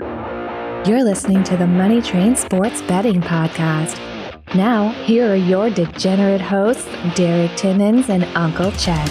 You're 0.00 1.04
listening 1.04 1.44
to 1.44 1.58
the 1.58 1.66
Money 1.66 2.00
Train 2.00 2.34
Sports 2.34 2.80
Betting 2.82 3.20
Podcast. 3.20 3.98
Now, 4.54 4.92
here 5.04 5.30
are 5.30 5.36
your 5.36 5.68
degenerate 5.68 6.40
hosts, 6.40 6.86
Derek 7.14 7.54
Timmons 7.56 8.08
and 8.08 8.24
Uncle 8.34 8.72
Chet. 8.72 9.08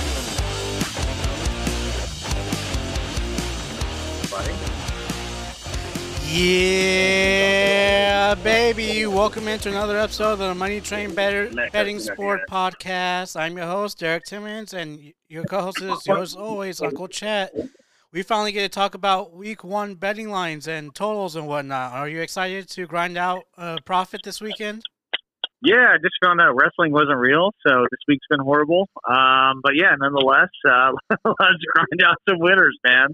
Yeah, 6.32 8.34
baby. 8.36 9.06
Welcome 9.06 9.48
into 9.48 9.70
another 9.70 10.00
episode 10.00 10.34
of 10.34 10.40
the 10.40 10.56
Money 10.56 10.82
Train 10.82 11.14
Better, 11.14 11.52
Betting 11.72 12.00
Sport 12.00 12.42
Podcast. 12.50 13.40
I'm 13.40 13.56
your 13.56 13.68
host, 13.68 14.00
Derek 14.00 14.24
Timmons, 14.26 14.74
and 14.74 15.14
your 15.28 15.44
co 15.44 15.62
host 15.62 15.82
is 15.84 16.08
yours 16.08 16.36
always, 16.36 16.82
Uncle 16.82 17.08
Chet. 17.08 17.54
We 18.12 18.24
finally 18.24 18.52
get 18.52 18.64
to 18.64 18.70
talk 18.70 18.96
about 18.96 19.36
week 19.36 19.64
one 19.64 19.94
betting 19.94 20.32
lines 20.32 20.68
and 20.68 20.96
totals 20.96 21.36
and 21.36 21.48
whatnot. 21.48 21.94
Are 21.94 22.10
you 22.10 22.22
excited 22.22 22.68
to 22.70 22.88
grind 22.88 23.20
out 23.20 23.44
a 23.56 23.78
profit 23.86 24.22
this 24.24 24.42
weekend? 24.42 24.82
Yeah, 25.62 25.94
I 25.94 25.98
just 25.98 26.16
found 26.24 26.42
out 26.42 26.56
wrestling 26.56 26.92
wasn't 26.92 27.20
real, 27.20 27.52
so 27.68 27.86
this 27.92 28.00
week's 28.08 28.26
been 28.28 28.40
horrible. 28.40 28.88
Um, 29.08 29.62
but 29.62 29.74
yeah, 29.76 29.94
nonetheless, 30.00 30.50
uh, 30.68 30.92
let's 31.24 31.64
grind 31.76 32.02
out 32.04 32.16
some 32.28 32.40
winners, 32.40 32.80
man. 32.84 33.10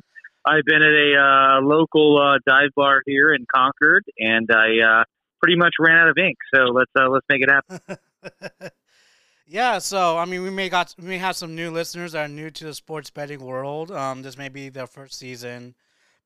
I've 0.47 0.63
been 0.63 0.81
at 0.81 0.93
a 0.93 1.17
uh, 1.17 1.61
local 1.61 2.17
uh, 2.17 2.39
dive 2.47 2.69
bar 2.77 3.01
here 3.05 3.33
in 3.33 3.45
Concord, 3.53 4.05
and 4.17 4.49
I 4.49 5.01
uh, 5.01 5.03
pretty 5.41 5.57
much 5.57 5.73
ran 5.77 5.97
out 5.97 6.07
of 6.07 6.17
ink. 6.17 6.37
So 6.53 6.71
let's 6.71 6.91
uh, 6.97 7.09
let's 7.09 7.25
make 7.29 7.41
it 7.41 7.49
happen. 7.49 7.97
yeah, 9.47 9.77
so 9.77 10.17
I 10.17 10.25
mean, 10.25 10.41
we 10.41 10.49
may 10.49 10.69
got 10.69 10.95
we 10.97 11.07
may 11.07 11.17
have 11.17 11.35
some 11.35 11.55
new 11.55 11.71
listeners 11.71 12.13
that 12.13 12.25
are 12.25 12.33
new 12.33 12.49
to 12.51 12.65
the 12.65 12.73
sports 12.73 13.09
betting 13.09 13.43
world. 13.43 13.91
Um, 13.91 14.21
this 14.21 14.37
may 14.37 14.49
be 14.49 14.69
their 14.69 14.87
first 14.87 15.19
season 15.19 15.75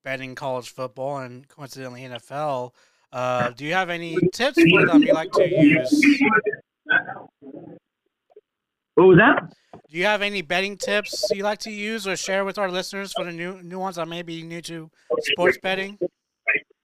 betting 0.03 0.35
college 0.35 0.69
football 0.69 1.17
and 1.17 1.47
coincidentally 1.47 2.01
NFL. 2.01 2.71
Uh, 3.11 3.49
do 3.51 3.65
you 3.65 3.73
have 3.73 3.89
any 3.89 4.17
tips 4.33 4.61
for 4.71 4.85
them 4.85 5.03
you 5.03 5.13
like 5.13 5.31
to 5.33 5.49
use? 5.49 6.19
What 8.95 9.07
was 9.07 9.17
that? 9.17 9.53
Do 9.89 9.97
you 9.97 10.05
have 10.05 10.21
any 10.21 10.41
betting 10.41 10.77
tips 10.77 11.29
you 11.31 11.43
like 11.43 11.59
to 11.59 11.71
use 11.71 12.07
or 12.07 12.15
share 12.15 12.45
with 12.45 12.57
our 12.57 12.71
listeners 12.71 13.11
for 13.13 13.25
the 13.25 13.31
new 13.31 13.61
new 13.63 13.79
ones 13.79 13.97
that 13.97 14.07
may 14.07 14.21
be 14.21 14.43
new 14.43 14.61
to 14.61 14.89
sports 15.21 15.57
betting? 15.61 15.97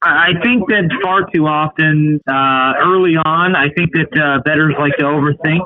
I 0.02 0.34
think 0.44 0.68
that 0.68 0.90
far 1.02 1.26
too 1.34 1.48
often, 1.48 2.22
uh, 2.28 2.74
early 2.80 3.16
on, 3.26 3.56
I 3.56 3.70
think 3.70 3.92
that 3.94 4.18
uh, 4.22 4.42
bettors 4.44 4.76
like 4.78 4.96
to 4.98 5.04
overthink. 5.04 5.62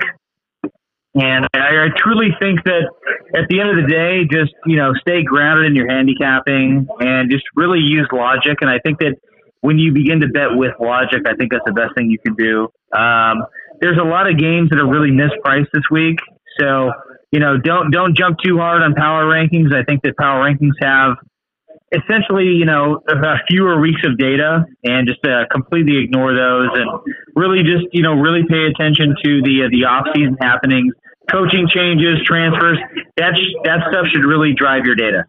And 1.20 1.48
I, 1.54 1.86
I 1.86 1.88
truly 1.98 2.30
think 2.40 2.64
that 2.64 2.90
at 3.36 3.48
the 3.50 3.60
end 3.60 3.70
of 3.70 3.76
the 3.76 3.90
day, 3.90 4.24
just, 4.32 4.54
you 4.66 4.78
know, 4.78 4.94
stay 5.02 5.24
grounded 5.24 5.66
in 5.66 5.76
your 5.76 5.90
handicapping 5.90 6.88
and 7.00 7.30
just 7.30 7.44
really 7.56 7.80
use 7.80 8.08
logic. 8.12 8.60
And 8.62 8.70
I 8.70 8.80
think 8.80 9.00
that 9.00 9.16
when 9.62 9.78
you 9.78 9.92
begin 9.92 10.22
to 10.22 10.28
bet 10.28 10.56
with 10.56 10.72
logic, 10.80 11.24
I 11.28 11.36
think 11.36 11.52
that's 11.52 11.66
the 11.66 11.74
best 11.74 11.94
thing 11.96 12.10
you 12.10 12.20
can 12.20 12.36
do. 12.36 12.70
Um, 12.98 13.44
there's 13.82 13.98
a 13.98 14.08
lot 14.08 14.30
of 14.30 14.38
games 14.38 14.70
that 14.70 14.80
are 14.80 14.88
really 14.88 15.12
mispriced 15.12 15.68
this 15.74 15.84
week. 15.92 16.20
So, 16.60 16.92
you 17.32 17.40
know, 17.40 17.58
don't 17.58 17.92
don't 17.92 18.16
jump 18.16 18.38
too 18.44 18.58
hard 18.58 18.82
on 18.82 18.94
power 18.96 19.26
rankings. 19.26 19.74
I 19.74 19.84
think 19.84 20.02
that 20.04 20.18
power 20.18 20.44
rankings 20.44 20.76
have 20.82 21.18
essentially, 21.92 22.46
you 22.46 22.66
know, 22.66 23.02
fewer 23.50 23.80
weeks 23.80 24.02
of 24.06 24.18
data 24.18 24.66
and 24.84 25.08
just 25.08 25.24
uh, 25.26 25.46
completely 25.52 25.98
ignore 26.04 26.34
those 26.34 26.70
and 26.74 27.16
really 27.36 27.64
just, 27.64 27.86
you 27.94 28.04
know, 28.04 28.14
really 28.14 28.44
pay 28.48 28.66
attention 28.66 29.16
to 29.24 29.42
the 29.42 29.66
uh, 29.66 29.70
the 29.72 29.86
off 29.86 30.08
season 30.16 30.38
happenings, 30.40 30.94
coaching 31.32 31.68
changes, 31.68 32.20
transfers. 32.26 32.80
That 33.18 33.34
that 33.64 33.80
stuff 33.90 34.06
should 34.12 34.26
really 34.26 34.54
drive 34.54 34.86
your 34.86 34.96
data. 34.96 35.26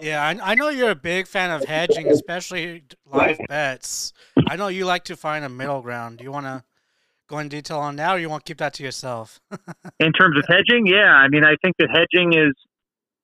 Yeah, 0.00 0.22
I, 0.22 0.52
I 0.52 0.54
know 0.54 0.70
you're 0.70 0.90
a 0.90 0.94
big 0.94 1.26
fan 1.26 1.50
of 1.50 1.64
hedging, 1.64 2.06
especially 2.08 2.84
live 3.04 3.38
bets. 3.48 4.14
I 4.48 4.56
know 4.56 4.68
you 4.68 4.86
like 4.86 5.04
to 5.04 5.16
find 5.16 5.44
a 5.44 5.48
middle 5.48 5.82
ground. 5.82 6.18
Do 6.18 6.24
you 6.24 6.32
want 6.32 6.46
to 6.46 6.64
go 7.28 7.38
in 7.38 7.48
detail 7.48 7.78
on 7.78 7.96
that, 7.96 8.16
or 8.16 8.18
you 8.18 8.30
want 8.30 8.44
to 8.44 8.50
keep 8.50 8.58
that 8.58 8.74
to 8.74 8.82
yourself? 8.82 9.40
in 10.00 10.12
terms 10.12 10.38
of 10.38 10.44
hedging, 10.48 10.86
yeah, 10.86 11.12
I 11.12 11.28
mean, 11.28 11.44
I 11.44 11.56
think 11.62 11.76
that 11.78 11.88
hedging 11.90 12.32
is 12.32 12.54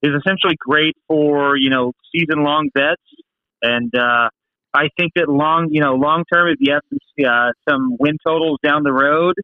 is 0.02 0.14
essentially 0.14 0.56
great 0.58 0.96
for 1.08 1.56
you 1.56 1.70
know 1.70 1.92
season 2.14 2.44
long 2.44 2.68
bets, 2.74 3.02
and 3.62 3.90
uh, 3.94 4.28
I 4.74 4.88
think 4.98 5.12
that 5.16 5.28
long 5.28 5.68
you 5.70 5.80
know 5.80 5.94
long 5.94 6.24
term, 6.30 6.48
if 6.48 6.56
you 6.60 6.74
have 6.74 6.82
some 6.90 7.26
uh, 7.26 7.52
some 7.68 7.96
win 7.98 8.18
totals 8.24 8.58
down 8.62 8.82
the 8.82 8.92
road, 8.92 9.34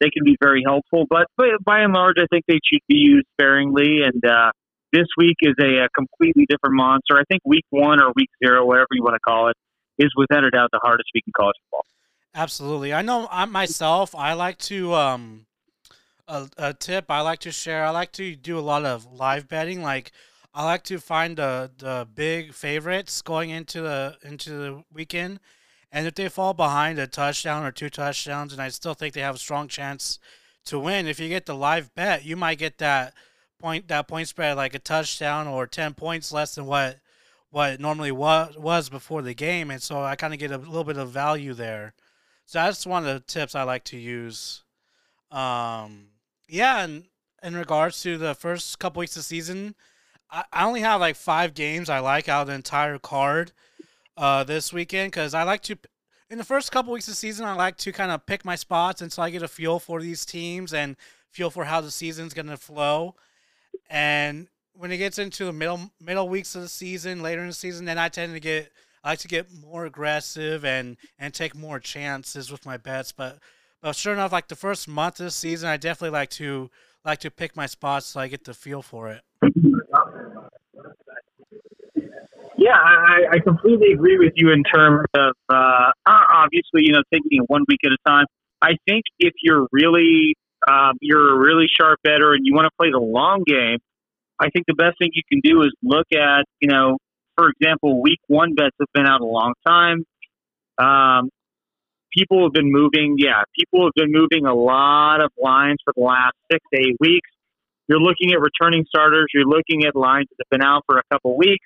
they 0.00 0.10
can 0.10 0.24
be 0.24 0.36
very 0.40 0.62
helpful. 0.64 1.06
But, 1.08 1.26
but 1.36 1.46
by 1.64 1.80
and 1.80 1.92
large, 1.92 2.16
I 2.18 2.26
think 2.30 2.44
they 2.46 2.60
should 2.64 2.82
be 2.88 2.96
used 2.96 3.26
sparingly. 3.32 4.02
And 4.02 4.24
uh, 4.24 4.50
this 4.92 5.06
week 5.16 5.36
is 5.42 5.54
a, 5.60 5.84
a 5.84 5.88
completely 5.90 6.46
different 6.48 6.76
monster. 6.76 7.18
I 7.18 7.24
think 7.30 7.42
week 7.44 7.64
one 7.70 8.00
or 8.00 8.12
week 8.14 8.30
zero, 8.44 8.64
whatever 8.64 8.88
you 8.92 9.02
want 9.02 9.14
to 9.14 9.20
call 9.20 9.48
it, 9.48 9.56
is 9.98 10.10
without 10.16 10.44
a 10.44 10.50
doubt 10.50 10.70
the 10.72 10.80
hardest 10.82 11.08
week 11.14 11.24
in 11.26 11.32
college 11.36 11.56
football. 11.64 11.84
Absolutely. 12.34 12.92
I 12.92 13.00
know 13.00 13.28
I 13.30 13.46
myself, 13.46 14.14
I 14.14 14.34
like 14.34 14.58
to 14.58 14.92
um 14.94 15.46
a, 16.28 16.48
a 16.58 16.74
tip 16.74 17.10
I 17.10 17.20
like 17.22 17.38
to 17.40 17.50
share. 17.50 17.84
I 17.84 17.90
like 17.90 18.12
to 18.12 18.36
do 18.36 18.58
a 18.58 18.60
lot 18.60 18.84
of 18.84 19.10
live 19.10 19.48
betting. 19.48 19.82
Like 19.82 20.12
I 20.54 20.64
like 20.64 20.82
to 20.84 20.98
find 20.98 21.36
the 21.36 21.70
the 21.78 22.06
big 22.14 22.52
favorites 22.52 23.22
going 23.22 23.50
into 23.50 23.80
the 23.80 24.16
into 24.22 24.50
the 24.50 24.84
weekend. 24.92 25.40
And 25.96 26.06
if 26.06 26.14
they 26.14 26.28
fall 26.28 26.52
behind 26.52 26.98
a 26.98 27.06
touchdown 27.06 27.64
or 27.64 27.72
two 27.72 27.88
touchdowns 27.88 28.52
and 28.52 28.60
I 28.60 28.68
still 28.68 28.92
think 28.92 29.14
they 29.14 29.22
have 29.22 29.36
a 29.36 29.38
strong 29.38 29.66
chance 29.66 30.18
to 30.66 30.78
win, 30.78 31.06
if 31.06 31.18
you 31.18 31.30
get 31.30 31.46
the 31.46 31.54
live 31.54 31.94
bet, 31.94 32.22
you 32.22 32.36
might 32.36 32.58
get 32.58 32.76
that 32.76 33.14
point 33.58 33.88
that 33.88 34.06
point 34.06 34.28
spread 34.28 34.58
like 34.58 34.74
a 34.74 34.78
touchdown 34.78 35.46
or 35.46 35.66
10 35.66 35.94
points 35.94 36.32
less 36.32 36.54
than 36.54 36.66
what 36.66 36.98
what 37.48 37.72
it 37.72 37.80
normally 37.80 38.12
was 38.12 38.58
was 38.58 38.90
before 38.90 39.22
the 39.22 39.32
game 39.32 39.70
and 39.70 39.80
so 39.80 40.02
I 40.02 40.16
kind 40.16 40.34
of 40.34 40.38
get 40.38 40.50
a 40.50 40.58
little 40.58 40.84
bit 40.84 40.98
of 40.98 41.08
value 41.08 41.54
there. 41.54 41.94
So 42.44 42.58
that's 42.58 42.86
one 42.86 43.06
of 43.06 43.14
the 43.14 43.20
tips 43.20 43.54
I 43.54 43.62
like 43.62 43.84
to 43.84 43.96
use. 43.96 44.64
Um, 45.30 46.08
yeah, 46.46 46.84
and 46.84 47.04
in 47.42 47.56
regards 47.56 48.02
to 48.02 48.18
the 48.18 48.34
first 48.34 48.78
couple 48.78 49.00
weeks 49.00 49.16
of 49.16 49.24
season, 49.24 49.74
I, 50.30 50.44
I 50.52 50.66
only 50.66 50.82
have 50.82 51.00
like 51.00 51.16
five 51.16 51.54
games 51.54 51.88
I 51.88 52.00
like 52.00 52.28
out 52.28 52.42
of 52.42 52.48
the 52.48 52.52
entire 52.52 52.98
card 52.98 53.52
uh, 54.16 54.44
this 54.44 54.72
weekend 54.72 55.12
because 55.12 55.34
I 55.34 55.42
like 55.42 55.62
to. 55.62 55.78
In 56.28 56.38
the 56.38 56.44
first 56.44 56.72
couple 56.72 56.92
weeks 56.92 57.06
of 57.06 57.14
season, 57.14 57.46
I 57.46 57.54
like 57.54 57.76
to 57.78 57.92
kind 57.92 58.10
of 58.10 58.26
pick 58.26 58.44
my 58.44 58.56
spots 58.56 59.00
until 59.00 59.22
I 59.22 59.30
get 59.30 59.42
a 59.42 59.48
feel 59.48 59.78
for 59.78 60.00
these 60.00 60.24
teams 60.24 60.74
and 60.74 60.96
feel 61.30 61.50
for 61.50 61.64
how 61.64 61.80
the 61.80 61.90
season's 61.90 62.34
going 62.34 62.48
to 62.48 62.56
flow. 62.56 63.14
And 63.88 64.48
when 64.72 64.90
it 64.90 64.96
gets 64.96 65.18
into 65.18 65.44
the 65.44 65.52
middle 65.52 65.92
middle 66.00 66.28
weeks 66.28 66.54
of 66.54 66.62
the 66.62 66.68
season, 66.68 67.22
later 67.22 67.42
in 67.42 67.48
the 67.48 67.54
season, 67.54 67.84
then 67.84 67.98
I 67.98 68.08
tend 68.08 68.34
to 68.34 68.40
get 68.40 68.72
I 69.04 69.10
like 69.10 69.18
to 69.20 69.28
get 69.28 69.52
more 69.52 69.86
aggressive 69.86 70.64
and 70.64 70.96
and 71.18 71.32
take 71.32 71.54
more 71.54 71.78
chances 71.78 72.50
with 72.50 72.66
my 72.66 72.76
bets. 72.76 73.12
But 73.12 73.38
but 73.80 73.94
sure 73.94 74.12
enough, 74.12 74.32
like 74.32 74.48
the 74.48 74.56
first 74.56 74.88
month 74.88 75.20
of 75.20 75.26
the 75.26 75.30
season, 75.30 75.68
I 75.68 75.76
definitely 75.76 76.18
like 76.18 76.30
to 76.30 76.70
like 77.04 77.20
to 77.20 77.30
pick 77.30 77.54
my 77.54 77.66
spots 77.66 78.06
so 78.06 78.20
I 78.20 78.26
get 78.26 78.44
the 78.44 78.54
feel 78.54 78.82
for 78.82 79.08
it. 79.10 79.22
Yeah, 82.58 82.72
I, 82.72 83.36
I 83.36 83.38
completely 83.40 83.92
agree 83.92 84.18
with 84.18 84.32
you 84.36 84.50
in 84.50 84.62
terms 84.62 85.06
of 85.14 85.34
uh, 85.48 85.90
obviously, 86.06 86.82
you 86.82 86.92
know, 86.92 87.02
taking 87.12 87.28
it 87.32 87.44
one 87.48 87.64
week 87.68 87.80
at 87.84 87.92
a 87.92 87.98
time. 88.08 88.26
I 88.62 88.76
think 88.88 89.04
if 89.18 89.34
you're 89.42 89.66
really 89.72 90.34
um, 90.66 90.94
you're 91.00 91.34
a 91.34 91.38
really 91.38 91.66
sharp 91.68 92.00
better 92.02 92.32
and 92.32 92.46
you 92.46 92.54
want 92.54 92.64
to 92.64 92.70
play 92.78 92.90
the 92.90 92.98
long 92.98 93.42
game, 93.46 93.78
I 94.40 94.48
think 94.50 94.64
the 94.66 94.74
best 94.74 94.96
thing 94.98 95.10
you 95.12 95.22
can 95.30 95.40
do 95.44 95.62
is 95.62 95.72
look 95.82 96.06
at 96.12 96.44
you 96.60 96.68
know 96.68 96.96
for 97.36 97.50
example, 97.50 98.02
week 98.02 98.20
one 98.26 98.54
bets 98.54 98.74
have 98.80 98.88
been 98.94 99.06
out 99.06 99.20
a 99.20 99.26
long 99.26 99.52
time. 99.66 100.04
Um, 100.78 101.30
people 102.16 102.42
have 102.44 102.52
been 102.52 102.72
moving, 102.72 103.16
yeah, 103.18 103.42
people 103.58 103.84
have 103.86 103.92
been 103.94 104.10
moving 104.12 104.46
a 104.46 104.54
lot 104.54 105.22
of 105.22 105.30
lines 105.42 105.78
for 105.84 105.92
the 105.96 106.02
last 106.02 106.34
six 106.50 106.64
eight 106.74 106.96
weeks. 107.00 107.28
You're 107.88 108.00
looking 108.00 108.32
at 108.32 108.40
returning 108.40 108.84
starters, 108.88 109.26
you're 109.32 109.46
looking 109.46 109.84
at 109.84 109.94
lines 109.94 110.26
that 110.30 110.44
have 110.44 110.58
been 110.58 110.66
out 110.66 110.82
for 110.86 110.98
a 110.98 111.02
couple 111.12 111.36
weeks. 111.36 111.64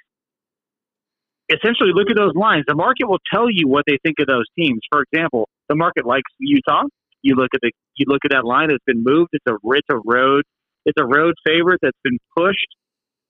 Essentially, 1.51 1.91
look 1.93 2.11
at 2.11 2.17
those 2.17 2.35
lines. 2.35 2.65
The 2.67 2.77
market 2.77 3.09
will 3.09 3.21
tell 3.33 3.51
you 3.51 3.67
what 3.67 3.85
they 3.87 3.99
think 4.05 4.17
of 4.21 4.27
those 4.27 4.47
teams. 4.57 4.81
For 4.91 5.03
example, 5.03 5.49
the 5.69 5.75
market 5.75 6.07
likes 6.07 6.31
Utah. 6.39 6.85
You 7.23 7.35
look 7.35 7.51
at 7.55 7.61
the 7.61 7.73
you 7.97 8.07
look 8.09 8.25
at 8.25 8.31
that 8.31 8.45
line 8.45 8.69
that's 8.69 8.85
been 8.87 9.03
moved. 9.05 9.31
It's 9.33 9.45
a 9.49 9.57
it's 9.73 9.89
a 9.91 9.99
road 10.05 10.45
it's 10.87 10.99
a 10.99 11.05
road 11.05 11.35
favorite 11.47 11.81
that's 11.83 11.99
been 12.03 12.19
pushed. 12.37 12.69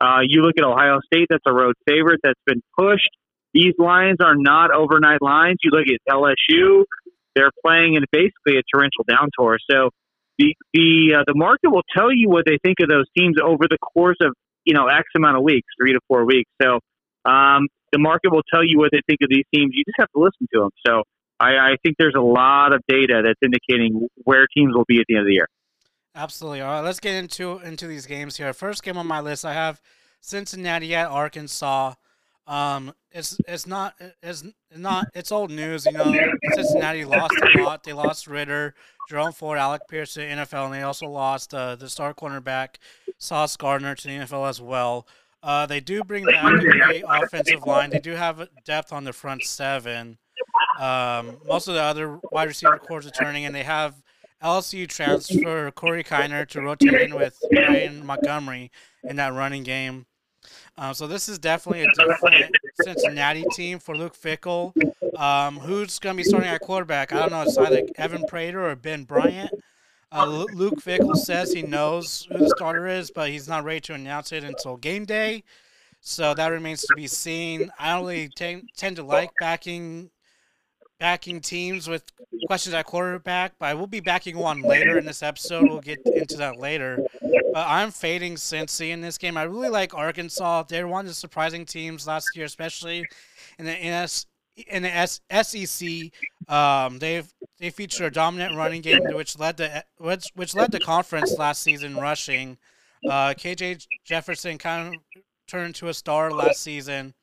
Uh, 0.00 0.20
you 0.22 0.42
look 0.42 0.54
at 0.56 0.64
Ohio 0.64 1.00
State, 1.12 1.26
that's 1.28 1.44
a 1.46 1.52
road 1.52 1.74
favorite 1.86 2.20
that's 2.22 2.40
been 2.46 2.62
pushed. 2.78 3.10
These 3.52 3.74
lines 3.78 4.18
are 4.22 4.36
not 4.36 4.72
overnight 4.72 5.20
lines. 5.20 5.56
You 5.62 5.72
look 5.72 5.86
at 5.88 5.98
LSU, 6.08 6.84
they're 7.34 7.50
playing 7.64 7.94
in 7.94 8.04
basically 8.12 8.58
a 8.58 8.62
torrential 8.72 9.04
down 9.08 9.28
tour. 9.38 9.58
So 9.70 9.90
the 10.38 10.54
the 10.72 11.16
uh, 11.18 11.24
the 11.26 11.34
market 11.34 11.70
will 11.70 11.84
tell 11.94 12.12
you 12.12 12.28
what 12.28 12.44
they 12.46 12.58
think 12.64 12.78
of 12.80 12.88
those 12.88 13.06
teams 13.16 13.36
over 13.42 13.64
the 13.68 13.78
course 13.78 14.16
of 14.22 14.34
you 14.64 14.74
know 14.74 14.86
X 14.86 15.04
amount 15.16 15.36
of 15.36 15.42
weeks, 15.42 15.66
three 15.80 15.92
to 15.92 16.00
four 16.06 16.24
weeks. 16.24 16.50
So 16.62 16.78
um, 17.24 17.66
the 17.92 17.98
market 17.98 18.30
will 18.32 18.42
tell 18.52 18.64
you 18.64 18.78
what 18.78 18.90
they 18.92 19.00
think 19.06 19.20
of 19.22 19.28
these 19.30 19.44
teams. 19.54 19.72
You 19.74 19.84
just 19.84 19.96
have 19.98 20.10
to 20.14 20.20
listen 20.20 20.46
to 20.52 20.60
them. 20.60 20.70
So 20.86 21.02
I, 21.38 21.72
I 21.72 21.76
think 21.82 21.96
there's 21.98 22.14
a 22.16 22.22
lot 22.22 22.72
of 22.72 22.82
data 22.86 23.22
that's 23.24 23.40
indicating 23.42 24.08
where 24.24 24.46
teams 24.56 24.74
will 24.74 24.84
be 24.86 24.98
at 24.98 25.06
the 25.08 25.14
end 25.16 25.22
of 25.22 25.26
the 25.26 25.34
year. 25.34 25.48
Absolutely. 26.14 26.60
All 26.60 26.72
right, 26.72 26.80
let's 26.80 27.00
get 27.00 27.14
into 27.14 27.58
into 27.60 27.86
these 27.86 28.06
games 28.06 28.36
here. 28.36 28.52
First 28.52 28.82
game 28.82 28.98
on 28.98 29.06
my 29.06 29.20
list, 29.20 29.44
I 29.44 29.54
have 29.54 29.80
Cincinnati 30.20 30.94
at 30.94 31.08
Arkansas. 31.08 31.94
Um, 32.46 32.92
it's 33.12 33.38
it's 33.46 33.66
not 33.66 33.94
it's 34.22 34.44
not 34.76 35.06
it's 35.14 35.30
old 35.30 35.52
news. 35.52 35.86
You 35.86 35.92
know, 35.92 36.12
Cincinnati 36.54 37.04
lost 37.04 37.34
a 37.54 37.62
lot. 37.62 37.84
They 37.84 37.92
lost 37.92 38.26
Ridder, 38.26 38.74
Jerome 39.08 39.32
Ford, 39.32 39.56
Alec 39.56 39.82
Pierce 39.88 40.14
to 40.14 40.20
the 40.20 40.26
NFL, 40.26 40.66
and 40.66 40.74
they 40.74 40.82
also 40.82 41.06
lost 41.06 41.54
uh, 41.54 41.76
the 41.76 41.88
star 41.88 42.12
cornerback 42.12 42.76
Sauce 43.18 43.56
Gardner 43.56 43.94
to 43.94 44.08
the 44.08 44.14
NFL 44.14 44.48
as 44.48 44.60
well. 44.60 45.06
Uh, 45.42 45.66
they 45.66 45.80
do 45.80 46.04
bring 46.04 46.24
back 46.26 46.44
a 46.44 46.58
great 46.58 47.04
offensive 47.06 47.64
line. 47.66 47.90
They 47.90 47.98
do 47.98 48.12
have 48.12 48.46
depth 48.64 48.92
on 48.92 49.04
the 49.04 49.12
front 49.12 49.42
seven. 49.44 50.18
Um, 50.78 51.38
most 51.46 51.68
of 51.68 51.74
the 51.74 51.82
other 51.82 52.18
wide 52.30 52.48
receiver 52.48 52.78
cores 52.78 53.06
are 53.06 53.10
turning, 53.10 53.44
and 53.46 53.54
they 53.54 53.62
have 53.62 53.94
LSU 54.42 54.88
transfer 54.88 55.70
Corey 55.70 56.04
Kiner 56.04 56.46
to 56.48 56.60
rotate 56.60 56.94
in 56.94 57.14
with 57.14 57.38
Brian 57.50 58.04
Montgomery 58.04 58.70
in 59.04 59.16
that 59.16 59.32
running 59.32 59.62
game. 59.62 60.06
Um, 60.78 60.94
so 60.94 61.06
this 61.06 61.28
is 61.28 61.38
definitely 61.38 61.84
a 61.84 61.88
different 61.94 62.56
Cincinnati 62.82 63.44
team 63.52 63.78
for 63.78 63.96
Luke 63.96 64.16
Fickell. 64.16 64.72
Um, 65.18 65.58
who's 65.58 65.98
going 65.98 66.16
to 66.16 66.22
be 66.22 66.26
starting 66.26 66.48
at 66.48 66.60
quarterback? 66.62 67.12
I 67.12 67.18
don't 67.20 67.30
know. 67.30 67.42
It's 67.42 67.58
either 67.58 67.82
Evan 67.96 68.24
Prater 68.26 68.66
or 68.70 68.76
Ben 68.76 69.04
Bryant. 69.04 69.50
Uh, 70.12 70.46
Luke 70.54 70.82
Fickell 70.82 71.16
says 71.16 71.52
he 71.52 71.62
knows 71.62 72.26
who 72.30 72.38
the 72.38 72.52
starter 72.56 72.88
is, 72.88 73.10
but 73.10 73.30
he's 73.30 73.48
not 73.48 73.64
ready 73.64 73.80
to 73.80 73.94
announce 73.94 74.32
it 74.32 74.42
until 74.42 74.76
game 74.76 75.04
day. 75.04 75.44
So 76.00 76.34
that 76.34 76.48
remains 76.48 76.82
to 76.82 76.94
be 76.96 77.06
seen. 77.06 77.70
I 77.78 77.96
really 77.96 78.28
t- 78.28 78.62
tend 78.76 78.96
to 78.96 79.02
like 79.02 79.30
backing 79.38 80.10
backing 80.98 81.40
teams 81.40 81.88
with 81.88 82.04
questions 82.46 82.74
at 82.74 82.84
quarterback, 82.84 83.54
but 83.58 83.66
I 83.66 83.74
will 83.74 83.86
be 83.86 84.00
backing 84.00 84.36
one 84.36 84.60
later 84.60 84.98
in 84.98 85.06
this 85.06 85.22
episode. 85.22 85.64
We'll 85.64 85.80
get 85.80 85.98
into 86.04 86.36
that 86.36 86.58
later. 86.58 86.98
But 87.52 87.66
I'm 87.66 87.90
fading 87.90 88.34
Cincy 88.34 88.90
in 88.90 89.00
this 89.00 89.16
game. 89.16 89.36
I 89.36 89.44
really 89.44 89.70
like 89.70 89.94
Arkansas. 89.94 90.64
They're 90.64 90.86
one 90.86 91.06
of 91.06 91.08
the 91.08 91.14
surprising 91.14 91.64
teams 91.64 92.06
last 92.06 92.36
year, 92.36 92.44
especially 92.44 93.06
in 93.58 93.64
the 93.64 93.72
NS, 93.72 94.26
in 94.68 94.82
the 94.82 95.42
SEC. 95.42 96.52
Um, 96.52 96.98
they've 96.98 97.32
they 97.58 97.70
feature 97.70 98.06
a 98.06 98.10
dominant 98.10 98.56
running 98.56 98.80
game, 98.80 99.00
which 99.12 99.38
led 99.38 99.56
to 99.58 99.84
which 99.98 100.30
which 100.34 100.54
led 100.54 100.72
the 100.72 100.80
conference 100.80 101.36
last 101.38 101.62
season 101.62 101.96
rushing. 101.96 102.58
Uh, 103.08 103.34
KJ 103.34 103.86
Jefferson 104.04 104.58
kind 104.58 104.94
of 104.94 105.22
turned 105.46 105.68
into 105.68 105.88
a 105.88 105.94
star 105.94 106.30
last 106.30 106.60
season 106.60 107.14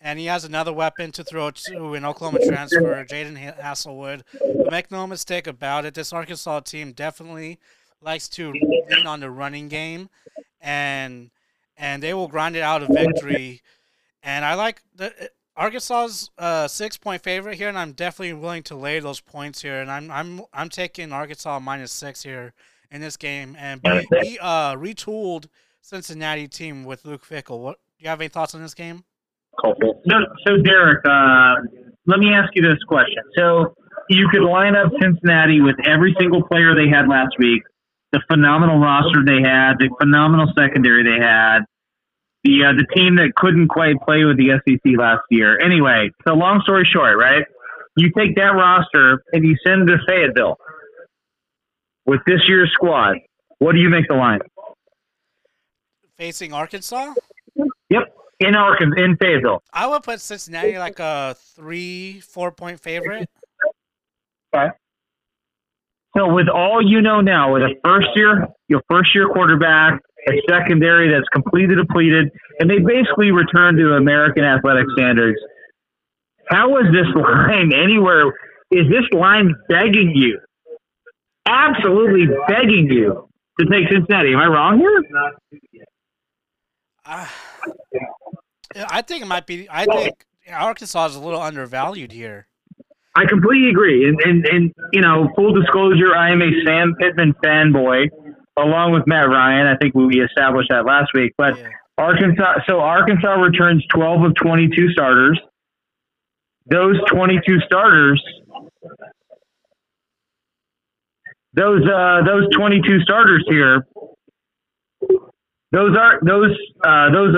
and 0.00 0.18
he 0.18 0.26
has 0.26 0.44
another 0.44 0.72
weapon 0.72 1.10
to 1.12 1.24
throw 1.24 1.50
to 1.50 1.94
in 1.94 2.04
Oklahoma 2.04 2.38
transfer, 2.46 3.04
Jadon 3.04 3.58
Haselwood. 3.58 4.22
But 4.40 4.70
make 4.70 4.90
no 4.90 5.04
mistake 5.06 5.48
about 5.48 5.84
it, 5.84 5.94
this 5.94 6.12
Arkansas 6.12 6.60
team 6.60 6.92
definitely 6.92 7.58
likes 8.00 8.28
to 8.30 8.52
lean 8.52 9.06
on 9.06 9.18
the 9.18 9.30
running 9.30 9.68
game, 9.68 10.08
and 10.60 11.30
and 11.76 12.02
they 12.02 12.14
will 12.14 12.28
grind 12.28 12.56
it 12.56 12.62
out 12.62 12.82
a 12.82 12.86
victory. 12.86 13.62
And 14.22 14.44
I 14.44 14.54
like 14.54 14.80
the 14.94 15.12
Arkansas's 15.56 16.30
uh, 16.38 16.68
six 16.68 16.98
point 16.98 17.22
favorite 17.22 17.56
here, 17.56 17.68
and 17.68 17.78
I'm 17.78 17.92
definitely 17.92 18.34
willing 18.34 18.62
to 18.64 18.76
lay 18.76 19.00
those 19.00 19.20
points 19.20 19.62
here. 19.62 19.80
And 19.80 19.90
I'm 19.90 20.10
I'm 20.10 20.42
I'm 20.52 20.68
taking 20.68 21.12
Arkansas 21.12 21.58
minus 21.60 21.92
six 21.92 22.22
here 22.22 22.52
in 22.90 23.00
this 23.00 23.16
game, 23.16 23.56
and 23.58 23.82
be, 23.82 24.06
be 24.10 24.38
uh, 24.40 24.74
retooled 24.74 25.46
Cincinnati 25.80 26.46
team 26.48 26.84
with 26.84 27.04
Luke 27.04 27.24
Fickell. 27.24 27.60
What 27.60 27.78
do 27.98 28.04
you 28.04 28.08
have 28.08 28.20
any 28.20 28.28
thoughts 28.28 28.54
on 28.54 28.62
this 28.62 28.74
game? 28.74 29.04
No, 29.64 30.18
so 30.46 30.58
Derek, 30.58 31.04
uh, 31.08 31.54
let 32.06 32.18
me 32.18 32.32
ask 32.34 32.50
you 32.54 32.62
this 32.62 32.82
question. 32.86 33.22
So 33.36 33.74
you 34.10 34.28
could 34.30 34.42
line 34.42 34.76
up 34.76 34.92
Cincinnati 35.00 35.60
with 35.60 35.76
every 35.86 36.14
single 36.20 36.42
player 36.46 36.74
they 36.74 36.88
had 36.88 37.08
last 37.08 37.36
week, 37.38 37.62
the 38.12 38.20
phenomenal 38.30 38.78
roster 38.78 39.24
they 39.24 39.42
had, 39.42 39.74
the 39.78 39.88
phenomenal 39.98 40.52
secondary 40.56 41.02
they 41.02 41.24
had, 41.24 41.60
the 42.46 42.64
uh, 42.64 42.72
the 42.72 42.86
team 42.94 43.16
that 43.16 43.34
couldn't 43.36 43.68
quite 43.68 43.96
play 44.02 44.24
with 44.24 44.36
the 44.36 44.60
SEC 44.66 44.80
last 44.98 45.22
year. 45.30 45.58
Anyway, 45.58 46.10
so 46.26 46.34
long 46.34 46.60
story 46.62 46.88
short, 46.90 47.18
right? 47.18 47.44
You 47.96 48.10
take 48.16 48.36
that 48.36 48.54
roster 48.54 49.22
and 49.32 49.44
you 49.44 49.56
send 49.66 49.88
it 49.88 49.96
to 49.96 49.98
Fayetteville 50.06 50.58
with 52.04 52.20
this 52.26 52.40
year's 52.46 52.70
squad. 52.72 53.18
What 53.58 53.72
do 53.72 53.78
you 53.78 53.88
make 53.88 54.06
the 54.08 54.14
line? 54.14 54.40
Facing 56.16 56.52
Arkansas? 56.52 57.14
Yep 57.90 58.12
in 58.40 58.54
Arkansas, 58.54 59.02
in 59.02 59.16
Fayetteville. 59.16 59.62
I 59.72 59.86
would 59.86 60.02
put 60.02 60.20
Cincinnati 60.20 60.78
like 60.78 60.98
a 60.98 61.36
three, 61.54 62.20
four 62.20 62.52
point 62.52 62.80
favorite. 62.80 63.28
Okay. 64.54 64.68
So 66.16 66.32
with 66.32 66.48
all 66.48 66.80
you 66.86 67.02
know 67.02 67.20
now, 67.20 67.52
with 67.52 67.62
a 67.62 67.74
first 67.84 68.08
year, 68.14 68.48
your 68.68 68.82
first 68.88 69.14
year 69.14 69.28
quarterback, 69.28 70.00
a 70.28 70.42
secondary 70.48 71.10
that's 71.10 71.28
completely 71.32 71.76
depleted, 71.76 72.30
and 72.58 72.68
they 72.68 72.78
basically 72.78 73.30
return 73.30 73.76
to 73.76 73.94
American 73.94 74.44
athletic 74.44 74.86
standards. 74.96 75.38
How 76.48 76.76
is 76.78 76.86
this 76.92 77.06
line 77.14 77.72
anywhere? 77.72 78.28
Is 78.70 78.88
this 78.88 79.04
line 79.12 79.54
begging 79.68 80.12
you? 80.14 80.40
Absolutely 81.46 82.26
begging 82.48 82.88
you 82.90 83.28
to 83.60 83.66
take 83.66 83.88
Cincinnati. 83.90 84.32
Am 84.32 84.40
I 84.40 84.46
wrong 84.46 84.78
here? 84.78 85.84
Uh, 87.04 87.26
I 88.90 89.02
think 89.02 89.22
it 89.22 89.26
might 89.26 89.46
be. 89.46 89.68
I 89.70 89.84
think 89.84 90.26
Arkansas 90.50 91.06
is 91.06 91.14
a 91.14 91.20
little 91.20 91.40
undervalued 91.40 92.10
here. 92.10 92.48
I 93.14 93.24
completely 93.26 93.70
agree. 93.70 94.06
And, 94.06 94.20
and, 94.20 94.46
and, 94.46 94.74
you 94.92 95.00
know, 95.00 95.30
full 95.34 95.54
disclosure, 95.54 96.14
I 96.14 96.32
am 96.32 96.42
a 96.42 96.50
Sam 96.66 96.94
Pittman 97.00 97.32
fanboy 97.42 98.10
along 98.56 98.92
with 98.92 99.06
Matt 99.06 99.28
Ryan. 99.28 99.66
I 99.66 99.76
think 99.76 99.94
we 99.94 100.20
established 100.20 100.70
that 100.70 100.84
last 100.86 101.10
week. 101.14 101.32
But 101.36 101.58
yeah. 101.58 101.68
Arkansas, 101.98 102.60
so 102.66 102.80
Arkansas 102.80 103.34
returns 103.34 103.84
12 103.94 104.22
of 104.22 104.34
22 104.42 104.90
starters. 104.90 105.40
Those 106.68 106.96
22 107.10 107.60
starters, 107.64 108.22
those, 111.54 111.82
uh, 111.86 112.22
those 112.26 112.48
22 112.56 113.00
starters 113.00 113.44
here, 113.48 113.86
those 115.70 115.96
are, 115.96 116.18
those, 116.22 116.56
uh, 116.84 117.10
those 117.12 117.36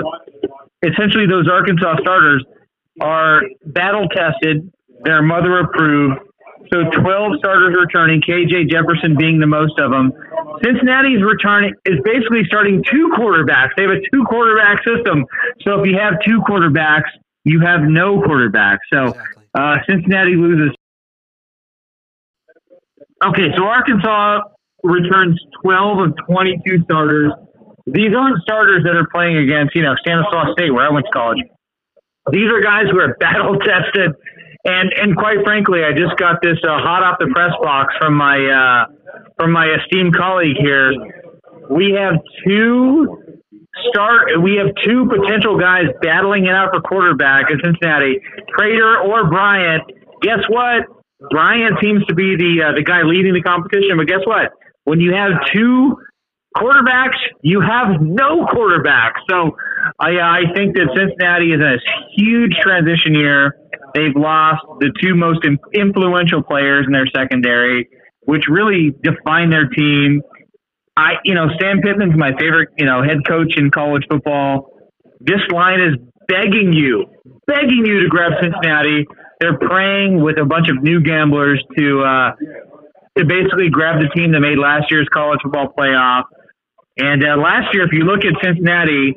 essentially 0.82 1.26
those 1.26 1.48
Arkansas 1.48 1.96
starters 2.00 2.44
are 3.00 3.42
battle 3.66 4.08
tested. 4.08 4.72
They're 5.04 5.22
mother 5.22 5.60
approved. 5.60 6.20
So 6.72 6.84
12 6.90 7.32
starters 7.38 7.76
returning, 7.78 8.20
KJ 8.20 8.70
Jefferson 8.70 9.16
being 9.16 9.38
the 9.38 9.46
most 9.46 9.78
of 9.78 9.90
them. 9.90 10.12
Cincinnati's 10.62 11.22
returning 11.22 11.74
is 11.86 11.98
basically 12.04 12.42
starting 12.46 12.84
two 12.84 13.12
quarterbacks. 13.16 13.70
They 13.76 13.84
have 13.84 13.92
a 13.92 14.00
two 14.12 14.24
quarterback 14.24 14.82
system. 14.84 15.24
So 15.62 15.80
if 15.80 15.86
you 15.86 15.96
have 15.98 16.14
two 16.24 16.40
quarterbacks, 16.42 17.08
you 17.44 17.60
have 17.60 17.82
no 17.82 18.20
quarterback. 18.20 18.80
So 18.92 19.14
uh, 19.54 19.76
Cincinnati 19.88 20.36
loses. 20.36 20.74
Okay, 23.24 23.48
so 23.56 23.64
Arkansas 23.64 24.40
returns 24.82 25.40
12 25.62 25.98
of 25.98 26.14
22 26.28 26.84
starters. 26.84 27.32
These 27.86 28.14
aren't 28.16 28.42
starters 28.42 28.84
that 28.84 28.94
are 28.94 29.08
playing 29.08 29.38
against, 29.38 29.74
you 29.74 29.82
know, 29.82 29.94
Stanislaus 30.00 30.52
State, 30.52 30.72
where 30.72 30.86
I 30.86 30.90
went 30.90 31.06
to 31.06 31.12
college. 31.12 31.38
These 32.30 32.50
are 32.50 32.60
guys 32.60 32.84
who 32.90 33.00
are 33.00 33.14
battle 33.20 33.56
tested, 33.58 34.12
and 34.64 34.92
and 34.96 35.16
quite 35.16 35.38
frankly, 35.44 35.80
I 35.84 35.92
just 35.92 36.16
got 36.18 36.42
this 36.42 36.58
uh, 36.64 36.78
hot 36.82 37.02
off 37.02 37.18
the 37.20 37.30
press 37.34 37.52
box 37.62 37.94
from 37.98 38.14
my 38.14 38.36
uh, 38.36 38.92
from 39.38 39.52
my 39.52 39.66
esteemed 39.78 40.16
colleague 40.16 40.56
here. 40.58 40.92
We 41.70 41.96
have 41.98 42.14
two 42.46 43.38
start. 43.90 44.42
We 44.42 44.56
have 44.56 44.74
two 44.84 45.06
potential 45.06 45.58
guys 45.58 45.86
battling 46.02 46.46
it 46.46 46.54
out 46.54 46.70
for 46.72 46.80
quarterback 46.80 47.50
in 47.50 47.60
Cincinnati, 47.62 48.20
Prater 48.48 48.98
or 48.98 49.28
Bryant. 49.28 49.84
Guess 50.22 50.42
what? 50.48 50.84
Bryant 51.30 51.78
seems 51.82 52.04
to 52.06 52.14
be 52.14 52.36
the 52.36 52.68
uh, 52.68 52.74
the 52.74 52.82
guy 52.82 53.02
leading 53.02 53.34
the 53.34 53.42
competition, 53.42 53.96
but 53.96 54.06
guess 54.06 54.24
what? 54.24 54.52
When 54.84 55.00
you 55.00 55.14
have 55.14 55.32
two 55.54 55.96
quarterbacks, 56.56 57.18
you 57.42 57.60
have 57.60 58.00
no 58.00 58.46
quarterback. 58.50 59.14
So 59.30 59.56
I, 59.98 60.18
I 60.18 60.40
think 60.54 60.74
that 60.74 60.88
Cincinnati 60.96 61.52
is 61.52 61.60
in 61.60 61.62
a 61.62 61.78
huge 62.16 62.52
transition 62.62 63.14
year. 63.14 63.54
They've 63.98 64.14
lost 64.14 64.62
the 64.78 64.92
two 65.02 65.16
most 65.16 65.40
influential 65.74 66.42
players 66.42 66.86
in 66.86 66.92
their 66.92 67.08
secondary, 67.08 67.88
which 68.20 68.44
really 68.48 68.94
define 69.02 69.50
their 69.50 69.66
team. 69.66 70.22
I, 70.96 71.14
you 71.24 71.34
know, 71.34 71.46
Sam 71.60 71.80
Pittman's 71.82 72.16
my 72.16 72.30
favorite, 72.38 72.68
you 72.78 72.86
know, 72.86 73.02
head 73.02 73.26
coach 73.26 73.56
in 73.56 73.72
college 73.72 74.04
football. 74.08 74.70
This 75.18 75.40
line 75.50 75.80
is 75.80 75.96
begging 76.28 76.72
you, 76.72 77.06
begging 77.48 77.82
you 77.84 78.04
to 78.04 78.08
grab 78.08 78.32
Cincinnati. 78.40 79.04
They're 79.40 79.58
praying 79.58 80.22
with 80.22 80.38
a 80.38 80.44
bunch 80.44 80.68
of 80.70 80.80
new 80.80 81.00
gamblers 81.00 81.60
to 81.76 82.02
uh, 82.02 82.30
to 83.18 83.24
basically 83.24 83.68
grab 83.68 83.98
the 83.98 84.08
team 84.14 84.30
that 84.30 84.40
made 84.40 84.58
last 84.58 84.92
year's 84.92 85.08
college 85.12 85.40
football 85.42 85.74
playoff. 85.76 86.24
And 86.98 87.24
uh, 87.24 87.36
last 87.36 87.74
year, 87.74 87.84
if 87.84 87.92
you 87.92 88.04
look 88.04 88.20
at 88.24 88.34
Cincinnati, 88.44 89.14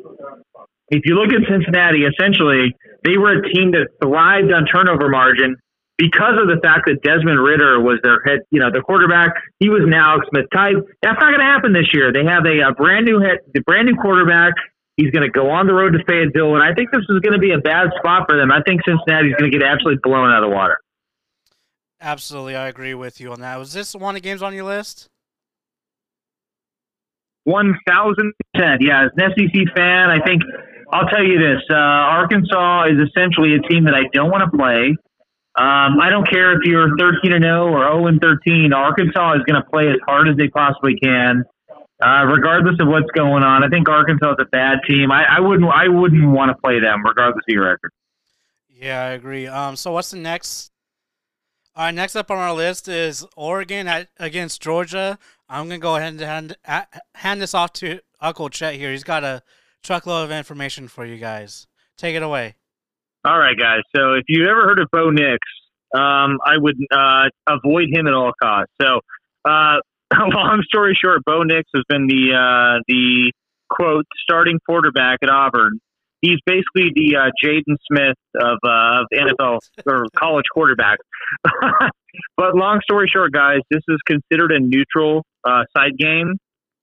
if 0.89 1.01
you 1.05 1.13
look 1.13 1.29
at 1.33 1.41
Cincinnati, 1.47 2.05
essentially 2.05 2.75
they 3.03 3.17
were 3.17 3.39
a 3.39 3.53
team 3.53 3.71
that 3.71 3.87
thrived 4.01 4.51
on 4.51 4.65
turnover 4.65 5.09
margin 5.09 5.57
because 5.97 6.33
of 6.41 6.49
the 6.49 6.57
fact 6.63 6.89
that 6.89 7.01
Desmond 7.03 7.37
Ridder 7.37 7.79
was 7.79 7.99
their 8.01 8.21
head, 8.25 8.41
you 8.49 8.59
know, 8.59 8.71
the 8.71 8.81
quarterback. 8.81 9.37
He 9.59 9.69
was 9.69 9.81
now 9.85 10.17
Smith 10.29 10.45
type. 10.51 10.77
That's 11.01 11.19
not 11.21 11.29
going 11.29 11.45
to 11.45 11.45
happen 11.45 11.73
this 11.73 11.93
year. 11.93 12.11
They 12.11 12.25
have 12.25 12.45
a, 12.45 12.69
a 12.69 12.73
brand 12.73 13.05
new 13.05 13.21
head, 13.21 13.45
the 13.53 13.61
brand 13.61 13.85
new 13.85 13.95
quarterback. 13.95 14.53
He's 14.97 15.11
going 15.11 15.23
to 15.23 15.29
go 15.29 15.49
on 15.49 15.67
the 15.67 15.73
road 15.73 15.93
to 15.93 16.03
Fayetteville, 16.05 16.55
and 16.55 16.63
I 16.63 16.73
think 16.73 16.91
this 16.91 17.01
is 17.07 17.19
going 17.21 17.33
to 17.33 17.39
be 17.39 17.53
a 17.53 17.57
bad 17.57 17.89
spot 17.97 18.25
for 18.27 18.37
them. 18.37 18.51
I 18.51 18.61
think 18.65 18.81
Cincinnati's 18.85 19.33
going 19.37 19.51
to 19.51 19.57
get 19.57 19.65
absolutely 19.65 20.01
blown 20.03 20.29
out 20.29 20.43
of 20.43 20.49
the 20.49 20.55
water. 20.55 20.77
Absolutely, 22.01 22.55
I 22.55 22.67
agree 22.67 22.93
with 22.93 23.21
you 23.21 23.31
on 23.31 23.39
that. 23.41 23.57
Was 23.57 23.73
this 23.73 23.95
one 23.95 24.15
of 24.15 24.21
the 24.21 24.27
games 24.27 24.41
on 24.41 24.53
your 24.53 24.65
list? 24.65 25.07
One 27.43 27.77
thousand 27.87 28.33
percent. 28.53 28.81
Yeah, 28.81 29.05
as 29.05 29.11
an 29.17 29.33
SEC 29.37 29.75
fan, 29.75 30.09
I 30.09 30.19
think 30.25 30.41
I'll 30.91 31.07
tell 31.07 31.23
you 31.23 31.39
this: 31.39 31.61
uh, 31.69 31.75
Arkansas 31.75 32.85
is 32.87 33.07
essentially 33.07 33.55
a 33.55 33.61
team 33.67 33.85
that 33.85 33.95
I 33.95 34.03
don't 34.13 34.29
want 34.29 34.43
to 34.43 34.57
play. 34.57 34.95
Um, 35.55 35.99
I 35.99 36.09
don't 36.09 36.29
care 36.29 36.53
if 36.53 36.59
you're 36.63 36.95
13 36.97 37.33
and 37.33 37.43
0 37.43 37.67
or 37.67 37.83
0 37.83 38.07
and 38.07 38.21
13. 38.21 38.71
Arkansas 38.73 39.35
is 39.35 39.41
going 39.45 39.61
to 39.61 39.69
play 39.69 39.89
as 39.89 39.97
hard 40.07 40.29
as 40.29 40.37
they 40.37 40.47
possibly 40.47 40.95
can, 40.95 41.43
uh, 42.01 42.23
regardless 42.25 42.75
of 42.79 42.87
what's 42.87 43.11
going 43.11 43.43
on. 43.43 43.63
I 43.63 43.67
think 43.67 43.89
Arkansas 43.89 44.31
is 44.31 44.37
a 44.39 44.45
bad 44.45 44.79
team. 44.87 45.11
I, 45.11 45.25
I 45.37 45.39
wouldn't. 45.39 45.69
I 45.69 45.87
wouldn't 45.87 46.31
want 46.31 46.49
to 46.49 46.61
play 46.61 46.79
them, 46.79 47.03
regardless 47.05 47.43
of 47.47 47.53
your 47.53 47.65
record. 47.65 47.91
Yeah, 48.69 49.03
I 49.03 49.09
agree. 49.09 49.45
Um, 49.47 49.75
so 49.75 49.91
what's 49.91 50.11
the 50.11 50.17
next? 50.17 50.71
All 51.75 51.85
right, 51.85 51.93
next 51.93 52.15
up 52.15 52.31
on 52.31 52.37
our 52.37 52.53
list 52.53 52.87
is 52.87 53.25
Oregon 53.37 53.87
at, 53.87 54.09
against 54.19 54.61
Georgia. 54.61 55.17
I'm 55.47 55.65
gonna 55.65 55.79
go 55.79 55.95
ahead 55.95 56.13
and 56.13 56.21
hand, 56.21 56.57
hand 57.15 57.41
this 57.41 57.53
off 57.53 57.73
to 57.73 57.99
Uncle 58.19 58.49
Chet 58.49 58.75
here. 58.75 58.91
He's 58.91 59.03
got 59.03 59.23
a 59.23 59.41
truckload 59.83 60.25
of 60.25 60.31
information 60.31 60.87
for 60.87 61.05
you 61.05 61.17
guys. 61.17 61.67
Take 61.97 62.15
it 62.15 62.23
away. 62.23 62.55
All 63.23 63.37
right, 63.37 63.57
guys. 63.57 63.81
So 63.95 64.13
if 64.13 64.23
you've 64.27 64.47
ever 64.47 64.63
heard 64.63 64.79
of 64.79 64.87
Bo 64.91 65.11
Nix, 65.11 65.39
um, 65.93 66.39
I 66.45 66.57
would 66.57 66.77
uh, 66.91 67.29
avoid 67.47 67.89
him 67.91 68.07
at 68.07 68.13
all 68.13 68.31
costs. 68.41 68.73
So, 68.81 69.01
uh, 69.45 69.77
long 70.15 70.63
story 70.65 70.97
short, 70.99 71.23
Bo 71.25 71.43
Nix 71.43 71.69
has 71.75 71.83
been 71.87 72.07
the 72.07 72.33
uh, 72.33 72.81
the 72.87 73.31
quote 73.69 74.05
starting 74.23 74.59
quarterback 74.65 75.19
at 75.21 75.29
Auburn. 75.29 75.79
He's 76.21 76.39
basically 76.45 76.91
the 76.93 77.17
uh, 77.17 77.31
Jaden 77.43 77.77
Smith 77.91 78.17
of, 78.35 78.59
uh, 78.63 79.01
of 79.01 79.07
NFL 79.11 79.59
or 79.87 80.05
college 80.15 80.45
quarterbacks. 80.55 80.97
but 82.37 82.55
long 82.55 82.79
story 82.83 83.09
short, 83.11 83.31
guys, 83.31 83.59
this 83.71 83.81
is 83.87 83.97
considered 84.05 84.51
a 84.51 84.59
neutral 84.59 85.23
uh, 85.43 85.63
side 85.75 85.97
game, 85.97 86.37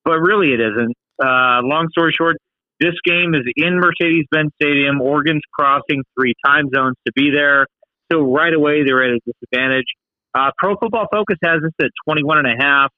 but 0.04 0.18
really 0.18 0.52
it 0.52 0.60
isn't. 0.60 0.94
Uh, 1.22 1.60
long 1.62 1.88
story 1.92 2.12
short, 2.16 2.36
this 2.80 2.94
game 3.04 3.34
is 3.34 3.42
in 3.56 3.80
Mercedes 3.80 4.26
Benz 4.30 4.50
Stadium. 4.60 5.00
Oregon's 5.00 5.42
crossing 5.52 6.02
three 6.18 6.34
time 6.44 6.68
zones 6.74 6.96
to 7.06 7.12
be 7.14 7.30
there. 7.34 7.66
So 8.12 8.20
right 8.20 8.54
away, 8.54 8.84
they're 8.84 9.02
at 9.02 9.10
a 9.10 9.20
disadvantage. 9.26 9.86
Uh, 10.34 10.50
Pro 10.56 10.76
Football 10.76 11.06
Focus 11.12 11.36
has 11.44 11.60
this 11.62 11.72
at 11.80 11.90
21 12.06 12.38
and 12.38 12.46
a 12.46 12.64
half, 12.64 12.90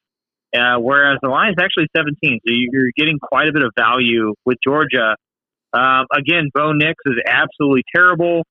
uh, 0.54 0.80
whereas 0.80 1.18
the 1.22 1.28
line 1.28 1.50
is 1.50 1.56
actually 1.60 1.86
17. 1.96 2.40
So 2.46 2.52
you're 2.52 2.90
getting 2.96 3.18
quite 3.18 3.48
a 3.48 3.52
bit 3.52 3.62
of 3.62 3.72
value 3.78 4.34
with 4.44 4.58
Georgia. 4.62 5.16
Um, 5.72 6.06
again, 6.14 6.50
Bo 6.52 6.72
Nix 6.72 6.94
is 7.06 7.16
absolutely 7.26 7.82
terrible. 7.94 8.42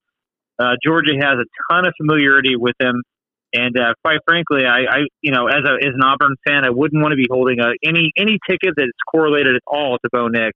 Uh, 0.58 0.76
Georgia 0.84 1.14
has 1.16 1.38
a 1.40 1.74
ton 1.74 1.86
of 1.86 1.94
familiarity 1.98 2.56
with 2.56 2.76
him. 2.82 3.04
And 3.54 3.78
uh, 3.80 3.94
quite 4.04 4.20
frankly, 4.28 4.66
I, 4.66 4.82
I, 4.82 4.98
you 5.22 5.32
know, 5.32 5.48
as, 5.48 5.64
a, 5.66 5.74
as 5.74 5.94
an 5.96 6.04
Auburn 6.04 6.36
fan, 6.48 6.66
I 6.66 6.70
wouldn't 6.70 7.02
want 7.02 7.14
to 7.14 7.18
be 7.18 7.26
holding 7.30 7.60
a, 7.60 7.72
any 7.84 8.12
any 8.16 8.38
ticket 8.48 8.76
that's 8.78 8.92
correlated 9.12 9.56
at 9.56 9.62
all 9.66 9.98
to 9.98 10.10
Bo 10.12 10.28
Nix. 10.28 10.54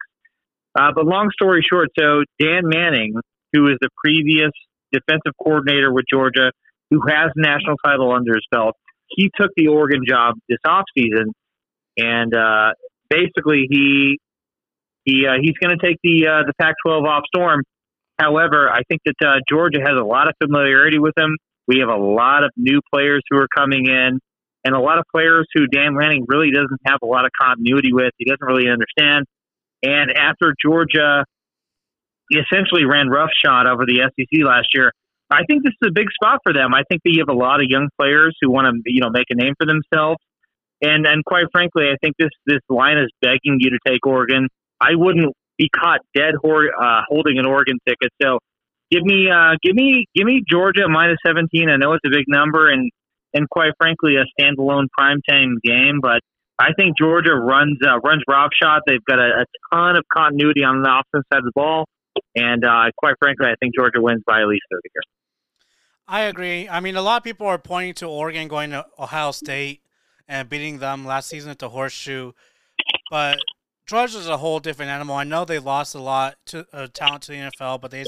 Uh, 0.76 0.92
but 0.96 1.06
long 1.06 1.30
story 1.32 1.64
short, 1.70 1.90
so 1.98 2.24
Dan 2.40 2.70
Lanning, 2.72 3.14
who 3.54 3.68
is 3.68 3.78
the 3.82 3.90
previous 4.04 4.52
defensive 4.92 5.34
coordinator 5.42 5.94
with 5.94 6.06
Georgia, 6.12 6.52
who 6.90 7.02
has 7.08 7.32
national 7.36 7.76
title 7.86 8.12
under 8.12 8.34
his 8.34 8.46
belt, 8.52 8.76
he 9.10 9.30
took 9.40 9.52
the 9.56 9.68
Oregon 9.68 10.02
job 10.08 10.36
this 10.50 10.60
offseason, 10.66 11.32
and 11.98 12.34
uh, 12.34 12.72
basically 13.10 13.68
he 13.70 14.18
he 15.06 15.26
uh, 15.28 15.34
he's 15.42 15.58
going 15.62 15.78
to 15.78 15.86
take 15.86 15.98
the 16.04 16.28
uh, 16.28 16.44
the 16.48 16.54
Pac-12 16.60 17.08
off 17.08 17.24
storm. 17.34 17.64
However, 18.20 18.70
I 18.70 18.82
think 18.90 19.02
that 19.06 19.16
uh, 19.26 19.40
Georgia 19.50 19.80
has 19.80 19.96
a 20.00 20.06
lot 20.06 20.28
of 20.28 20.34
familiarity 20.42 21.00
with 21.00 21.14
him. 21.18 21.38
We 21.68 21.80
have 21.80 21.90
a 21.90 22.02
lot 22.02 22.44
of 22.44 22.52
new 22.58 22.80
players 22.94 23.22
who 23.30 23.38
are 23.38 23.48
coming 23.56 23.88
in, 23.88 24.20
and 24.64 24.76
a 24.76 24.80
lot 24.80 24.98
of 24.98 25.06
players 25.14 25.48
who 25.54 25.68
Dan 25.68 25.96
Lanning 25.96 26.26
really 26.28 26.52
doesn't 26.52 26.80
have 26.86 27.00
a 27.04 27.06
lot 27.06 27.26
of 27.26 27.32
continuity 27.40 27.92
with. 27.92 28.12
He 28.18 28.26
doesn't 28.26 28.46
really 28.46 28.70
understand. 28.70 29.26
And 29.84 30.12
after 30.12 30.56
Georgia 30.64 31.26
essentially 32.32 32.86
ran 32.86 33.10
roughshod 33.10 33.68
over 33.68 33.86
the 33.86 34.00
SEC 34.00 34.44
last 34.46 34.68
year, 34.74 34.92
I 35.30 35.44
think 35.46 35.64
this 35.64 35.74
is 35.82 35.90
a 35.90 35.92
big 35.92 36.08
spot 36.12 36.40
for 36.44 36.54
them. 36.54 36.74
I 36.74 36.84
think 36.90 37.02
that 37.04 37.12
you 37.12 37.24
have 37.26 37.34
a 37.34 37.38
lot 37.38 37.60
of 37.60 37.68
young 37.68 37.90
players 38.00 38.36
who 38.42 38.52
want 38.52 38.68
to, 38.68 38.82
you 38.86 39.02
know, 39.02 39.10
make 39.10 39.28
a 39.30 39.36
name 39.36 39.54
for 39.58 39.66
themselves. 39.66 40.18
And 40.82 41.06
and 41.06 41.24
quite 41.26 41.46
frankly, 41.52 41.86
I 41.86 41.96
think 42.02 42.16
this 42.18 42.30
this 42.46 42.60
line 42.70 42.98
is 42.98 43.10
begging 43.22 43.58
you 43.60 43.72
to 43.72 43.80
take 43.88 44.06
Oregon. 44.06 44.48
I 44.80 44.96
wouldn't 44.96 45.34
be 45.58 45.70
caught 45.70 46.00
dead 46.16 46.36
uh, 46.36 47.02
holding 47.08 47.40
an 47.40 47.46
Oregon 47.46 47.78
ticket. 47.88 48.12
So 48.22 48.40
give 48.92 49.04
me 49.04 49.30
uh, 49.30 49.56
give 49.64 49.76
me 49.76 50.06
give 50.16 50.26
me 50.26 50.44
Georgia 50.48 50.88
minus 50.90 51.18
seventeen. 51.26 51.70
I 51.70 51.78
know 51.78 51.94
it's 51.94 52.06
a 52.06 52.12
big 52.12 52.26
number 52.28 52.70
and 52.70 52.92
and 53.34 53.50
quite 53.50 53.72
frankly 53.80 54.16
a 54.18 54.26
standalone 54.40 54.88
primetime 54.98 55.56
game, 55.64 56.00
but 56.02 56.20
I 56.64 56.74
think 56.78 56.98
Georgia 56.98 57.34
runs 57.36 57.78
uh, 57.86 58.00
runs 58.00 58.24
roughshod. 58.28 58.82
They've 58.88 59.04
got 59.06 59.20
a, 59.20 59.42
a, 59.42 59.46
ton 59.74 59.98
of 59.98 60.06
continuity 60.12 60.64
on 60.64 60.82
the 60.82 60.90
offensive 60.90 61.26
side 61.32 61.40
of 61.40 61.46
the 61.46 61.52
ball, 61.54 61.86
and 62.36 62.64
uh, 62.64 62.92
quite 62.98 63.16
frankly, 63.20 63.48
I 63.48 63.56
think 63.60 63.76
Georgia 63.76 64.02
wins 64.02 64.24
by 64.26 64.42
at 64.42 64.48
least 64.48 64.64
thirty 64.72 64.90
here. 64.94 65.02
I 66.08 66.22
agree. 66.22 66.70
I 66.70 66.80
mean, 66.80 66.96
a 66.96 67.02
lot 67.02 67.18
of 67.18 67.24
people 67.24 67.48
are 67.48 67.58
pointing 67.58 67.96
to 67.96 68.08
Oregon 68.08 68.48
going 68.48 68.72
to 68.72 68.86
Ohio 68.98 69.32
State 69.32 69.82
and 70.28 70.48
beating 70.48 70.80
them 70.80 71.06
last 71.06 71.28
season 71.28 71.52
at 71.52 71.60
the 71.60 71.70
Horseshoe, 71.70 72.32
but 73.12 73.40
Georgia's 73.86 74.28
a 74.28 74.38
whole 74.38 74.60
different 74.60 74.92
animal. 74.92 75.16
I 75.16 75.26
know 75.26 75.44
they 75.44 75.60
lost 75.60 75.96
a 75.96 76.00
lot 76.00 76.36
to 76.48 76.66
uh, 76.72 76.88
talent 76.94 77.24
to 77.24 77.32
the 77.34 77.38
NFL, 77.38 77.82
but 77.82 77.92
they 77.92 78.06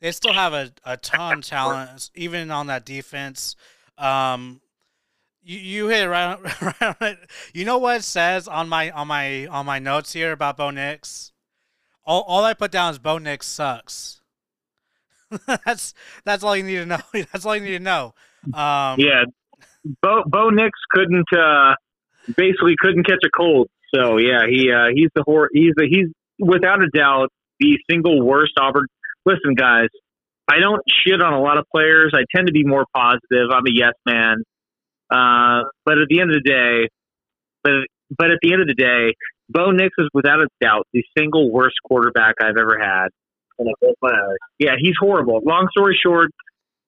they 0.00 0.12
still 0.12 0.32
have 0.32 0.54
a, 0.54 0.72
a 0.84 0.96
ton 0.96 1.38
of 1.38 1.44
talent, 1.44 2.10
even 2.14 2.50
on 2.50 2.66
that 2.68 2.86
defense. 2.86 3.56
Um, 3.98 4.62
you, 5.42 5.58
you 5.58 5.88
hit 5.88 6.04
it 6.04 6.08
right, 6.08 6.38
right 7.00 7.18
You 7.52 7.64
know 7.64 7.78
what 7.78 7.98
it 7.98 8.04
says 8.04 8.48
on 8.48 8.68
my 8.68 8.90
on 8.90 9.08
my 9.08 9.46
on 9.46 9.66
my 9.66 9.78
notes 9.78 10.12
here 10.12 10.32
about 10.32 10.56
Bo 10.56 10.70
Nix? 10.70 11.32
All, 12.04 12.22
all 12.22 12.44
I 12.44 12.54
put 12.54 12.70
down 12.70 12.92
is 12.92 12.98
Bo 12.98 13.18
Nix 13.18 13.46
sucks. 13.46 14.20
that's 15.46 15.94
that's 16.24 16.42
all 16.42 16.56
you 16.56 16.62
need 16.62 16.76
to 16.76 16.86
know. 16.86 16.98
That's 17.12 17.46
all 17.46 17.54
you 17.54 17.62
need 17.62 17.78
to 17.78 17.84
know. 17.84 18.14
Um, 18.46 18.98
yeah, 18.98 19.24
Bo 20.02 20.22
Bo 20.26 20.50
Nix 20.50 20.70
couldn't 20.90 21.26
uh, 21.32 21.74
basically 22.36 22.74
couldn't 22.80 23.04
catch 23.04 23.20
a 23.24 23.30
cold. 23.30 23.68
So 23.94 24.18
yeah, 24.18 24.40
he 24.48 24.70
uh, 24.72 24.88
he's 24.92 25.10
the 25.14 25.22
hor- 25.24 25.50
he's 25.52 25.72
the 25.76 25.86
he's 25.88 26.08
without 26.40 26.82
a 26.82 26.88
doubt 26.92 27.28
the 27.60 27.78
single 27.88 28.22
worst 28.24 28.52
Auburn. 28.58 28.86
Listen, 29.24 29.54
guys, 29.54 29.88
I 30.48 30.58
don't 30.58 30.82
shit 31.04 31.22
on 31.22 31.32
a 31.32 31.40
lot 31.40 31.58
of 31.58 31.64
players. 31.72 32.12
I 32.14 32.24
tend 32.34 32.48
to 32.48 32.52
be 32.52 32.64
more 32.64 32.86
positive. 32.94 33.50
I'm 33.52 33.66
a 33.66 33.72
yes 33.72 33.92
man. 34.04 34.42
Uh, 35.10 35.64
but 35.84 35.98
at 35.98 36.08
the 36.08 36.20
end 36.20 36.30
of 36.30 36.36
the 36.42 36.48
day, 36.48 36.88
but 37.62 37.72
but 38.16 38.30
at 38.30 38.38
the 38.42 38.52
end 38.52 38.62
of 38.62 38.68
the 38.68 38.74
day, 38.74 39.14
Bo 39.48 39.70
Nix 39.70 39.94
is 39.98 40.08
without 40.14 40.40
a 40.40 40.48
doubt 40.60 40.86
the 40.92 41.02
single 41.16 41.50
worst 41.50 41.76
quarterback 41.84 42.36
I've 42.42 42.56
ever 42.56 42.78
had. 42.80 43.08
Yeah, 44.58 44.74
he's 44.78 44.94
horrible. 44.98 45.40
Long 45.44 45.68
story 45.70 45.98
short, 46.02 46.30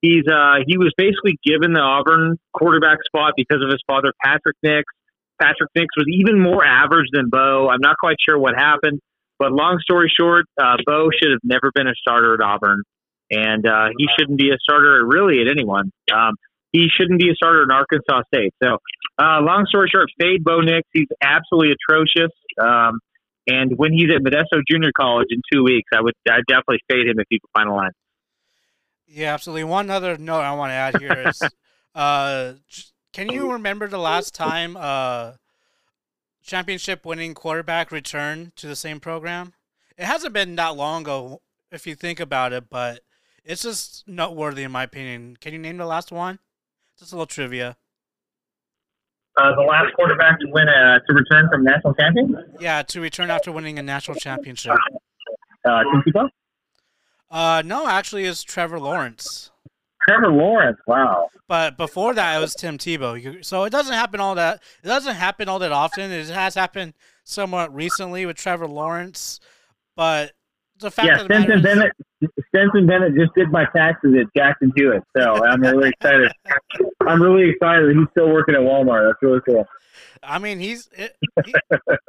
he's 0.01 0.25
uh, 0.27 0.63
he 0.67 0.79
was 0.79 0.93
basically 0.97 1.39
given 1.45 1.73
the 1.73 1.81
Auburn 1.81 2.39
quarterback 2.53 2.99
spot 3.05 3.33
because 3.37 3.63
of 3.63 3.71
his 3.71 3.81
father, 3.87 4.13
Patrick 4.25 4.57
Nix. 4.63 4.85
Patrick 5.41 5.71
Nix 5.75 5.89
was 5.97 6.07
even 6.09 6.41
more 6.41 6.65
average 6.65 7.09
than 7.13 7.29
Bo. 7.29 7.69
I'm 7.69 7.81
not 7.81 7.97
quite 7.99 8.17
sure 8.27 8.39
what 8.39 8.55
happened, 8.55 9.01
but 9.39 9.51
long 9.51 9.81
story 9.83 10.13
short, 10.17 10.47
uh, 10.61 10.77
Bo 10.87 11.11
should 11.11 11.33
have 11.33 11.41
never 11.43 11.73
been 11.75 11.89
a 11.89 11.95
starter 12.01 12.35
at 12.35 12.41
Auburn, 12.41 12.83
and 13.31 13.67
uh, 13.67 13.89
he 13.99 14.07
shouldn't 14.17 14.39
be 14.39 14.51
a 14.51 14.59
starter 14.63 15.05
really 15.05 15.41
at 15.41 15.51
anyone. 15.51 15.91
Um, 16.15 16.35
he 16.73 16.89
shouldn't 16.89 17.21
be 17.21 17.31
a 17.31 17.35
starter 17.35 17.63
in 17.63 17.71
Arkansas 17.71 18.23
State. 18.35 18.55
So, 18.63 18.79
uh, 19.19 19.41
long 19.43 19.67
story 19.69 19.89
short, 19.93 20.09
fade 20.21 20.43
Bo 20.43 20.61
Nix. 20.61 20.89
He's 20.93 21.09
absolutely 21.23 21.75
atrocious. 21.75 22.33
Um, 22.61 23.01
and 23.47 23.77
when 23.77 23.93
he's 23.93 24.11
at 24.15 24.23
Modesto 24.23 24.63
Junior 24.69 24.91
College 24.99 25.29
in 25.31 25.43
two 25.53 25.65
weeks, 25.65 25.89
I 25.95 26.01
would 26.01 26.15
I 26.29 26.41
definitely 26.49 26.81
fade 26.91 27.07
him 27.07 27.19
if 27.19 27.27
he 27.29 27.39
could 27.39 27.51
find 27.53 27.69
a 27.69 27.73
line. 27.73 27.91
Yeah, 29.07 29.35
absolutely. 29.35 29.65
One 29.65 29.91
other 29.91 30.17
note 30.17 30.41
I 30.41 30.55
want 30.55 30.71
to 30.71 30.75
add 30.75 30.99
here 30.99 31.29
is, 31.29 31.43
uh, 31.95 32.55
can 33.13 33.31
you 33.31 33.53
remember 33.53 33.89
the 33.89 33.99
last 33.99 34.35
time 34.35 34.77
uh, 34.79 35.33
championship 36.43 37.05
winning 37.05 37.35
quarterback 37.35 37.93
returned 37.93 38.57
to 38.57 38.67
the 38.67 38.77
same 38.77 39.01
program? 39.01 39.53
It 39.99 40.05
hasn't 40.05 40.33
been 40.33 40.57
that 40.57 40.77
long 40.77 41.03
ago, 41.03 41.43
if 41.71 41.87
you 41.87 41.95
think 41.95 42.21
about 42.21 42.53
it, 42.53 42.71
but 42.71 43.01
it's 43.45 43.63
just 43.63 44.09
noteworthy 44.09 44.63
in 44.63 44.73
my 44.73 44.85
opinion. 44.85 45.37
Can 45.41 45.53
you 45.53 45.59
name 45.59 45.77
the 45.77 45.87
last 45.87 46.11
one? 46.11 46.39
Just 47.03 47.13
a 47.13 47.17
little 47.17 47.27
trivia. 47.27 47.77
Uh, 49.37 49.57
the 49.57 49.63
last 49.63 49.93
quarterback 49.97 50.39
to 50.39 50.47
win 50.53 50.69
a 50.69 51.01
to 51.05 51.15
return 51.15 51.49
from 51.51 51.65
national 51.65 51.95
champion. 51.95 52.37
Yeah, 52.61 52.83
to 52.85 53.01
return 53.01 53.29
after 53.29 53.51
winning 53.51 53.77
a 53.81 53.83
national 53.83 54.19
championship. 54.19 54.77
Uh, 55.65 55.83
Tim 55.83 56.03
Tebow. 56.07 56.29
Uh, 57.29 57.63
no, 57.67 57.89
actually, 57.89 58.25
it's 58.27 58.45
Trevor 58.45 58.79
Lawrence. 58.79 59.51
Trevor 60.07 60.29
Lawrence, 60.29 60.79
wow. 60.87 61.27
But 61.49 61.77
before 61.77 62.15
that, 62.15 62.37
it 62.37 62.41
was 62.41 62.55
Tim 62.55 62.79
Tebow. 62.79 63.45
So 63.45 63.65
it 63.65 63.71
doesn't 63.71 63.95
happen 63.95 64.21
all 64.21 64.37
that. 64.37 64.63
It 64.85 64.87
doesn't 64.87 65.17
happen 65.17 65.49
all 65.49 65.59
that 65.59 65.73
often. 65.73 66.13
It 66.13 66.29
has 66.29 66.55
happened 66.55 66.95
somewhat 67.25 67.75
recently 67.75 68.27
with 68.27 68.37
Trevor 68.37 68.69
Lawrence, 68.69 69.41
but 69.97 70.35
the 70.83 70.91
fact 70.91 71.09
yeah, 71.09 71.21
of 71.23 71.29
the 71.29 71.55
is- 71.55 71.63
Bennett. 71.63 71.93
Stetson 72.49 72.87
Bennett 72.87 73.15
just 73.17 73.35
did 73.35 73.51
my 73.51 73.65
taxes 73.75 74.15
at 74.21 74.27
Jackson 74.37 74.73
Hewitt, 74.77 75.03
so 75.17 75.45
I'm 75.45 75.61
really 75.61 75.89
excited. 75.89 76.31
I'm 77.01 77.21
really 77.21 77.51
excited 77.51 77.89
that 77.89 77.97
he's 77.99 78.09
still 78.13 78.29
working 78.31 78.55
at 78.55 78.61
Walmart. 78.61 79.09
That's 79.09 79.23
really 79.23 79.41
cool. 79.41 79.67
I 80.23 80.39
mean, 80.39 80.61
he's. 80.61 80.89
He, 80.95 81.09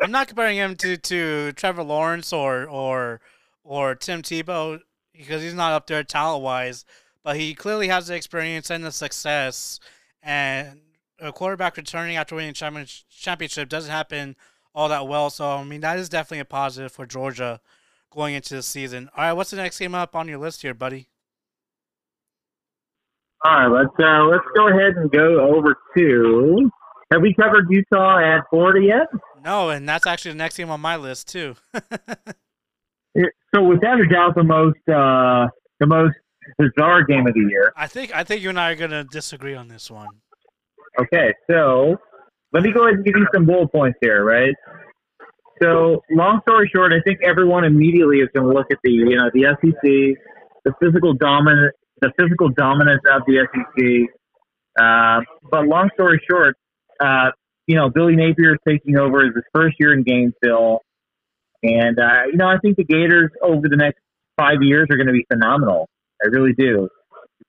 I'm 0.01 0.11
not 0.11 0.27
comparing 0.27 0.57
him 0.57 0.75
to, 0.77 0.97
to 0.97 1.51
Trevor 1.53 1.83
Lawrence 1.83 2.31
or 2.31 2.67
or 2.69 3.21
or 3.63 3.95
Tim 3.95 4.21
Tebow 4.21 4.79
because 5.13 5.41
he's 5.41 5.53
not 5.55 5.73
up 5.73 5.87
there 5.87 6.03
talent 6.03 6.43
wise, 6.43 6.85
but 7.23 7.37
he 7.37 7.55
clearly 7.55 7.87
has 7.87 8.07
the 8.07 8.15
experience 8.15 8.69
and 8.69 8.83
the 8.83 8.91
success. 8.91 9.79
And 10.21 10.81
a 11.19 11.31
quarterback 11.31 11.77
returning 11.77 12.17
after 12.17 12.35
winning 12.35 12.53
champion- 12.53 12.87
championship 13.09 13.69
doesn't 13.69 13.91
happen 13.91 14.35
all 14.75 14.89
that 14.89 15.07
well. 15.07 15.29
So 15.29 15.47
I 15.47 15.63
mean, 15.63 15.81
that 15.81 15.97
is 15.97 16.09
definitely 16.09 16.39
a 16.39 16.45
positive 16.45 16.91
for 16.91 17.05
Georgia 17.05 17.61
going 18.15 18.35
into 18.35 18.55
the 18.55 18.63
season. 18.63 19.09
All 19.15 19.23
right, 19.23 19.33
what's 19.33 19.51
the 19.51 19.57
next 19.57 19.79
game 19.79 19.95
up 19.95 20.15
on 20.15 20.27
your 20.27 20.37
list 20.37 20.61
here, 20.61 20.73
buddy? 20.73 21.07
All 23.45 23.51
right, 23.51 23.67
let's 23.67 23.93
uh, 23.99 24.23
let's 24.25 24.45
go 24.55 24.69
ahead 24.69 24.95
and 24.95 25.11
go 25.11 25.55
over 25.55 25.75
to. 25.97 26.71
Have 27.11 27.21
we 27.21 27.33
covered 27.33 27.67
Utah 27.69 28.19
at 28.19 28.43
Florida 28.49 28.85
yet? 28.85 29.07
No, 29.43 29.69
and 29.69 29.87
that's 29.87 30.07
actually 30.07 30.31
the 30.31 30.37
next 30.37 30.57
game 30.57 30.69
on 30.69 30.79
my 30.79 30.95
list 30.95 31.27
too. 31.27 31.55
So 33.53 33.63
without 33.63 33.99
a 33.99 34.07
doubt, 34.07 34.35
the 34.35 34.43
most 34.43 34.79
uh, 34.89 35.47
the 35.79 35.85
most 35.85 36.15
bizarre 36.57 37.03
game 37.03 37.27
of 37.27 37.33
the 37.33 37.47
year. 37.49 37.71
I 37.77 37.87
think 37.87 38.15
I 38.15 38.23
think 38.23 38.41
you 38.41 38.49
and 38.49 38.59
I 38.59 38.71
are 38.71 38.75
gonna 38.75 39.03
disagree 39.03 39.53
on 39.53 39.67
this 39.67 39.91
one. 39.91 40.07
Okay, 40.99 41.33
so 41.49 41.97
let 42.51 42.63
me 42.63 42.71
go 42.71 42.83
ahead 42.85 42.95
and 42.95 43.05
give 43.05 43.15
you 43.15 43.27
some 43.33 43.45
bullet 43.45 43.71
points 43.71 43.97
here, 44.01 44.23
right? 44.23 44.55
So, 45.63 46.03
long 46.11 46.41
story 46.41 46.69
short, 46.73 46.91
I 46.91 46.99
think 47.01 47.19
everyone 47.23 47.63
immediately 47.63 48.17
is 48.17 48.27
going 48.33 48.47
to 48.47 48.53
look 48.53 48.67
at 48.69 48.79
the, 48.83 48.91
you 48.91 49.15
know, 49.15 49.29
the 49.33 49.43
SEC, 49.61 49.81
the 50.65 50.73
physical 50.81 51.13
dominant, 51.13 51.73
the 52.01 52.11
physical 52.19 52.49
dominance 52.49 53.01
of 53.09 53.21
the 53.25 53.47
SEC. 53.47 54.09
Uh, 54.77 55.21
but 55.49 55.65
long 55.65 55.89
story 55.93 56.21
short, 56.29 56.57
uh, 56.99 57.31
you 57.67 57.75
know, 57.77 57.89
Billy 57.89 58.15
Napier 58.17 58.55
is 58.55 58.59
taking 58.67 58.97
over 58.97 59.23
his 59.23 59.31
first 59.53 59.75
year 59.79 59.93
in 59.93 60.03
Gainesville, 60.03 60.79
and 61.63 61.97
uh, 61.97 62.23
you 62.29 62.35
know, 62.35 62.47
I 62.47 62.57
think 62.61 62.75
the 62.75 62.83
Gators 62.83 63.31
over 63.41 63.69
the 63.69 63.77
next 63.77 63.99
five 64.37 64.61
years 64.61 64.87
are 64.91 64.97
going 64.97 65.07
to 65.07 65.13
be 65.13 65.25
phenomenal. 65.31 65.87
I 66.21 66.27
really 66.27 66.53
do. 66.53 66.89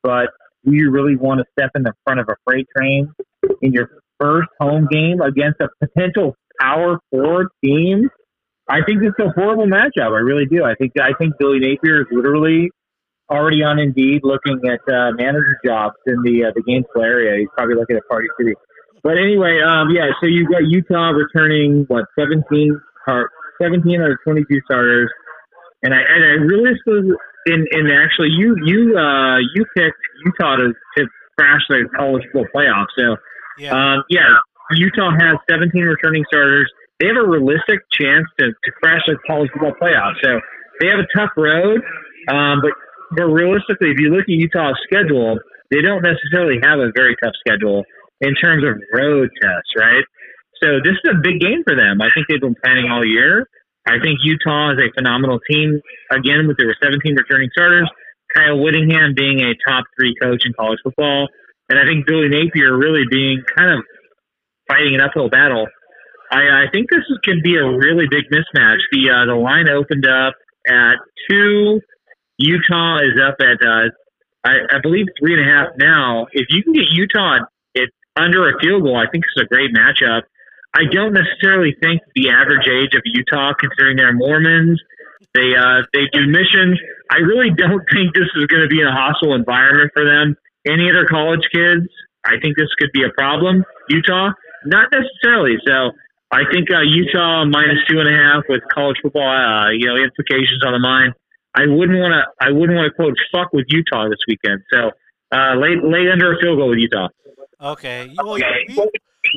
But 0.02 0.28
do 0.64 0.72
you 0.74 0.90
really 0.90 1.16
want 1.16 1.40
to 1.40 1.44
step 1.58 1.70
in 1.74 1.82
the 1.82 1.94
front 2.04 2.20
of 2.20 2.28
a 2.28 2.36
freight 2.46 2.68
train 2.76 3.12
in 3.60 3.72
your 3.72 3.90
first 4.20 4.48
home 4.60 4.86
game 4.90 5.20
against 5.20 5.60
a 5.60 5.68
potential 5.84 6.36
power 6.60 6.98
four 7.10 7.48
team? 7.64 8.08
I 8.68 8.80
think 8.86 9.02
it's 9.02 9.18
a 9.20 9.30
horrible 9.34 9.66
matchup. 9.66 10.12
I 10.12 10.20
really 10.24 10.46
do. 10.46 10.64
I 10.64 10.74
think 10.74 10.92
I 11.00 11.12
think 11.18 11.34
Billy 11.38 11.58
Napier 11.58 12.00
is 12.02 12.06
literally 12.10 12.70
already 13.30 13.62
on 13.62 13.78
Indeed 13.78 14.20
looking 14.22 14.60
at 14.68 14.80
uh, 14.92 15.12
manager 15.16 15.56
jobs 15.64 15.96
in 16.06 16.22
the 16.22 16.48
uh, 16.48 16.52
the 16.54 16.62
Gainesville 16.62 17.02
area. 17.02 17.38
He's 17.40 17.48
probably 17.56 17.74
looking 17.76 17.96
at 17.96 18.02
Party 18.08 18.28
City. 18.38 18.54
But 19.02 19.18
anyway, 19.18 19.60
um, 19.60 19.88
yeah. 19.92 20.08
So 20.20 20.26
you've 20.26 20.50
got 20.50 20.64
Utah 20.64 21.10
returning 21.12 21.84
what 21.88 22.06
17 22.18 22.80
or 23.06 23.30
17 23.60 24.00
out 24.00 24.10
of 24.12 24.18
22 24.24 24.60
starters, 24.64 25.10
and 25.82 25.92
I 25.92 25.98
and 26.00 26.24
I 26.24 26.32
really 26.40 26.72
suppose 26.80 27.04
in 27.46 27.66
in 27.70 27.90
actually 27.92 28.30
you 28.32 28.56
you 28.64 28.96
uh, 28.96 29.38
you 29.54 29.64
picked 29.76 30.00
Utah 30.24 30.56
to, 30.56 30.72
to 30.96 31.06
crash 31.38 31.60
the 31.68 31.84
college 31.96 32.22
football 32.32 32.48
playoff. 32.54 32.86
So 32.96 33.16
Yeah. 33.58 33.76
um, 33.76 34.04
yeah, 34.08 34.32
Utah 34.72 35.12
has 35.12 35.36
17 35.50 35.82
returning 35.82 36.24
starters. 36.28 36.70
They 37.00 37.08
have 37.08 37.20
a 37.20 37.28
realistic 37.28 37.84
chance 37.92 38.24
to, 38.38 38.48
to 38.48 38.70
crash 38.80 39.02
the 39.06 39.16
college 39.26 39.50
football 39.52 39.74
playoff. 39.76 40.14
So 40.22 40.40
they 40.80 40.88
have 40.88 41.00
a 41.00 41.08
tough 41.16 41.30
road, 41.36 41.82
um, 42.30 42.60
but 42.62 42.72
but 43.14 43.30
realistically, 43.30 43.92
if 43.92 44.00
you 44.00 44.10
look 44.10 44.26
at 44.26 44.34
Utah's 44.34 44.74
schedule, 44.82 45.38
they 45.70 45.82
don't 45.82 46.02
necessarily 46.02 46.58
have 46.64 46.80
a 46.80 46.90
very 46.96 47.14
tough 47.22 47.34
schedule 47.46 47.84
in 48.20 48.34
terms 48.34 48.64
of 48.64 48.80
road 48.90 49.28
tests, 49.42 49.70
right? 49.78 50.02
So 50.62 50.80
this 50.82 50.96
is 50.98 51.06
a 51.12 51.20
big 51.20 51.38
game 51.38 51.62
for 51.62 51.76
them. 51.76 52.00
I 52.00 52.08
think 52.14 52.26
they've 52.26 52.40
been 52.40 52.56
planning 52.64 52.90
all 52.90 53.04
year. 53.04 53.46
I 53.86 54.00
think 54.00 54.18
Utah 54.24 54.72
is 54.72 54.80
a 54.80 54.88
phenomenal 54.96 55.38
team. 55.50 55.80
Again, 56.10 56.48
with 56.48 56.56
their 56.56 56.74
17 56.82 57.14
returning 57.14 57.50
starters, 57.52 57.88
Kyle 58.34 58.58
Whittingham 58.58 59.14
being 59.14 59.40
a 59.44 59.52
top 59.68 59.84
three 59.94 60.14
coach 60.20 60.42
in 60.46 60.52
college 60.58 60.78
football, 60.82 61.28
and 61.68 61.78
I 61.78 61.84
think 61.84 62.06
Billy 62.06 62.28
Napier 62.28 62.76
really 62.76 63.04
being 63.10 63.44
kind 63.56 63.78
of 63.78 63.84
fighting 64.68 64.94
an 64.94 65.00
uphill 65.00 65.28
battle. 65.28 65.66
I, 66.30 66.64
I 66.64 66.64
think 66.72 66.90
this 66.90 67.04
is, 67.08 67.18
can 67.22 67.40
be 67.42 67.56
a 67.56 67.64
really 67.64 68.06
big 68.10 68.24
mismatch. 68.32 68.80
The 68.92 69.10
uh, 69.10 69.26
the 69.26 69.38
line 69.38 69.68
opened 69.68 70.06
up 70.06 70.34
at 70.66 70.96
two. 71.30 71.80
Utah 72.38 72.98
is 72.98 73.20
up 73.20 73.36
at 73.40 73.64
uh, 73.64 73.90
I, 74.44 74.76
I 74.76 74.78
believe 74.82 75.06
three 75.18 75.34
and 75.34 75.42
a 75.42 75.50
half 75.50 75.68
now. 75.78 76.26
If 76.32 76.46
you 76.50 76.62
can 76.62 76.72
get 76.72 76.84
Utah 76.90 77.38
at 77.76 77.88
under 78.16 78.48
a 78.48 78.58
field 78.60 78.82
goal, 78.82 78.96
I 78.96 79.10
think 79.10 79.24
it's 79.24 79.42
a 79.42 79.48
great 79.48 79.70
matchup. 79.74 80.22
I 80.74 80.90
don't 80.90 81.14
necessarily 81.14 81.76
think 81.80 82.02
the 82.14 82.30
average 82.30 82.66
age 82.66 82.94
of 82.94 83.02
Utah, 83.04 83.52
considering 83.54 83.96
they're 83.96 84.12
Mormons, 84.12 84.80
they 85.34 85.54
uh, 85.54 85.82
they 85.92 86.06
do 86.12 86.26
missions. 86.26 86.78
I 87.10 87.18
really 87.18 87.50
don't 87.50 87.82
think 87.92 88.14
this 88.14 88.28
is 88.36 88.46
going 88.46 88.62
to 88.62 88.68
be 88.68 88.82
a 88.82 88.90
hostile 88.90 89.34
environment 89.34 89.90
for 89.94 90.04
them. 90.04 90.36
Any 90.66 90.88
other 90.88 91.06
college 91.06 91.46
kids, 91.52 91.86
I 92.24 92.40
think 92.40 92.56
this 92.56 92.68
could 92.78 92.90
be 92.92 93.04
a 93.04 93.10
problem. 93.10 93.64
Utah, 93.88 94.32
not 94.64 94.88
necessarily. 94.92 95.56
So 95.66 95.92
I 96.30 96.42
think 96.52 96.70
uh, 96.70 96.80
Utah 96.80 97.44
minus 97.44 97.78
two 97.88 98.00
and 98.00 98.08
a 98.08 98.12
half 98.12 98.44
with 98.48 98.62
college 98.72 98.96
football, 99.02 99.22
uh, 99.22 99.70
you 99.70 99.86
know, 99.86 99.96
implications 99.96 100.62
on 100.64 100.72
the 100.72 100.78
mind. 100.78 101.14
I 101.54 101.66
wouldn't 101.66 101.98
want 101.98 102.12
to. 102.12 102.44
I 102.44 102.50
wouldn't 102.50 102.76
want 102.76 102.90
to 102.90 102.94
quote 102.94 103.14
fuck 103.32 103.52
with 103.52 103.66
Utah 103.68 104.08
this 104.08 104.18
weekend. 104.26 104.62
So 104.72 104.90
uh, 105.32 105.54
lay 105.54 106.10
under 106.10 106.34
a 106.34 106.40
field 106.40 106.58
goal 106.58 106.70
with 106.70 106.78
Utah. 106.78 107.08
Okay. 107.60 108.12
Well, 108.16 108.34
we, 108.34 108.88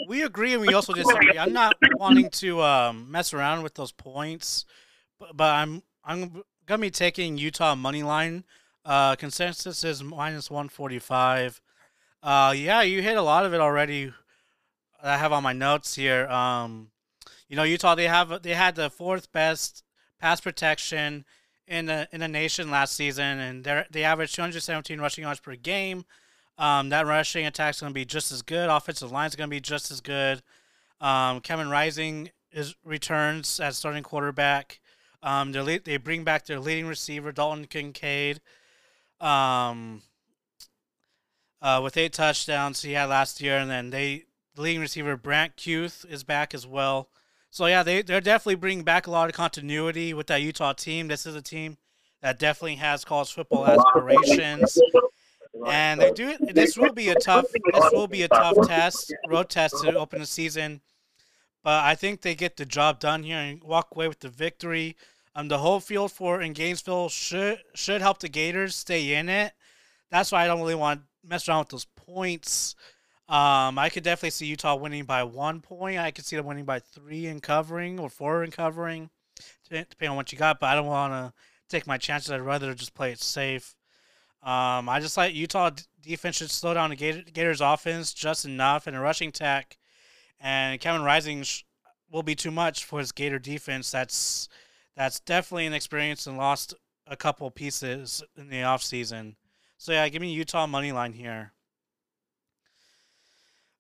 we 0.08 0.24
agree 0.24 0.54
and 0.54 0.62
we 0.62 0.74
also 0.74 0.94
disagree. 0.94 1.38
I'm 1.38 1.54
not 1.54 1.76
wanting 1.96 2.30
to 2.32 2.62
um, 2.62 3.12
mess 3.12 3.34
around 3.34 3.64
with 3.64 3.76
those 3.76 3.92
points, 3.92 4.66
but, 5.20 5.38
but 5.38 5.54
I'm 5.54 5.84
I'm 6.04 6.44
gonna 6.66 6.82
be 6.82 6.92
taking 6.92 7.38
Utah 7.38 7.76
money 7.76 8.04
line. 8.04 8.44
Uh, 8.84 9.16
consensus 9.16 9.84
is 9.84 10.04
minus 10.04 10.50
one 10.50 10.70
forty 10.70 11.00
five. 11.00 11.62
Uh, 12.24 12.54
yeah, 12.56 12.82
you 12.82 13.02
hit 13.02 13.18
a 13.18 13.22
lot 13.22 13.46
of 13.46 13.54
it 13.54 13.62
already. 13.62 14.14
I 15.04 15.18
have 15.18 15.32
on 15.32 15.44
my 15.44 15.54
notes 15.54 15.96
here. 15.96 16.28
Um, 16.28 16.90
you 17.48 17.56
know, 17.56 17.64
Utah 17.64 17.96
they 17.96 18.08
have 18.08 18.42
they 18.44 18.54
had 18.54 18.76
the 18.76 18.90
fourth 18.90 19.32
best 19.32 19.84
pass 20.20 20.42
protection 20.42 21.26
in 21.68 21.86
the 21.86 22.08
in 22.12 22.20
the 22.20 22.28
nation 22.28 22.72
last 22.72 22.96
season, 22.96 23.40
and 23.40 23.64
they 23.64 23.86
they 23.92 24.04
averaged 24.04 24.36
217 24.36 25.00
rushing 25.00 25.24
yards 25.24 25.40
per 25.40 25.56
game. 25.56 26.06
Um, 26.58 26.90
that 26.90 27.06
rushing 27.06 27.46
attack's 27.46 27.82
going 27.82 27.92
to 27.92 27.94
be 27.94 28.06
just 28.06 28.32
as 28.32 28.42
good. 28.42 28.70
Offensive 28.70 29.12
line's 29.12 29.36
going 29.36 29.50
to 29.50 29.56
be 29.56 29.62
just 29.62 29.92
as 29.92 30.02
good. 30.02 30.42
Um, 31.00 31.40
Kevin 31.42 31.70
Rising 31.70 32.32
is 32.52 32.76
returns 32.84 33.60
as 33.60 33.78
starting 33.78 34.04
quarterback. 34.04 34.80
Um, 35.22 35.52
they 35.52 35.78
they 35.80 35.98
bring 35.98 36.24
back 36.24 36.46
their 36.46 36.60
leading 36.60 36.88
receiver 36.88 37.32
Dalton 37.32 37.66
Kincaid. 37.66 38.42
Um, 39.20 40.04
uh, 41.62 41.82
with 41.84 41.98
eight 41.98 42.14
touchdowns 42.14 42.84
he 42.84 42.94
had 42.94 43.06
last 43.06 43.42
year, 43.42 43.58
and 43.58 43.70
then 43.70 43.90
they 43.90 44.26
the 44.58 44.64
leading 44.64 44.82
receiver 44.82 45.16
Brant 45.16 45.56
Kuithe 45.56 46.04
is 46.12 46.24
back 46.24 46.54
as 46.56 46.66
well. 46.66 47.10
So 47.52 47.68
yeah, 47.68 47.84
they 47.84 48.02
they're 48.02 48.20
definitely 48.20 48.56
bringing 48.56 48.84
back 48.84 49.08
a 49.08 49.12
lot 49.12 49.30
of 49.30 49.36
continuity 49.36 50.14
with 50.14 50.28
that 50.28 50.42
Utah 50.42 50.74
team. 50.74 51.08
This 51.08 51.26
is 51.26 51.36
a 51.36 51.42
team 51.42 51.78
that 52.22 52.40
definitely 52.40 52.76
has 52.76 53.06
college 53.06 53.32
football 53.32 53.68
aspirations, 53.68 54.80
and 55.68 56.02
they 56.02 56.12
do. 56.12 56.36
This 56.40 56.76
will 56.76 56.92
be 56.92 57.10
a 57.10 57.16
tough. 57.16 57.46
This 57.72 57.92
will 57.94 58.08
be 58.08 58.24
a 58.24 58.28
tough 58.28 58.58
test, 58.68 59.14
road 59.30 59.50
test 59.50 59.76
to 59.84 59.96
open 59.96 60.20
the 60.20 60.26
season. 60.26 60.82
But 61.64 61.84
I 61.84 61.94
think 61.94 62.22
they 62.22 62.34
get 62.34 62.58
the 62.58 62.66
job 62.66 63.00
done 63.00 63.24
here 63.24 63.38
and 63.38 63.64
walk 63.64 63.90
away 63.96 64.08
with 64.08 64.20
the 64.20 64.30
victory. 64.30 64.96
Um, 65.36 65.50
the 65.50 65.60
whole 65.60 65.80
field 65.80 66.12
for 66.12 66.42
in 66.42 66.54
Gainesville 66.54 67.10
should 67.10 67.60
should 67.76 68.02
help 68.02 68.20
the 68.20 68.30
Gators 68.30 68.76
stay 68.76 69.14
in 69.14 69.30
it. 69.30 69.54
That's 70.10 70.32
why 70.32 70.44
I 70.44 70.48
don't 70.48 70.60
really 70.60 70.74
want 70.74 71.02
to 71.02 71.28
mess 71.28 71.48
around 71.48 71.60
with 71.60 71.70
those 71.70 71.86
points. 71.96 72.76
Um, 73.30 73.78
I 73.78 73.90
could 73.90 74.04
definitely 74.04 74.30
see 74.30 74.46
Utah 74.46 74.76
winning 74.76 75.04
by 75.04 75.24
one 75.24 75.60
point. 75.60 76.00
I 76.00 76.12
could 76.12 76.26
see 76.26 76.38
them 76.38 76.46
winning 76.46 76.64
by 76.64 76.80
three 76.80 77.26
and 77.26 77.44
covering 77.44 78.00
or 78.00 78.10
four 78.10 78.44
and 78.44 78.54
covering, 78.54 79.10
depending 79.70 80.10
on 80.10 80.16
what 80.16 80.32
you 80.32 80.38
got. 80.38 80.60
But 80.62 80.68
I 80.68 80.76
don't 80.76 80.86
want 80.86 81.12
to 81.12 81.34
take 81.68 81.86
my 81.86 81.98
chances. 81.98 82.32
I'd 82.32 82.40
rather 82.40 82.74
just 82.74 82.94
play 82.94 83.12
it 83.12 83.20
safe. 83.20 83.76
Um, 84.44 84.88
I 84.88 85.00
just 85.02 85.18
like 85.18 85.36
Utah 85.36 85.72
defense 86.02 86.38
should 86.38 86.52
slow 86.52 86.74
down 86.74 86.90
the 86.90 86.96
Gator- 86.96 87.30
Gators 87.30 87.60
offense 87.60 88.14
just 88.14 88.46
enough, 88.46 88.88
and 88.88 88.96
a 88.96 89.00
rushing 89.00 89.30
attack. 89.30 89.78
And 90.40 90.80
Kevin 90.80 91.02
Rising 91.02 91.44
will 92.10 92.24
be 92.24 92.36
too 92.36 92.52
much 92.52 92.86
for 92.86 93.00
his 93.00 93.12
Gator 93.12 93.40
defense. 93.40 93.92
That's 93.92 94.48
that's 94.96 95.20
definitely 95.20 95.66
an 95.66 95.74
experience 95.74 96.28
and 96.28 96.38
lost 96.38 96.74
a 97.06 97.18
couple 97.18 97.52
pieces 97.52 98.24
in 98.38 98.48
the 98.50 98.58
offseason. 98.58 99.36
So 99.78 99.92
yeah, 99.92 100.08
give 100.08 100.22
me 100.22 100.32
Utah 100.32 100.66
money 100.66 100.92
line 100.92 101.14
here. 101.14 101.52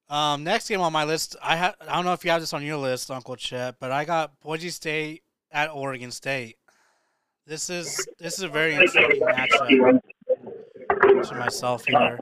Um, 0.10 0.43
next 0.43 0.70
game 0.70 0.80
on 0.82 0.93
my 0.93 1.04
list, 1.04 1.36
I 1.41 1.58
ha- 1.58 1.76
I 1.82 1.96
don't 1.96 2.06
know 2.06 2.13
if 2.13 2.24
you 2.24 2.32
have 2.32 2.41
this 2.41 2.54
on 2.54 2.63
your 2.63 2.78
list, 2.78 3.12
Uncle 3.12 3.36
Chet, 3.36 3.76
but 3.80 3.91
I 3.91 4.06
got 4.06 4.39
Boise 4.39 4.70
State 4.70 5.24
at 5.52 5.70
Oregon 5.70 6.12
State. 6.12 6.58
This 7.46 7.70
is 7.70 8.08
this 8.20 8.38
is 8.38 8.43
a 8.43 8.48
very 8.48 8.76
intriguing 8.76 9.22
matchup 9.22 10.02
to 11.24 11.36
myself 11.36 11.86
here. 11.86 12.20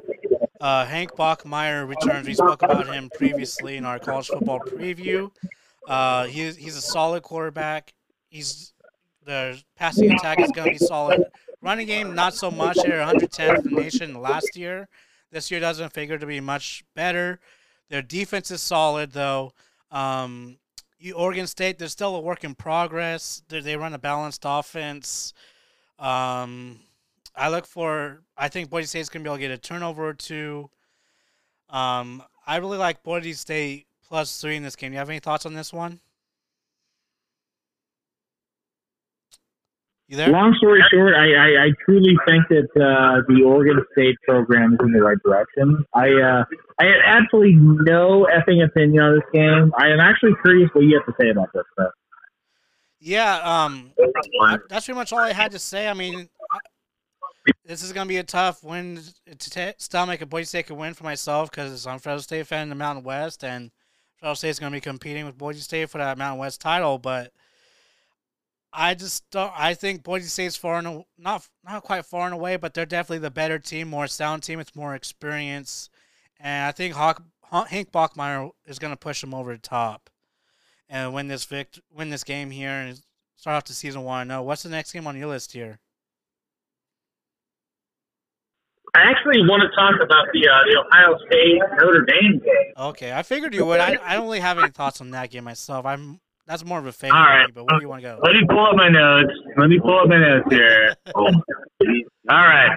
Uh, 0.62 0.86
Hank 0.86 1.12
Bachmeier 1.16 1.88
returns. 1.88 2.28
We 2.28 2.34
spoke 2.34 2.64
about 2.64 2.88
him 2.88 3.10
previously 3.16 3.78
in 3.78 3.86
our 3.86 4.00
college 4.00 4.28
football 4.28 4.60
preview. 4.60 5.30
Uh, 5.88 6.26
he's 6.26 6.56
he's 6.56 6.76
a 6.76 6.82
solid 6.82 7.24
quarterback. 7.24 7.94
He's 8.30 8.74
the 9.26 9.62
passing 9.76 10.12
attack 10.12 10.40
is 10.40 10.52
going 10.52 10.74
to 10.74 10.80
be 10.80 10.86
solid. 10.86 11.24
Running 11.62 11.88
game, 11.88 12.14
not 12.14 12.36
so 12.36 12.52
much. 12.52 12.78
They're 12.78 13.06
110th 13.06 13.66
in 13.66 13.74
the 13.76 13.82
nation 13.82 14.22
last 14.22 14.56
year. 14.56 14.88
This 15.32 15.50
year 15.50 15.60
doesn't 15.60 15.94
figure 15.94 16.18
to 16.18 16.26
be 16.26 16.40
much 16.40 16.84
better. 16.96 17.40
Their 17.90 18.02
defense 18.02 18.52
is 18.52 18.62
solid, 18.62 19.12
though. 19.12 19.54
Um, 19.92 20.58
Oregon 21.14 21.48
State, 21.48 21.78
they're 21.78 21.88
still 21.88 22.16
a 22.16 22.20
work 22.20 22.44
in 22.44 22.56
progress. 22.56 23.44
They, 23.48 23.60
they 23.60 23.76
run 23.76 23.94
a 23.94 24.00
balanced 24.00 24.44
offense. 24.46 25.34
Um, 26.00 26.80
I 27.36 27.50
look 27.50 27.66
for. 27.66 28.22
I 28.38 28.50
think 28.50 28.70
Boise 28.70 28.88
State's 28.88 29.10
gonna 29.10 29.24
be 29.24 29.30
able 29.30 29.38
to 29.38 29.42
get 29.42 29.52
a 29.52 29.58
turnover 29.58 30.08
or 30.08 30.14
two. 30.14 30.70
Um, 31.70 32.24
I 32.48 32.58
really 32.58 32.78
like 32.78 33.04
Boise 33.04 33.34
State 33.34 33.88
plus 34.08 34.40
three 34.40 34.56
in 34.56 34.64
this 34.64 34.76
game. 34.76 34.92
Do 34.92 34.94
you 34.94 35.00
have 35.00 35.10
any 35.10 35.20
thoughts 35.20 35.46
on 35.46 35.54
this 35.54 35.74
one? 35.74 36.00
You 40.08 40.18
there? 40.18 40.30
Long 40.30 40.54
story 40.58 40.84
short, 40.92 41.16
I, 41.16 41.34
I, 41.34 41.66
I 41.66 41.70
truly 41.84 42.16
think 42.28 42.48
that 42.50 42.70
uh, 42.76 43.24
the 43.28 43.44
Oregon 43.44 43.84
State 43.92 44.16
program 44.28 44.74
is 44.74 44.80
in 44.84 44.92
the 44.92 45.02
right 45.02 45.18
direction. 45.26 45.84
I 45.94 46.10
uh, 46.10 46.46
I 46.80 46.86
have 46.86 47.02
absolutely 47.06 47.56
no 47.56 48.28
effing 48.32 48.64
opinion 48.64 49.02
on 49.04 49.16
this 49.16 49.24
game. 49.34 49.74
I 49.80 49.88
am 49.88 50.00
actually 50.00 50.34
curious 50.44 50.70
what 50.74 50.82
you 50.82 50.96
have 51.00 51.08
to 51.08 51.14
say 51.20 51.30
about 51.30 51.50
this. 51.54 51.64
Though. 51.76 51.90
Yeah, 53.00 53.38
um, 53.38 53.92
that's 54.70 54.86
pretty 54.86 54.98
much 54.98 55.12
all 55.12 55.20
I 55.20 55.34
had 55.34 55.52
to 55.52 55.60
say. 55.60 55.88
I 55.88 55.94
mean, 55.94 56.30
this 57.66 57.82
is 57.82 57.92
going 57.92 58.08
to 58.08 58.10
be 58.10 58.18
a 58.18 58.24
tough 58.24 58.64
win 58.64 59.00
to 59.26 59.50
t- 59.50 59.74
stomach. 59.78 60.22
A 60.22 60.26
Boise 60.28 60.46
State 60.46 60.68
could 60.68 60.78
win 60.78 60.94
for 60.94 61.04
myself 61.04 61.50
because 61.50 61.88
I'm 61.88 61.96
a 61.96 62.00
Fresno 62.00 62.22
State 62.22 62.48
fan 62.48 62.64
in 62.64 62.70
the 62.70 62.76
Mountain 62.76 63.04
West, 63.04 63.44
and 63.44 63.72
Fresno 64.18 64.36
State 64.36 64.50
is 64.50 64.60
going 64.60 64.72
to 64.72 64.76
be 64.76 64.82
competing 64.82 65.26
with 65.26 65.38
Boise 65.38 65.62
State 65.62 65.90
for 65.90 65.98
that 65.98 66.18
Mountain 66.18 66.40
West 66.40 66.62
title. 66.62 67.00
But 67.00 67.32
I 68.76 68.94
just 68.94 69.30
don't. 69.32 69.52
I 69.56 69.74
think 69.74 70.04
Boise 70.04 70.28
State's 70.28 70.56
far 70.56 70.80
and 70.80 71.04
not 71.18 71.48
not 71.64 71.84
quite 71.84 72.06
far 72.06 72.26
and 72.26 72.34
away, 72.34 72.58
but 72.58 72.74
they're 72.74 72.86
definitely 72.86 73.20
the 73.20 73.32
better 73.32 73.60
team, 73.60 73.90
more 73.90 74.08
sound 74.08 74.44
team 74.44 74.60
It's 74.60 74.76
more 74.76 74.96
experience, 74.96 75.90
and 76.40 76.68
I 76.68 76.72
think 76.72 76.94
Hawk, 76.94 77.24
Hank 77.52 77.92
Bachmeier 77.92 78.52
is 78.66 78.80
going 78.80 78.94
to 78.94 78.98
push 78.98 79.22
them 79.22 79.34
over 79.34 79.54
the 79.54 79.60
top 79.60 80.10
and 80.90 81.14
win 81.14 81.28
this 81.28 81.46
vict 81.46 81.80
win 81.92 82.10
this 82.10 82.24
game 82.24 82.52
here 82.52 82.70
and 82.70 83.02
start 83.36 83.56
off 83.56 83.66
the 83.66 83.74
season 83.74 84.04
one. 84.04 84.28
No, 84.28 84.44
what's 84.44 84.64
the 84.64 84.70
next 84.70 84.92
game 84.92 85.08
on 85.08 85.18
your 85.18 85.28
list 85.28 85.54
here? 85.54 85.80
I 88.96 89.02
actually 89.10 89.42
want 89.42 89.62
to 89.62 89.70
talk 89.76 89.96
about 90.02 90.28
the 90.32 90.48
uh, 90.48 90.64
the 90.68 90.80
Ohio 90.80 91.18
State 91.28 91.60
Notre 91.80 92.06
Dame 92.06 92.40
game. 92.40 92.74
Okay, 92.78 93.12
I 93.12 93.24
figured 93.24 93.54
you 93.54 93.66
would. 93.66 93.82
I, 93.82 93.98
I 94.02 94.16
don't 94.16 94.24
really 94.24 94.40
have 94.40 94.58
any 94.58 94.70
thoughts 94.70 95.02
on 95.02 95.12
that 95.12 95.32
game 95.32 95.44
myself. 95.44 95.86
I'm 95.86 96.22
that's 96.48 96.64
more 96.64 96.80
of 96.80 96.86
a 96.86 96.92
favorite. 96.92 97.18
All 97.18 97.26
right. 97.26 97.54
but 97.54 97.64
where 97.66 97.80
do 97.80 97.84
you 97.84 97.90
want 97.90 98.04
to 98.04 98.10
go? 98.10 98.20
Let 98.24 98.34
me 98.34 98.42
pull 98.48 98.66
up 98.66 98.76
my 98.76 98.90
notes. 98.90 99.34
Let 99.58 99.68
me 99.68 99.80
pull 99.80 100.00
up 100.00 100.08
my 100.08 100.20
notes 100.20 100.46
here. 100.50 100.96
All 101.16 101.32
right. 102.30 102.70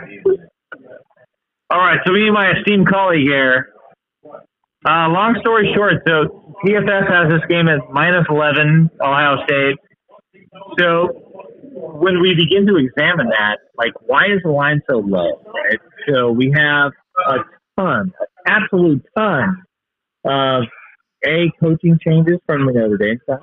All 1.71 1.79
right. 1.79 1.99
So, 2.07 2.13
me 2.13 2.25
and 2.27 2.35
my 2.35 2.53
esteemed 2.59 2.89
colleague 2.89 3.27
here. 3.27 3.75
Uh, 4.87 5.09
long 5.11 5.37
story 5.41 5.71
short, 5.75 5.95
so 6.07 6.55
PFF 6.65 7.11
has 7.11 7.29
this 7.29 7.43
game 7.49 7.69
at 7.69 7.81
minus 7.91 8.25
11, 8.31 8.89
Ohio 9.03 9.37
State. 9.45 9.77
So, 10.79 11.09
when 11.73 12.23
we 12.23 12.35
begin 12.35 12.67
to 12.67 12.77
examine 12.77 13.29
that, 13.29 13.59
like, 13.77 13.93
why 14.07 14.27
is 14.27 14.41
the 14.45 14.51
line 14.51 14.81
so 14.89 14.99
low? 14.99 15.43
Right? 15.47 15.79
So, 16.09 16.31
we 16.31 16.53
have 16.57 16.93
a 17.27 17.39
ton, 17.77 18.13
absolute 18.47 19.05
ton 19.17 19.63
of 20.25 20.63
a 21.27 21.51
coaching 21.61 21.99
changes 22.03 22.39
from 22.47 22.67
the 22.67 22.73
Notre 22.73 22.97
Dame 22.97 23.19
side. 23.27 23.39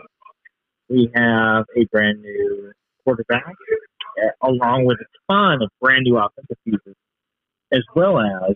We 0.90 1.12
have 1.16 1.66
a 1.76 1.86
brand 1.92 2.22
new 2.22 2.72
quarterback, 3.04 3.46
uh, 3.48 4.48
along 4.48 4.86
with 4.86 4.98
a 5.00 5.34
ton 5.34 5.62
of 5.62 5.70
brand 5.82 6.04
new 6.04 6.18
offensive 6.18 6.58
pieces, 6.66 6.96
as 7.72 7.82
well 7.96 8.20
as 8.20 8.56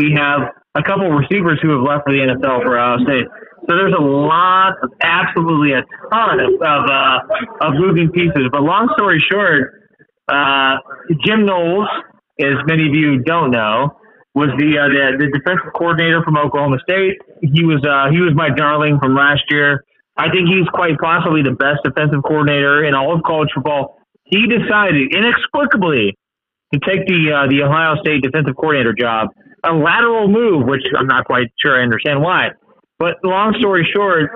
we 0.00 0.14
have 0.16 0.40
a 0.74 0.82
couple 0.82 1.06
of 1.06 1.12
receivers 1.12 1.58
who 1.62 1.70
have 1.76 1.82
left 1.82 2.04
for 2.04 2.12
the 2.12 2.20
NFL 2.20 2.62
for 2.62 2.78
Ohio 2.78 3.04
State. 3.04 3.26
So 3.68 3.76
there's 3.76 3.92
a 3.92 4.02
lot, 4.02 4.72
of, 4.82 4.90
absolutely 5.02 5.72
a 5.72 5.82
ton 6.10 6.40
of 6.40 6.54
of, 6.60 6.82
uh, 6.88 7.18
of 7.60 7.74
moving 7.74 8.10
pieces. 8.10 8.48
But 8.50 8.62
long 8.62 8.88
story 8.96 9.22
short, 9.30 9.74
uh, 10.28 10.76
Jim 11.24 11.44
Knowles, 11.44 11.88
as 12.40 12.56
many 12.66 12.88
of 12.88 12.94
you 12.94 13.18
don't 13.18 13.50
know, 13.50 13.96
was 14.34 14.48
the, 14.56 14.78
uh, 14.78 14.88
the 14.88 15.18
the 15.18 15.38
defensive 15.38 15.72
coordinator 15.76 16.22
from 16.24 16.38
Oklahoma 16.38 16.78
State. 16.82 17.18
He 17.42 17.64
was 17.64 17.84
uh, 17.84 18.10
he 18.10 18.20
was 18.20 18.32
my 18.34 18.48
darling 18.48 18.98
from 19.02 19.14
last 19.14 19.42
year. 19.50 19.84
I 20.20 20.28
think 20.28 20.52
he's 20.52 20.68
quite 20.68 21.00
possibly 21.00 21.40
the 21.40 21.56
best 21.56 21.80
defensive 21.82 22.20
coordinator 22.22 22.84
in 22.84 22.92
all 22.92 23.16
of 23.16 23.22
college 23.22 23.48
football. 23.54 23.96
He 24.24 24.44
decided 24.46 25.16
inexplicably 25.16 26.12
to 26.74 26.80
take 26.84 27.08
the 27.08 27.32
uh, 27.32 27.48
the 27.48 27.64
Ohio 27.64 27.96
State 28.04 28.20
defensive 28.20 28.54
coordinator 28.54 28.92
job, 28.92 29.28
a 29.64 29.72
lateral 29.72 30.28
move, 30.28 30.66
which 30.68 30.84
I'm 30.92 31.06
not 31.06 31.24
quite 31.24 31.48
sure 31.64 31.80
I 31.80 31.82
understand 31.82 32.20
why. 32.20 32.50
But 32.98 33.16
long 33.24 33.56
story 33.58 33.88
short, 33.96 34.28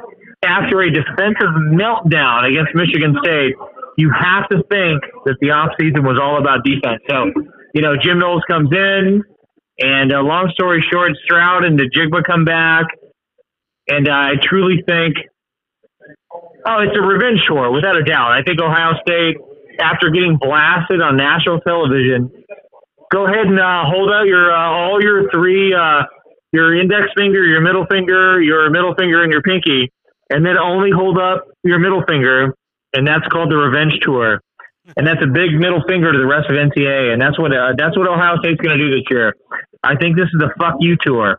after 0.43 0.81
a 0.81 0.91
defensive 0.91 1.53
meltdown 1.77 2.49
against 2.49 2.75
Michigan 2.75 3.15
State, 3.23 3.53
you 3.99 4.11
have 4.11 4.49
to 4.49 4.65
think 4.73 5.05
that 5.29 5.37
the 5.45 5.53
offseason 5.53 6.01
was 6.01 6.19
all 6.19 6.41
about 6.41 6.65
defense. 6.65 7.03
So, 7.11 7.29
you 7.75 7.83
know, 7.83 7.93
Jim 8.01 8.19
Knowles 8.19 8.43
comes 8.49 8.71
in, 8.73 9.23
and 9.81 10.13
uh, 10.15 10.23
long 10.23 10.51
story 10.55 10.81
short, 10.91 11.13
Stroud 11.25 11.63
and 11.65 11.79
Njigba 11.79 12.25
come 12.25 12.47
back, 12.47 12.87
and 13.87 14.09
I 14.09 14.33
truly 14.43 14.83
think 14.89 15.17
Oh, 16.67 16.81
it's 16.81 16.97
a 16.97 17.03
revenge 17.03 17.41
tour, 17.47 17.71
without 17.71 17.97
a 17.97 18.05
doubt. 18.05 18.33
I 18.33 18.43
think 18.43 18.61
Ohio 18.61 18.97
State, 19.03 19.37
after 19.81 20.11
getting 20.11 20.39
blasted 20.41 21.01
on 21.01 21.17
national 21.17 21.61
television, 21.61 22.33
go 23.13 23.27
ahead 23.27 23.47
and 23.47 23.61
uh, 23.61 23.85
hold 23.85 24.11
out 24.11 24.25
your 24.25 24.51
uh, 24.51 24.71
all 24.73 25.03
your 25.03 25.31
three, 25.31 25.75
uh, 25.75 26.05
your 26.53 26.75
index 26.79 27.13
finger, 27.17 27.45
your 27.45 27.61
middle 27.61 27.85
finger, 27.91 28.41
your 28.41 28.71
middle 28.71 28.95
finger, 28.95 29.23
and 29.23 29.33
your 29.33 29.43
pinky, 29.43 29.93
and 30.31 30.45
then 30.45 30.57
only 30.57 30.91
hold 30.91 31.19
up 31.19 31.45
your 31.65 31.79
middle 31.79 32.03
finger, 32.09 32.55
and 32.95 33.07
that's 33.07 33.27
called 33.29 33.51
the 33.51 33.57
revenge 33.57 33.99
tour. 34.01 34.41
And 34.97 35.07
that's 35.07 35.21
a 35.23 35.27
big 35.27 35.53
middle 35.57 35.83
finger 35.89 36.13
to 36.13 36.19
the 36.19 36.27
rest 36.27 36.49
of 36.49 36.57
NCAA, 36.57 37.13
and 37.13 37.21
that's 37.21 37.39
what 37.39 37.53
uh, 37.53 37.73
that's 37.77 37.97
what 37.97 38.09
Ohio 38.09 38.37
State's 38.41 38.61
going 38.61 38.77
to 38.77 38.83
do 38.83 38.91
this 38.91 39.05
year. 39.11 39.35
I 39.83 39.97
think 39.97 40.17
this 40.17 40.29
is 40.33 40.41
the 40.41 40.51
fuck 40.59 40.77
you 40.81 40.97
tour. 41.01 41.39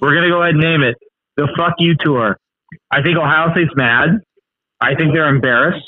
We're 0.00 0.12
going 0.12 0.24
to 0.24 0.30
go 0.30 0.42
ahead 0.42 0.54
and 0.54 0.62
name 0.62 0.82
it 0.82 0.96
the 1.36 1.48
fuck 1.56 1.74
you 1.78 1.94
tour. 2.00 2.36
I 2.90 3.02
think 3.02 3.16
Ohio 3.16 3.52
State's 3.52 3.74
mad. 3.76 4.20
I 4.80 4.94
think 4.94 5.14
they're 5.14 5.28
embarrassed. 5.28 5.86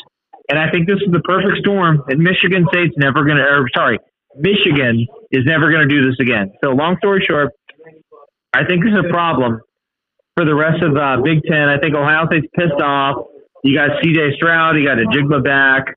And 0.49 0.59
I 0.59 0.71
think 0.71 0.87
this 0.87 0.97
is 0.97 1.13
the 1.13 1.21
perfect 1.21 1.59
storm. 1.59 2.03
And 2.09 2.21
Michigan 2.21 2.67
State's 2.73 2.95
never 2.97 3.25
going 3.25 3.37
to, 3.37 3.45
or 3.45 3.69
sorry, 3.75 3.99
Michigan 4.37 5.07
is 5.31 5.45
never 5.45 5.71
going 5.71 5.89
to 5.89 5.95
do 5.95 6.09
this 6.09 6.17
again. 6.21 6.53
So, 6.65 6.71
long 6.71 6.97
story 6.99 7.25
short, 7.29 7.53
I 8.55 8.65
think 8.65 8.85
this 8.85 8.93
is 8.93 9.05
a 9.05 9.13
problem 9.13 9.61
for 10.37 10.45
the 10.45 10.55
rest 10.55 10.83
of 10.83 10.97
uh, 10.97 11.21
Big 11.23 11.43
Ten. 11.45 11.69
I 11.69 11.79
think 11.79 11.95
Ohio 11.95 12.27
State's 12.27 12.47
pissed 12.55 12.81
off. 12.81 13.27
You 13.65 13.77
got 13.77 14.03
C.J. 14.03 14.37
Stroud, 14.37 14.77
you 14.77 14.87
got 14.87 14.99
a 14.99 15.07
Jigba 15.07 15.43
back. 15.45 15.95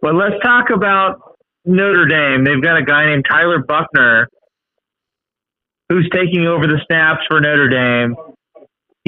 But 0.00 0.14
let's 0.14 0.34
talk 0.42 0.70
about 0.74 1.36
Notre 1.64 2.06
Dame. 2.06 2.44
They've 2.44 2.62
got 2.62 2.76
a 2.76 2.82
guy 2.82 3.06
named 3.06 3.24
Tyler 3.28 3.62
Buchner 3.62 4.28
who's 5.88 6.08
taking 6.12 6.46
over 6.46 6.66
the 6.66 6.80
snaps 6.86 7.22
for 7.28 7.40
Notre 7.40 7.68
Dame. 7.68 8.14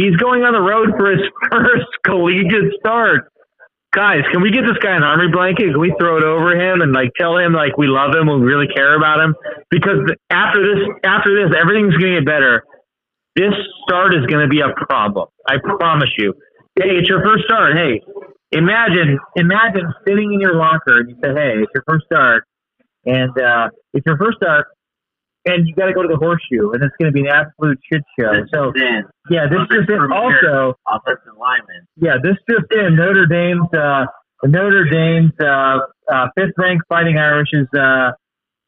He's 0.00 0.16
going 0.16 0.48
on 0.48 0.56
the 0.56 0.64
road 0.64 0.96
for 0.96 1.12
his 1.12 1.20
first 1.52 1.92
collegiate 2.08 2.72
start. 2.80 3.28
Guys, 3.92 4.24
can 4.32 4.40
we 4.40 4.48
get 4.48 4.64
this 4.64 4.78
guy 4.80 4.96
an 4.96 5.02
army 5.02 5.28
blanket? 5.28 5.76
Can 5.76 5.80
we 5.80 5.92
throw 6.00 6.16
it 6.16 6.24
over 6.24 6.56
him 6.56 6.80
and 6.80 6.94
like 6.96 7.12
tell 7.20 7.36
him 7.36 7.52
like 7.52 7.76
we 7.76 7.84
love 7.84 8.16
him, 8.16 8.32
we 8.32 8.40
really 8.40 8.70
care 8.72 8.96
about 8.96 9.20
him? 9.20 9.34
Because 9.68 10.08
after 10.30 10.64
this, 10.64 10.88
after 11.04 11.36
this, 11.36 11.52
everything's 11.52 11.92
gonna 12.00 12.16
get 12.16 12.24
better. 12.24 12.64
This 13.36 13.52
start 13.84 14.14
is 14.14 14.24
gonna 14.24 14.48
be 14.48 14.64
a 14.64 14.72
problem. 14.88 15.28
I 15.44 15.60
promise 15.60 16.08
you. 16.16 16.32
Hey, 16.78 16.96
it's 16.96 17.08
your 17.10 17.20
first 17.20 17.44
start. 17.44 17.76
Hey, 17.76 18.00
imagine, 18.52 19.18
imagine 19.36 19.92
sitting 20.06 20.32
in 20.32 20.40
your 20.40 20.54
locker 20.54 21.02
and 21.04 21.10
you 21.10 21.16
say, 21.20 21.34
"Hey, 21.34 21.60
it's 21.60 21.72
your 21.74 21.84
first 21.84 22.06
start," 22.06 22.44
and 23.04 23.36
uh, 23.36 23.68
it's 23.92 24.06
your 24.06 24.16
first 24.16 24.38
start, 24.38 24.68
and 25.46 25.66
you 25.66 25.74
got 25.74 25.86
to 25.86 25.92
go 25.92 26.02
to 26.02 26.08
the 26.08 26.16
horseshoe, 26.16 26.72
and 26.72 26.82
it's 26.82 26.94
going 27.00 27.10
to 27.10 27.14
be 27.14 27.26
an 27.26 27.32
absolute 27.32 27.78
shit 27.90 28.02
show. 28.18 28.32
This 28.32 28.50
so 28.52 28.72
in. 28.74 29.04
yeah, 29.30 29.46
this 29.48 29.60
just 29.70 29.88
in. 29.88 30.00
Also, 30.12 30.76
offensive 30.88 31.36
lineman. 31.38 31.86
yeah, 31.96 32.16
this 32.22 32.36
just 32.48 32.66
in. 32.72 32.96
Notre 32.96 33.26
Dame's 33.26 33.68
uh, 33.72 34.06
Notre 34.44 34.84
Dame's 34.84 35.32
uh, 35.40 35.80
uh, 36.12 36.28
fifth 36.36 36.54
ranked 36.58 36.84
Fighting 36.88 37.18
Irish 37.18 37.48
is 37.52 37.68
uh, 37.78 38.12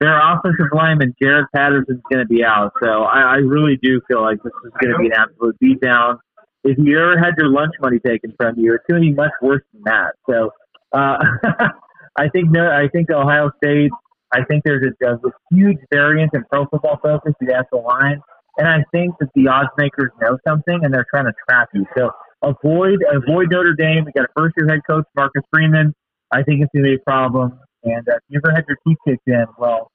their 0.00 0.16
offensive 0.16 0.72
lineman 0.72 1.14
Jarrett 1.20 1.46
Patterson's 1.54 2.02
going 2.11 2.24
to 2.24 2.28
be 2.28 2.44
out. 2.44 2.72
So 2.82 3.04
I, 3.04 3.20
I 3.20 3.37
really 3.37 3.78
do 3.82 4.00
feel 4.08 4.22
like 4.22 4.42
this 4.42 4.52
is 4.64 4.72
going 4.80 4.92
to 4.92 4.98
be 4.98 5.06
an 5.06 5.12
absolute 5.16 5.56
beatdown. 5.62 6.18
If 6.64 6.78
you 6.78 6.98
ever 6.98 7.18
had 7.18 7.35
your 7.37 7.50
lunch 7.50 7.74
money 7.80 7.98
taken 7.98 8.32
from 8.38 8.54
you, 8.56 8.74
it's 8.74 8.85
going 8.88 9.02
to 9.02 9.08
be 9.08 9.14
much 9.14 9.32
worse 9.42 9.62
than 9.72 9.82
that. 9.85 10.12
So. 10.28 10.50
Uh, 10.92 11.16
I 12.16 12.28
think 12.28 12.50
no, 12.50 12.68
I 12.68 12.88
think 12.88 13.11
Ohio 13.11 13.50
State. 13.62 13.90
I 14.33 14.45
think 14.45 14.64
there's 14.64 14.92
a, 15.03 15.14
a 15.14 15.18
huge 15.51 15.79
variance 15.92 16.31
in 16.35 16.45
pro 16.51 16.66
football 16.66 16.99
focus 17.03 17.35
at 17.42 17.66
the 17.71 17.79
line, 17.79 18.21
and 18.59 18.68
I 18.68 18.85
think 18.92 19.14
that 19.21 19.29
the 19.35 19.49
odds 19.49 19.71
makers 19.77 20.11
know 20.21 20.38
something 20.47 20.81
and 20.83 20.92
they're 20.92 21.07
trying 21.11 21.27
to 21.27 21.35
trap 21.49 21.68
you. 21.75 21.87
So 21.97 22.11
avoid 22.42 22.99
avoid 23.12 23.51
Notre 23.51 23.75
Dame. 23.75 24.05
We 24.05 24.12
got 24.12 24.25
a 24.25 24.33
first 24.37 24.55
year 24.57 24.68
head 24.68 24.81
coach 24.88 25.05
Marcus 25.16 25.42
Freeman. 25.53 25.95
I 26.33 26.42
think 26.42 26.62
it's 26.62 26.71
going 26.75 26.85
to 26.85 26.90
be 26.90 26.95
a 26.95 27.05
problem. 27.05 27.59
And 27.85 28.09
uh, 28.09 28.16
if 28.16 28.23
you 28.29 28.40
ever 28.45 28.55
had 28.55 28.64
your 28.68 28.79
teeth 28.87 28.99
kicked 29.07 29.27
in, 29.27 29.45
well, 29.59 29.90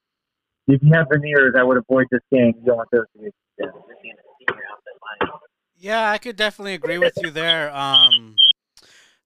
if 0.68 0.82
you 0.84 0.92
have 0.94 1.08
veneers, 1.12 1.56
I 1.58 1.64
would 1.64 1.78
avoid 1.78 2.08
this 2.12 2.22
game. 2.32 2.54
You 2.60 2.66
don't 2.66 2.78
want 2.78 2.90
those 2.92 3.06
to 3.18 3.24
get. 3.24 3.72
Yeah, 5.80 6.10
I 6.10 6.18
could 6.18 6.36
definitely 6.36 6.74
agree 6.74 6.98
with 6.98 7.14
you 7.22 7.30
there. 7.30 7.74
Um, 7.76 8.36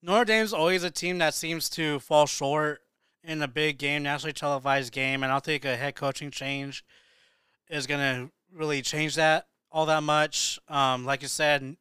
Notre 0.02 0.26
Dame's 0.26 0.54
always 0.54 0.84
a 0.84 0.92
team 0.92 1.18
that 1.20 1.34
seems 1.34 1.70
to 1.72 2.00
fall 2.00 2.28
short 2.28 2.82
in 3.24 3.42
a 3.42 3.48
big 3.48 3.78
game, 3.78 4.04
nationally 4.04 4.34
televised 4.34 4.92
game, 4.92 5.24
and 5.24 5.32
I'll 5.32 5.40
think 5.40 5.66
a 5.66 5.78
head 5.78 5.96
coaching 5.96 6.32
change 6.32 6.84
is 7.70 7.88
going 7.88 8.00
to 8.00 8.32
really 8.54 8.82
change 8.82 9.16
that 9.16 9.48
all 9.72 9.86
that 9.86 10.04
much. 10.04 10.60
Um, 10.68 11.06
like 11.06 11.22
you 11.22 11.28
said, 11.28 11.78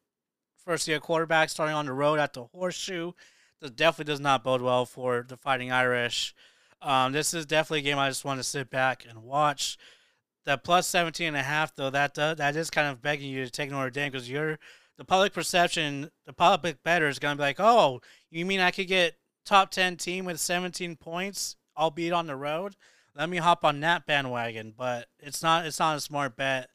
first 0.63 0.87
year 0.87 0.99
quarterback 0.99 1.49
starting 1.49 1.75
on 1.75 1.85
the 1.85 1.93
road 1.93 2.19
at 2.19 2.33
the 2.33 2.45
horseshoe. 2.45 3.11
This 3.59 3.71
definitely 3.71 4.11
does 4.11 4.19
not 4.19 4.43
bode 4.43 4.61
well 4.61 4.85
for 4.85 5.25
the 5.27 5.37
Fighting 5.37 5.71
Irish. 5.71 6.33
Um, 6.81 7.11
this 7.11 7.33
is 7.33 7.45
definitely 7.45 7.79
a 7.79 7.83
game 7.83 7.99
I 7.99 8.09
just 8.09 8.25
want 8.25 8.39
to 8.39 8.43
sit 8.43 8.69
back 8.69 9.05
and 9.07 9.23
watch. 9.23 9.77
The 10.45 10.57
plus 10.57 10.87
17 10.87 11.27
and 11.27 11.37
a 11.37 11.43
half, 11.43 11.75
though, 11.75 11.91
that 11.91 12.17
uh, 12.17 12.33
that 12.35 12.55
is 12.55 12.71
kind 12.71 12.87
of 12.87 13.01
begging 13.01 13.29
you 13.29 13.45
to 13.45 13.51
take 13.51 13.69
Notre 13.69 13.91
Dame 13.91 14.11
because 14.11 14.27
you're 14.27 14.57
the 14.97 15.05
public 15.05 15.33
perception, 15.33 16.09
the 16.25 16.33
public 16.33 16.81
better 16.83 17.07
is 17.07 17.19
going 17.19 17.33
to 17.33 17.37
be 17.37 17.43
like, 17.43 17.59
oh, 17.59 18.01
you 18.31 18.45
mean 18.45 18.59
I 18.59 18.71
could 18.71 18.87
get 18.87 19.15
top 19.45 19.71
10 19.71 19.97
team 19.97 20.25
with 20.25 20.39
17 20.39 20.95
points, 20.95 21.55
albeit 21.77 22.13
on 22.13 22.27
the 22.27 22.35
road? 22.35 22.75
Let 23.15 23.29
me 23.29 23.37
hop 23.37 23.65
on 23.65 23.79
that 23.81 24.05
bandwagon. 24.05 24.73
But 24.77 25.07
it's 25.19 25.43
not 25.43 25.65
it's 25.65 25.79
not 25.79 25.97
a 25.97 26.01
smart 26.01 26.35
bet. 26.35 26.69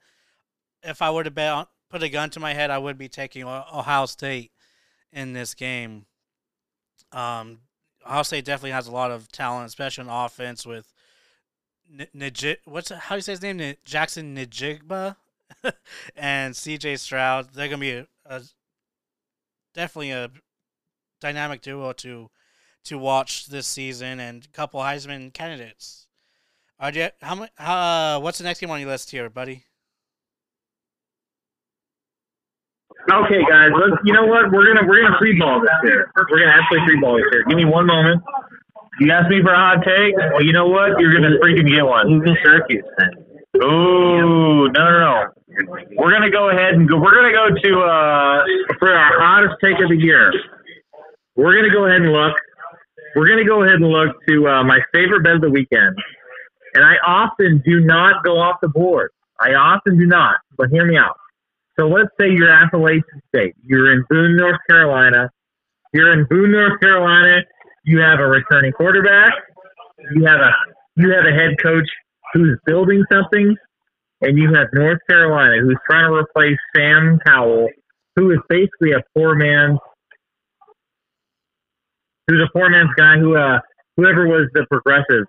If 0.83 1.01
I 1.03 1.11
were 1.11 1.25
to 1.25 1.31
bet 1.31 1.53
on, 1.53 1.67
put 1.91 2.03
a 2.03 2.09
gun 2.09 2.31
to 2.31 2.41
my 2.41 2.55
head, 2.55 2.71
I 2.71 2.79
would 2.79 2.99
be 2.99 3.09
taking 3.09 3.45
Ohio 3.45 4.07
State 4.07 4.53
in 5.13 5.33
this 5.33 5.55
game. 5.55 6.07
Um, 7.13 7.61
Ohio 8.05 8.23
State 8.23 8.45
definitely 8.45 8.73
has 8.73 8.87
a 8.87 8.93
lot 8.93 9.11
of 9.11 9.33
talent, 9.33 9.67
especially 9.67 10.09
on 10.09 10.25
offense 10.25 10.67
with 10.67 10.93
N- 11.99 12.33
what's 12.65 12.91
how 12.91 13.15
do 13.15 13.17
you 13.17 13.23
say 13.23 13.33
his 13.33 13.43
name? 13.43 13.61
N- 13.61 13.77
Jaxon 13.87 14.37
Njigba 14.37 15.17
and 16.17 16.55
CJ 16.55 16.99
Stroud. 16.99 17.51
They're 17.55 17.69
gonna 17.69 17.81
be 17.81 17.93
a, 17.93 18.07
a, 18.25 18.43
definitely 19.75 20.11
a 20.11 20.31
dynamic 21.21 21.63
duo 21.63 21.93
to 21.93 22.31
to 22.87 22.99
watch 22.99 23.47
this 23.47 23.67
season, 23.67 24.21
and 24.21 24.45
a 24.45 24.57
couple 24.57 24.81
Heisman 24.81 25.33
candidates. 25.33 26.07
Are 26.79 26.91
you, 26.91 27.09
how 27.23 27.35
many? 27.35 27.51
Uh, 27.59 28.21
what's 28.21 28.39
the 28.39 28.45
next 28.45 28.61
game 28.61 28.71
on 28.71 28.81
your 28.81 28.91
list 28.91 29.11
here, 29.11 29.31
buddy? 29.31 29.65
Okay, 33.13 33.41
guys. 33.49 33.71
Let's. 33.73 34.03
You 34.05 34.13
know 34.13 34.27
what? 34.27 34.51
We're 34.51 34.75
gonna 34.75 34.87
we're 34.87 35.01
gonna 35.03 35.19
free 35.19 35.39
ball 35.39 35.61
this 35.61 35.71
here. 35.85 36.11
We're 36.17 36.39
gonna 36.39 36.51
actually 36.51 36.81
free 36.87 37.01
ball 37.01 37.17
this 37.17 37.27
here. 37.31 37.45
Give 37.49 37.57
me 37.57 37.65
one 37.65 37.87
moment. 37.87 38.23
You 38.99 39.13
asked 39.13 39.29
me 39.29 39.43
for 39.43 39.53
a 39.53 39.57
hot 39.57 39.85
take. 39.87 40.17
Well, 40.17 40.43
you 40.43 40.53
know 40.53 40.67
what? 40.67 40.99
You're 40.99 41.15
gonna 41.15 41.39
freaking 41.39 41.69
get 41.69 41.87
one. 41.87 42.09
Who's 42.09 42.29
in 42.29 42.37
Syracuse 42.43 42.85
then? 42.99 43.11
Ooh, 43.63 44.69
no, 44.69 44.83
no, 44.91 44.99
no. 44.99 45.25
We're 45.97 46.13
gonna 46.13 46.31
go 46.31 46.51
ahead 46.51 46.75
and 46.75 46.89
go. 46.89 46.99
We're 46.99 47.15
gonna 47.15 47.33
go 47.33 47.49
to 47.49 47.81
uh 47.81 48.45
for 48.79 48.91
our 48.93 49.21
hottest 49.21 49.55
take 49.63 49.81
of 49.81 49.89
the 49.89 49.97
year. 49.97 50.33
We're 51.37 51.55
gonna 51.55 51.73
go 51.73 51.87
ahead 51.87 52.03
and 52.03 52.13
look. 52.13 52.35
We're 53.17 53.27
gonna 53.27 53.47
go 53.47 53.63
ahead 53.63 53.81
and 53.81 53.89
look 53.89 54.15
to 54.29 54.47
uh, 54.47 54.63
my 54.63 54.79
favorite 54.93 55.25
bet 55.25 55.37
of 55.37 55.41
the 55.41 55.51
weekend. 55.51 55.97
And 56.75 56.85
I 56.85 56.97
often 57.07 57.63
do 57.65 57.81
not 57.81 58.23
go 58.23 58.39
off 58.39 58.59
the 58.61 58.69
board. 58.69 59.11
I 59.41 59.55
often 59.55 59.99
do 59.99 60.05
not. 60.05 60.37
But 60.59 60.69
hear 60.69 60.85
me 60.85 60.99
out. 60.99 61.17
So 61.79 61.89
let's 61.89 62.11
say 62.21 62.27
you're 62.29 62.51
Appalachian 62.51 63.23
State. 63.35 63.55
You're 63.65 63.91
in 63.93 64.05
Boone, 64.11 64.37
North 64.37 64.61
Carolina. 64.69 65.31
You're 65.95 66.13
in 66.13 66.27
Boone, 66.29 66.53
North 66.53 66.79
Carolina. 66.81 67.41
You 67.85 68.01
have 68.01 68.21
a 68.21 68.27
returning 68.27 68.73
quarterback. 68.73 69.33
You 70.15 70.27
have 70.27 70.41
a 70.41 70.53
you 70.97 71.11
have 71.13 71.25
a 71.25 71.33
head 71.33 71.57
coach 71.63 71.89
who's 72.35 72.59
building 72.67 73.03
something, 73.11 73.57
and 74.21 74.37
you 74.37 74.53
have 74.53 74.67
North 74.75 74.99
Carolina 75.09 75.63
who's 75.63 75.79
trying 75.89 76.11
to 76.11 76.15
replace 76.15 76.59
Sam 76.77 77.19
Howell, 77.25 77.69
who 78.15 78.31
is 78.31 78.39
basically 78.51 78.93
a 78.93 79.01
poor 79.17 79.35
man's 79.35 79.79
who's 82.27 82.41
a 82.41 82.51
poor 82.53 82.69
man's 82.71 82.95
guy 82.97 83.19
who 83.19 83.37
uh 83.37 83.61
whoever 83.97 84.27
was 84.27 84.49
the 84.55 84.67
progressive 84.71 85.25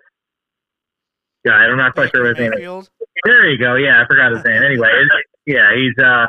guy. 1.46 1.64
I'm 1.66 1.76
not 1.76 1.94
quite 1.94 2.10
sure 2.10 2.24
what 2.24 2.36
his 2.36 2.50
name 2.50 2.52
is. 2.52 2.90
There 3.24 3.48
you 3.48 3.58
go. 3.58 3.74
Yeah, 3.76 4.02
I 4.02 4.06
forgot 4.06 4.32
his 4.32 4.44
name. 4.44 4.62
Anyway, 4.62 4.90
yeah, 5.46 5.74
he's 5.74 5.96
uh 6.02 6.26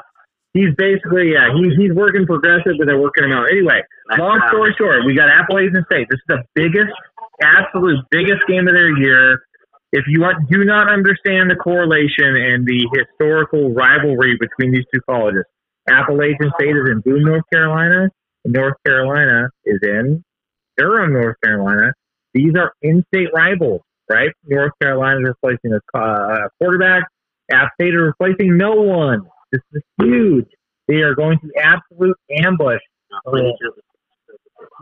he's 0.53 0.73
basically 0.77 1.33
yeah 1.33 1.49
he's 1.53 1.73
he's 1.77 1.93
working 1.93 2.25
progressive, 2.25 2.73
but 2.77 2.87
they're 2.87 2.99
working 2.99 3.25
him 3.25 3.31
out. 3.31 3.49
Anyway, 3.51 3.81
long 4.17 4.41
story 4.49 4.73
short, 4.77 5.05
we 5.05 5.15
got 5.15 5.29
Appalachian 5.29 5.83
State. 5.91 6.07
This 6.09 6.19
is 6.19 6.27
the 6.27 6.43
biggest, 6.55 6.93
absolute 7.41 7.99
biggest 8.11 8.41
game 8.47 8.67
of 8.67 8.73
their 8.73 8.95
year. 8.97 9.41
If 9.91 10.05
you 10.07 10.23
do 10.51 10.65
not 10.65 10.87
understand 10.87 11.49
the 11.49 11.55
correlation 11.55 12.35
and 12.35 12.65
the 12.65 12.85
historical 12.93 13.73
rivalry 13.73 14.37
between 14.39 14.71
these 14.71 14.85
two 14.93 15.01
colleges, 15.09 15.45
Appalachian 15.89 16.51
State 16.59 16.77
is 16.77 16.89
in 16.89 17.01
Boone, 17.01 17.23
North 17.23 17.43
Carolina, 17.51 18.09
North 18.45 18.75
Carolina 18.85 19.49
is 19.65 19.79
in 19.81 20.23
Durham, 20.79 21.13
North 21.13 21.35
Carolina. 21.43 21.93
These 22.33 22.53
are 22.55 22.71
in-state 22.81 23.29
rivals, 23.33 23.81
right? 24.09 24.29
North 24.45 24.71
Carolina 24.81 25.19
is 25.19 25.25
replacing 25.27 25.73
a 25.73 25.97
uh, 25.97 26.47
quarterback. 26.57 27.03
App 27.51 27.71
State 27.79 27.93
is 27.93 28.01
replacing 28.01 28.57
no 28.57 28.73
one. 28.75 29.23
This 29.51 29.61
is 29.73 29.81
huge. 30.01 30.45
They 30.87 31.01
are 31.01 31.15
going 31.15 31.39
to 31.39 31.51
absolute 31.61 32.17
ambush. 32.31 32.81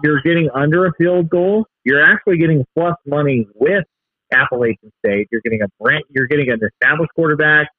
You're 0.03 0.21
getting 0.21 0.49
under 0.53 0.85
a 0.85 0.93
field 0.97 1.29
goal. 1.29 1.65
You're 1.83 2.03
actually 2.03 2.37
getting 2.37 2.65
plus 2.75 2.95
money 3.05 3.47
with 3.55 3.85
Appalachian 4.31 4.91
State. 5.05 5.27
You're 5.31 5.41
getting 5.41 5.61
a 5.61 5.67
brand. 5.81 6.03
You're 6.09 6.27
getting 6.27 6.49
an 6.49 6.59
established 6.61 7.11
quarterback. 7.15 7.69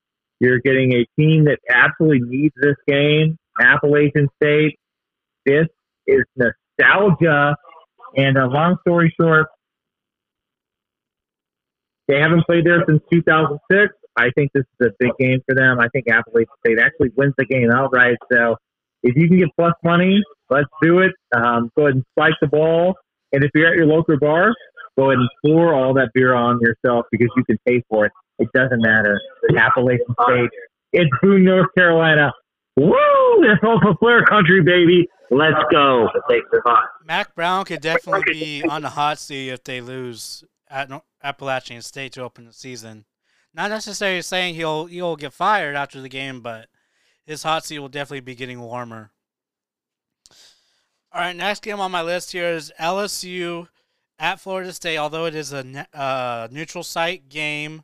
You're 0.40 0.60
getting 0.60 0.92
a 0.94 1.06
team 1.20 1.44
that 1.44 1.58
absolutely 1.68 2.20
needs 2.22 2.54
this 2.60 2.76
game. 2.86 3.36
Appalachian 3.60 4.28
State. 4.42 4.78
This 5.44 5.66
is 6.06 6.24
nostalgia. 6.36 7.56
And 8.16 8.38
uh, 8.38 8.46
long 8.46 8.76
story 8.82 9.14
short, 9.18 9.46
they 12.08 12.18
haven't 12.18 12.44
played 12.46 12.64
there 12.64 12.82
since 12.86 13.02
2006. 13.12 13.94
I 14.16 14.30
think 14.34 14.50
this 14.52 14.64
is 14.80 14.88
a 14.88 14.90
big 14.98 15.12
game 15.18 15.40
for 15.46 15.54
them. 15.54 15.78
I 15.78 15.88
think 15.88 16.06
Appalachian 16.10 16.48
State 16.66 16.78
actually 16.80 17.10
wins 17.16 17.34
the 17.38 17.44
game 17.44 17.70
outright. 17.70 18.16
So 18.32 18.56
if 19.02 19.14
you 19.16 19.28
can 19.28 19.38
get 19.38 19.48
plus 19.56 19.74
money, 19.84 20.22
let's 20.50 20.68
do 20.82 21.00
it. 21.00 21.12
Um, 21.36 21.70
go 21.76 21.84
ahead 21.84 21.96
and 21.96 22.04
spike 22.16 22.34
the 22.40 22.48
ball. 22.48 22.94
And 23.32 23.44
if 23.44 23.50
you're 23.54 23.68
at 23.68 23.76
your 23.76 23.86
local 23.86 24.18
bar, 24.18 24.54
go 24.98 25.10
ahead 25.10 25.18
and 25.18 25.28
pour 25.44 25.74
all 25.74 25.94
that 25.94 26.10
beer 26.14 26.34
on 26.34 26.58
yourself 26.60 27.06
because 27.12 27.28
you 27.36 27.44
can 27.44 27.58
pay 27.66 27.82
for 27.88 28.06
it. 28.06 28.12
It 28.38 28.48
doesn't 28.52 28.80
matter. 28.80 29.20
Appalachian 29.56 30.14
State. 30.24 30.50
It's 30.92 31.10
Boone, 31.22 31.44
North 31.44 31.68
Carolina. 31.76 32.32
Woo! 32.76 32.94
It's 33.42 33.62
also 33.62 33.94
Flair 34.00 34.24
Country, 34.24 34.62
baby. 34.62 35.08
Let's 35.30 35.58
go. 35.70 36.08
Mack 37.06 37.34
Brown 37.34 37.64
could 37.64 37.80
definitely 37.80 38.32
be 38.32 38.62
on 38.62 38.82
the 38.82 38.88
hot 38.88 39.18
seat 39.18 39.50
if 39.50 39.62
they 39.62 39.80
lose 39.80 40.42
at 40.70 40.90
Appalachian 41.22 41.82
State 41.82 42.12
to 42.12 42.22
open 42.22 42.46
the 42.46 42.52
season. 42.52 43.04
Not 43.54 43.70
necessarily 43.70 44.22
saying 44.22 44.54
he'll 44.54 44.86
he'll 44.86 45.16
get 45.16 45.32
fired 45.32 45.76
after 45.76 46.00
the 46.00 46.08
game, 46.08 46.40
but 46.40 46.68
his 47.24 47.42
hot 47.42 47.64
seat 47.64 47.78
will 47.78 47.88
definitely 47.88 48.20
be 48.20 48.34
getting 48.34 48.60
warmer. 48.60 49.10
All 51.12 51.20
right, 51.20 51.34
next 51.34 51.62
game 51.62 51.80
on 51.80 51.90
my 51.90 52.02
list 52.02 52.32
here 52.32 52.48
is 52.48 52.72
LSU 52.78 53.68
at 54.18 54.40
Florida 54.40 54.72
State. 54.72 54.98
Although 54.98 55.26
it 55.26 55.34
is 55.34 55.52
a 55.52 55.86
uh, 55.94 56.48
neutral 56.50 56.84
site 56.84 57.28
game, 57.28 57.82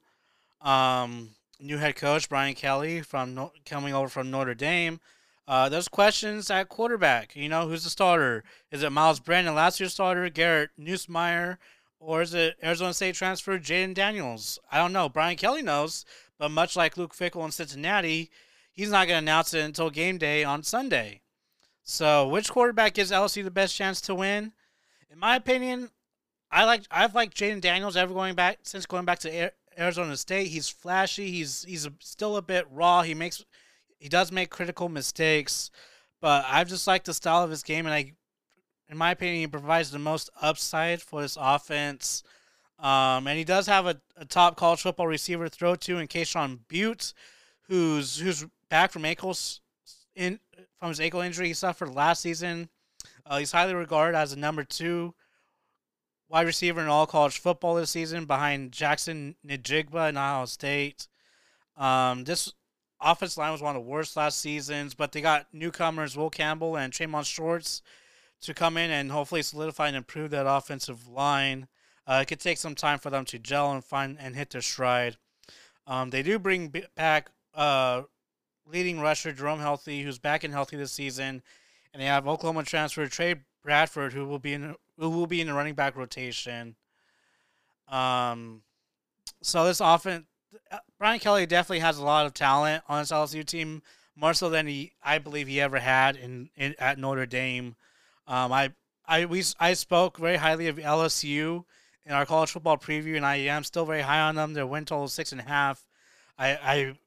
um, 0.60 1.30
new 1.58 1.78
head 1.78 1.96
coach 1.96 2.28
Brian 2.28 2.54
Kelly 2.54 3.02
from 3.02 3.50
coming 3.64 3.94
over 3.94 4.08
from 4.08 4.30
Notre 4.30 4.54
Dame. 4.54 5.00
Uh, 5.46 5.68
there's 5.68 5.88
questions 5.88 6.50
at 6.50 6.68
quarterback. 6.68 7.36
You 7.36 7.48
know, 7.48 7.68
who's 7.68 7.84
the 7.84 7.90
starter? 7.90 8.44
Is 8.70 8.82
it 8.82 8.92
Myles 8.92 9.20
Brennan, 9.20 9.54
last 9.54 9.78
year's 9.78 9.92
starter, 9.92 10.28
Garrett 10.30 10.70
Nussmeier, 10.80 11.58
or 12.00 12.22
is 12.22 12.32
it 12.34 12.56
Arizona 12.62 12.94
State 12.94 13.14
transfer 13.14 13.58
Jayden 13.58 13.94
Daniels? 13.94 14.58
I 14.70 14.78
don't 14.78 14.92
know. 14.92 15.08
Brian 15.08 15.36
Kelly 15.36 15.62
knows, 15.62 16.04
but 16.38 16.50
much 16.50 16.76
like 16.76 16.96
Luke 16.96 17.14
Fickell 17.14 17.44
in 17.44 17.50
Cincinnati, 17.50 18.30
he's 18.72 18.90
not 18.90 19.06
going 19.06 19.16
to 19.18 19.24
announce 19.24 19.52
it 19.52 19.64
until 19.64 19.90
game 19.90 20.16
day 20.18 20.44
on 20.44 20.62
Sunday. 20.62 21.20
So, 21.82 22.26
which 22.26 22.50
quarterback 22.50 22.94
gives 22.94 23.10
LSU 23.10 23.44
the 23.44 23.50
best 23.50 23.76
chance 23.76 24.00
to 24.02 24.14
win? 24.14 24.52
In 25.10 25.18
my 25.18 25.36
opinion, 25.36 25.90
I 26.50 26.64
like 26.64 26.82
I've 26.90 27.14
liked 27.14 27.36
Jayden 27.36 27.60
Daniels 27.60 27.96
ever 27.96 28.14
going 28.14 28.34
back 28.34 28.60
since 28.62 28.86
going 28.86 29.04
back 29.04 29.18
to 29.20 29.52
Arizona 29.78 30.16
State. 30.16 30.48
He's 30.48 30.68
flashy. 30.68 31.30
He's 31.30 31.64
he's 31.64 31.88
still 32.00 32.36
a 32.36 32.42
bit 32.42 32.66
raw. 32.70 33.02
He 33.02 33.12
makes 33.12 33.44
he 34.04 34.10
does 34.10 34.30
make 34.30 34.50
critical 34.50 34.90
mistakes, 34.90 35.70
but 36.20 36.44
I've 36.46 36.68
just 36.68 36.86
liked 36.86 37.06
the 37.06 37.14
style 37.14 37.42
of 37.42 37.48
his 37.48 37.62
game, 37.62 37.86
and 37.86 37.94
I 37.94 38.12
in 38.90 38.98
my 38.98 39.12
opinion, 39.12 39.38
he 39.38 39.46
provides 39.46 39.90
the 39.90 39.98
most 39.98 40.28
upside 40.42 41.00
for 41.00 41.22
this 41.22 41.38
offense. 41.40 42.22
Um, 42.78 43.26
and 43.26 43.38
he 43.38 43.44
does 43.44 43.66
have 43.66 43.86
a, 43.86 43.98
a 44.18 44.26
top 44.26 44.56
college 44.56 44.82
football 44.82 45.06
receiver 45.06 45.48
throw 45.48 45.74
to 45.76 45.96
in 45.96 46.06
Kayshon 46.06 46.58
Boutte, 46.68 47.14
who's 47.62 48.18
who's 48.18 48.44
back 48.68 48.92
from 48.92 49.06
ankles 49.06 49.62
in 50.14 50.38
from 50.78 50.90
his 50.90 51.00
ankle 51.00 51.22
injury 51.22 51.46
he 51.46 51.54
suffered 51.54 51.94
last 51.94 52.20
season. 52.20 52.68
Uh, 53.24 53.38
he's 53.38 53.52
highly 53.52 53.72
regarded 53.72 54.18
as 54.18 54.34
a 54.34 54.38
number 54.38 54.64
two 54.64 55.14
wide 56.28 56.44
receiver 56.44 56.82
in 56.82 56.88
all 56.88 57.06
college 57.06 57.38
football 57.38 57.74
this 57.74 57.88
season, 57.88 58.26
behind 58.26 58.70
Jaxon 58.72 59.36
Njigba 59.48 60.10
in 60.10 60.18
Ohio 60.18 60.44
State. 60.44 61.08
Um, 61.74 62.24
this 62.24 62.52
offensive 63.00 63.38
line 63.38 63.52
was 63.52 63.62
one 63.62 63.76
of 63.76 63.82
the 63.82 63.88
worst 63.88 64.16
last 64.16 64.40
seasons, 64.40 64.94
but 64.94 65.12
they 65.12 65.20
got 65.20 65.46
newcomers 65.52 66.16
Will 66.16 66.30
Campbell 66.30 66.76
and 66.76 66.92
Traymon 66.92 67.24
Shorts 67.24 67.82
to 68.42 68.54
come 68.54 68.76
in 68.76 68.90
and 68.90 69.10
hopefully 69.10 69.42
solidify 69.42 69.88
and 69.88 69.96
improve 69.96 70.30
that 70.30 70.46
offensive 70.46 71.08
line. 71.08 71.68
Uh, 72.06 72.20
it 72.22 72.28
could 72.28 72.40
take 72.40 72.58
some 72.58 72.74
time 72.74 72.98
for 72.98 73.10
them 73.10 73.24
to 73.24 73.38
gel 73.38 73.72
and 73.72 73.84
find 73.84 74.18
and 74.20 74.36
hit 74.36 74.50
their 74.50 74.60
stride. 74.60 75.16
Um, 75.86 76.10
they 76.10 76.22
do 76.22 76.38
bring 76.38 76.72
back 76.96 77.30
uh, 77.54 78.02
leading 78.66 79.00
rusher 79.00 79.32
Jerome 79.32 79.60
Healthy, 79.60 80.02
who's 80.02 80.18
back 80.18 80.44
and 80.44 80.52
healthy 80.52 80.76
this 80.76 80.92
season, 80.92 81.42
and 81.92 82.02
they 82.02 82.06
have 82.06 82.26
Oklahoma 82.26 82.64
transfer 82.64 83.06
Trey 83.06 83.36
Bradford, 83.62 84.12
who 84.12 84.26
will 84.26 84.38
be 84.38 84.52
in 84.52 84.74
who 84.98 85.10
will 85.10 85.26
be 85.26 85.40
in 85.40 85.46
the 85.46 85.54
running 85.54 85.74
back 85.74 85.96
rotation. 85.96 86.76
Um, 87.88 88.62
so 89.42 89.64
this 89.64 89.80
offense, 89.80 90.24
Brian 90.98 91.20
Kelly 91.20 91.46
definitely 91.46 91.80
has 91.80 91.98
a 91.98 92.04
lot 92.04 92.26
of 92.26 92.34
talent 92.34 92.82
on 92.88 93.02
this 93.02 93.10
LSU 93.12 93.44
team, 93.44 93.82
more 94.16 94.34
so 94.34 94.48
than 94.48 94.66
he 94.66 94.92
I 95.02 95.18
believe 95.18 95.48
he 95.48 95.60
ever 95.60 95.78
had 95.78 96.16
in, 96.16 96.50
in 96.56 96.74
at 96.78 96.98
Notre 96.98 97.26
Dame. 97.26 97.76
Um, 98.26 98.52
I 98.52 98.72
I 99.06 99.24
we 99.26 99.42
I 99.58 99.74
spoke 99.74 100.18
very 100.18 100.36
highly 100.36 100.68
of 100.68 100.76
LSU 100.76 101.64
in 102.06 102.12
our 102.12 102.26
college 102.26 102.50
football 102.50 102.78
preview, 102.78 103.16
and 103.16 103.26
I 103.26 103.36
am 103.36 103.64
still 103.64 103.84
very 103.84 104.02
high 104.02 104.20
on 104.20 104.34
them. 104.34 104.54
Their 104.54 104.66
win 104.66 104.84
total 104.84 105.04
is 105.04 105.12
six 105.12 105.32
and 105.32 105.40
a 105.40 105.44
half. 105.44 105.86
I 106.38 106.50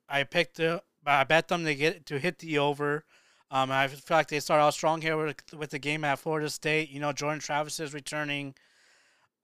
I 0.09 0.19
I 0.19 0.23
picked 0.23 0.57
the 0.57 0.81
I 1.05 1.23
bet 1.23 1.47
them 1.47 1.63
to 1.65 1.75
get 1.75 2.05
to 2.07 2.19
hit 2.19 2.39
the 2.39 2.59
over. 2.59 3.05
Um, 3.49 3.71
I 3.71 3.87
feel 3.87 4.17
like 4.17 4.27
they 4.27 4.41
start 4.41 4.61
out 4.61 4.73
strong 4.73 5.01
here 5.01 5.15
with 5.17 5.41
with 5.53 5.69
the 5.69 5.79
game 5.79 6.03
at 6.03 6.19
Florida 6.19 6.49
State. 6.49 6.89
You 6.89 6.99
know, 6.99 7.13
Jordan 7.13 7.39
Travis 7.39 7.79
is 7.79 7.93
returning. 7.93 8.55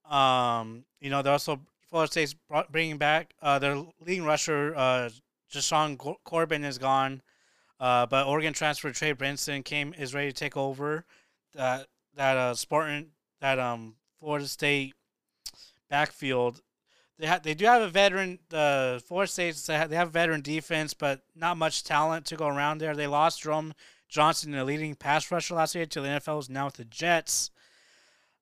Um, 0.08 0.84
you 1.00 1.08
know, 1.08 1.22
they're 1.22 1.32
also 1.32 1.60
Florida 1.94 2.10
State's 2.10 2.34
bringing 2.72 2.98
back 2.98 3.34
uh, 3.40 3.60
their 3.60 3.80
leading 4.04 4.24
rusher, 4.24 4.74
uh, 4.76 5.10
Corbin 6.24 6.64
is 6.64 6.76
gone, 6.76 7.22
uh, 7.78 8.04
but 8.06 8.26
Oregon 8.26 8.52
transfer 8.52 8.90
Trey 8.90 9.12
Benson 9.12 9.62
came 9.62 9.94
is 9.96 10.12
ready 10.12 10.26
to 10.26 10.34
take 10.34 10.56
over 10.56 11.04
that 11.54 11.86
that 12.16 12.36
uh 12.36 12.54
Spartan 12.56 13.12
that 13.40 13.60
um 13.60 13.94
Florida 14.18 14.48
State 14.48 14.94
backfield. 15.88 16.62
They 17.16 17.28
have 17.28 17.44
they 17.44 17.54
do 17.54 17.66
have 17.66 17.82
a 17.82 17.88
veteran. 17.88 18.40
The 18.48 18.96
uh, 18.96 18.98
Florida 18.98 19.30
State 19.30 19.54
they 19.54 19.78
have, 19.78 19.88
they 19.88 19.94
have 19.94 20.10
veteran 20.10 20.40
defense, 20.40 20.94
but 20.94 21.20
not 21.36 21.56
much 21.56 21.84
talent 21.84 22.26
to 22.26 22.34
go 22.34 22.48
around 22.48 22.78
there. 22.78 22.96
They 22.96 23.06
lost 23.06 23.44
Jermaine 23.44 23.70
Johnson, 24.08 24.50
the 24.50 24.64
leading 24.64 24.96
pass 24.96 25.30
rusher 25.30 25.54
last 25.54 25.76
year, 25.76 25.86
to 25.86 26.00
the 26.00 26.08
NFL. 26.08 26.40
Is 26.40 26.50
now 26.50 26.64
with 26.64 26.74
the 26.74 26.86
Jets. 26.86 27.52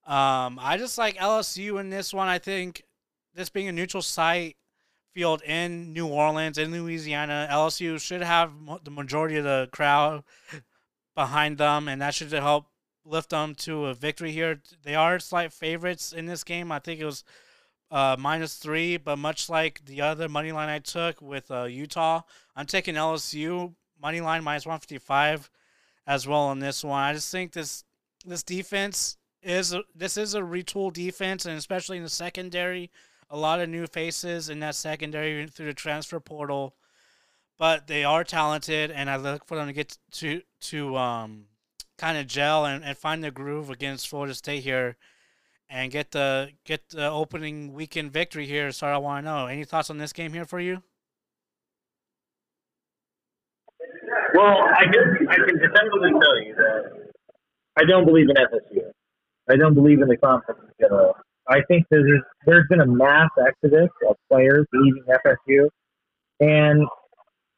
Um, 0.07 0.59
I 0.59 0.79
just 0.79 0.97
like 0.97 1.19
LSU 1.19 1.79
in 1.79 1.91
this 1.91 2.15
one. 2.15 2.29
I 2.29 2.39
think 2.39 2.85
this 3.35 3.49
being 3.49 3.69
a 3.69 3.73
neutral 3.73 4.03
site 4.03 4.57
field 5.13 5.43
in 5.43 5.93
New 5.93 6.07
Orleans 6.07 6.59
in 6.59 6.73
Louisiana, 6.73 7.49
LSU 7.51 8.01
should 8.01 8.23
have 8.23 8.53
the 8.83 8.91
majority 8.91 9.37
of 9.37 9.45
the 9.45 9.69
crowd 9.73 10.25
behind 11.15 11.59
them, 11.59 11.89
and 11.89 12.01
that 12.01 12.15
should 12.15 12.33
help 12.33 12.67
lift 13.05 13.31
them 13.31 13.55
to 13.55 13.87
a 13.87 13.95
victory 13.95 14.33
here. 14.33 14.61
They 14.83 14.95
are 14.95 15.19
slight 15.19 15.53
favorites 15.53 16.13
in 16.13 16.27
this 16.27 16.45
game. 16.45 16.73
I 16.73 16.79
think 16.79 17.01
it 17.01 17.05
was 17.05 17.25
uh, 17.91 18.17
minus 18.19 18.57
three, 18.57 18.97
but 18.97 19.17
much 19.17 19.49
like 19.49 19.85
the 19.85 20.01
other 20.01 20.29
money 20.29 20.53
line 20.53 20.69
I 20.69 20.79
took 20.79 21.21
with 21.21 21.51
uh, 21.51 21.65
Utah, 21.65 22.23
I'm 22.57 22.67
taking 22.67 22.95
LSU 22.95 23.75
money 24.01 24.21
line 24.21 24.43
minus 24.43 24.67
155 24.67 25.51
as 26.07 26.27
well 26.27 26.41
on 26.41 26.59
this 26.59 26.83
one. 26.83 27.03
I 27.03 27.13
just 27.13 27.31
think 27.31 27.53
this 27.53 27.85
this 28.25 28.43
defense 28.43 29.17
is 29.43 29.73
a, 29.73 29.83
this 29.95 30.17
is 30.17 30.35
a 30.35 30.41
retool 30.41 30.93
defense, 30.93 31.45
and 31.45 31.59
especially 31.59 31.97
in 31.97 32.03
the 32.03 32.09
secondary, 32.09 32.91
a 33.33 33.37
lot 33.39 33.61
of 33.61 33.69
new 33.69 33.87
faces 33.87 34.51
in 34.51 34.61
that 34.61 34.75
secondary 34.75 35.47
through 35.49 35.67
the 35.67 35.75
transfer 35.75 36.21
portal. 36.21 36.77
But 37.59 37.87
they 37.87 38.05
are 38.05 38.25
talented, 38.25 38.91
and 38.91 39.09
I 39.09 39.17
look 39.17 39.47
for 39.47 39.57
them 39.57 39.67
to 39.67 39.73
get 39.73 39.97
to 40.13 40.43
to 40.63 40.97
um, 40.97 41.47
kind 41.97 42.19
of 42.19 42.27
gel 42.27 42.67
and, 42.67 42.85
and 42.85 42.97
find 42.97 43.25
their 43.25 43.31
groove 43.31 43.71
against 43.71 44.09
Florida 44.09 44.35
State 44.35 44.63
here 44.63 44.97
and 45.71 45.91
get 45.91 46.11
the 46.11 46.51
get 46.65 46.91
the 46.91 47.09
opening 47.09 47.73
weekend 47.73 48.13
victory 48.13 48.47
here. 48.47 48.71
So 48.73 48.87
I 48.87 48.99
want 48.99 49.25
to 49.25 49.31
know 49.31 49.47
any 49.47 49.65
thoughts 49.65 49.91
on 49.91 49.99
this 49.99 50.13
game 50.13 50.33
here 50.33 50.45
for 50.45 50.61
you. 50.61 50.83
Well, 54.35 54.59
I 54.77 54.85
can 54.85 55.29
I 55.29 55.37
can 55.37 55.59
definitively 55.59 56.11
tell 56.11 56.43
you 56.43 56.55
that 56.57 57.13
I 57.79 57.85
don't 57.85 58.05
believe 58.05 58.29
in 58.29 58.37
FSU. 58.37 58.91
I 59.49 59.57
don't 59.57 59.75
believe 59.75 60.03
in 60.03 60.09
the 60.09 60.17
conference 60.17 60.61
in 60.65 60.87
general. 60.87 61.17
I 61.49 61.61
think 61.69 61.87
there's 61.91 62.23
there's 62.47 62.67
been 62.69 62.81
a 62.81 62.87
mass 62.87 63.31
exodus 63.39 63.89
of 64.09 64.17
players 64.31 64.67
leaving 64.73 65.05
FSU, 65.05 65.69
and 66.41 66.87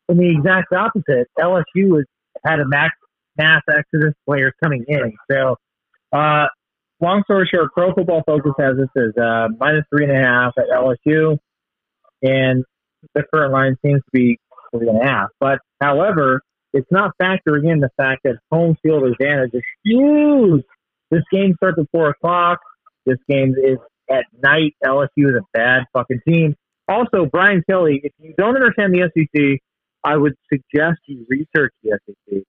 in 0.08 0.18
the 0.18 0.30
exact 0.30 0.72
opposite, 0.72 1.28
LSU 1.38 1.96
has 1.96 2.06
had 2.44 2.60
a 2.60 2.66
max 2.66 2.94
mass 3.36 3.62
exodus 3.68 4.10
of 4.10 4.14
players 4.26 4.52
coming 4.62 4.84
in. 4.88 5.12
So, 5.30 5.56
uh, 6.12 6.46
long 7.00 7.22
story 7.24 7.48
short, 7.52 7.72
Pro 7.72 7.92
Football 7.94 8.22
Focus 8.26 8.52
has 8.58 8.76
this 8.76 8.88
as 8.96 9.22
uh, 9.22 9.48
minus 9.58 9.84
three 9.90 10.04
and 10.04 10.12
a 10.12 10.22
half 10.22 10.52
at 10.58 10.66
LSU, 10.68 11.38
and 12.22 12.64
the 13.14 13.22
current 13.32 13.52
line 13.52 13.76
seems 13.84 14.00
to 14.00 14.10
be 14.12 14.38
three 14.74 14.88
and 14.88 15.00
a 15.00 15.04
half. 15.04 15.28
But 15.40 15.58
however, 15.80 16.40
it's 16.72 16.90
not 16.90 17.12
factoring 17.20 17.70
in 17.70 17.80
the 17.80 17.90
fact 17.96 18.22
that 18.24 18.36
home 18.50 18.76
field 18.82 19.04
advantage 19.04 19.50
is 19.54 19.62
huge. 19.84 20.64
This 21.10 21.22
game 21.32 21.54
starts 21.56 21.78
at 21.78 21.86
four 21.92 22.10
o'clock. 22.10 22.58
This 23.06 23.18
game 23.28 23.54
is 23.56 23.78
at 24.10 24.24
night. 24.42 24.74
LSU 24.84 25.28
is 25.30 25.36
a 25.36 25.44
bad 25.52 25.84
fucking 25.92 26.20
team. 26.26 26.56
Also, 26.88 27.26
Brian 27.30 27.62
Kelly, 27.68 28.00
if 28.02 28.12
you 28.18 28.34
don't 28.36 28.56
understand 28.56 28.92
the 28.92 29.10
SEC, 29.14 29.60
I 30.04 30.16
would 30.16 30.34
suggest 30.52 31.00
you 31.06 31.26
research 31.28 31.72
the 31.82 31.98
SEC. 32.06 32.42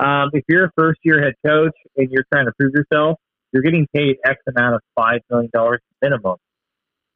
Um, 0.00 0.30
if 0.32 0.44
you're 0.48 0.64
a 0.66 0.70
first 0.76 1.00
year 1.04 1.22
head 1.22 1.34
coach 1.46 1.74
and 1.96 2.10
you're 2.10 2.24
trying 2.32 2.46
to 2.46 2.52
prove 2.58 2.72
yourself, 2.74 3.18
you're 3.52 3.62
getting 3.62 3.86
paid 3.94 4.16
X 4.24 4.40
amount 4.48 4.76
of 4.76 4.80
$5 4.98 5.20
million 5.30 5.50
minimum. 6.02 6.36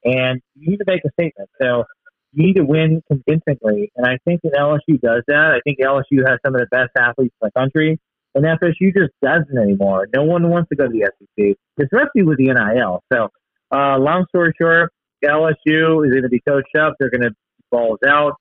And 0.04 0.40
you 0.54 0.70
need 0.70 0.76
to 0.76 0.84
make 0.86 1.00
a 1.04 1.10
statement. 1.20 1.50
So 1.60 1.84
you 2.32 2.46
need 2.46 2.56
to 2.56 2.64
win 2.64 3.02
convincingly. 3.10 3.90
And 3.96 4.06
I 4.06 4.18
think 4.24 4.42
that 4.42 4.52
LSU 4.52 5.00
does 5.00 5.22
that. 5.26 5.52
I 5.52 5.60
think 5.64 5.78
LSU 5.80 6.28
has 6.28 6.38
some 6.44 6.54
of 6.54 6.60
the 6.60 6.68
best 6.70 6.90
athletes 6.96 7.34
in 7.42 7.48
the 7.48 7.58
country. 7.58 7.98
And 8.34 8.44
FSU 8.44 8.94
just 8.94 9.12
doesn't 9.22 9.58
anymore. 9.58 10.06
No 10.14 10.24
one 10.24 10.48
wants 10.48 10.68
to 10.68 10.76
go 10.76 10.86
to 10.86 10.92
the 10.92 11.10
SEC, 11.18 11.56
especially 11.80 12.22
with 12.22 12.38
the 12.38 12.52
NIL. 12.52 13.02
So, 13.12 13.28
uh, 13.74 13.98
long 13.98 14.26
story 14.28 14.52
short, 14.60 14.92
LSU 15.24 16.06
is 16.06 16.12
going 16.12 16.22
to 16.22 16.28
be 16.28 16.40
coached 16.46 16.76
up. 16.78 16.94
They're 16.98 17.10
going 17.10 17.22
to 17.22 17.34
balls 17.70 17.98
out. 18.06 18.34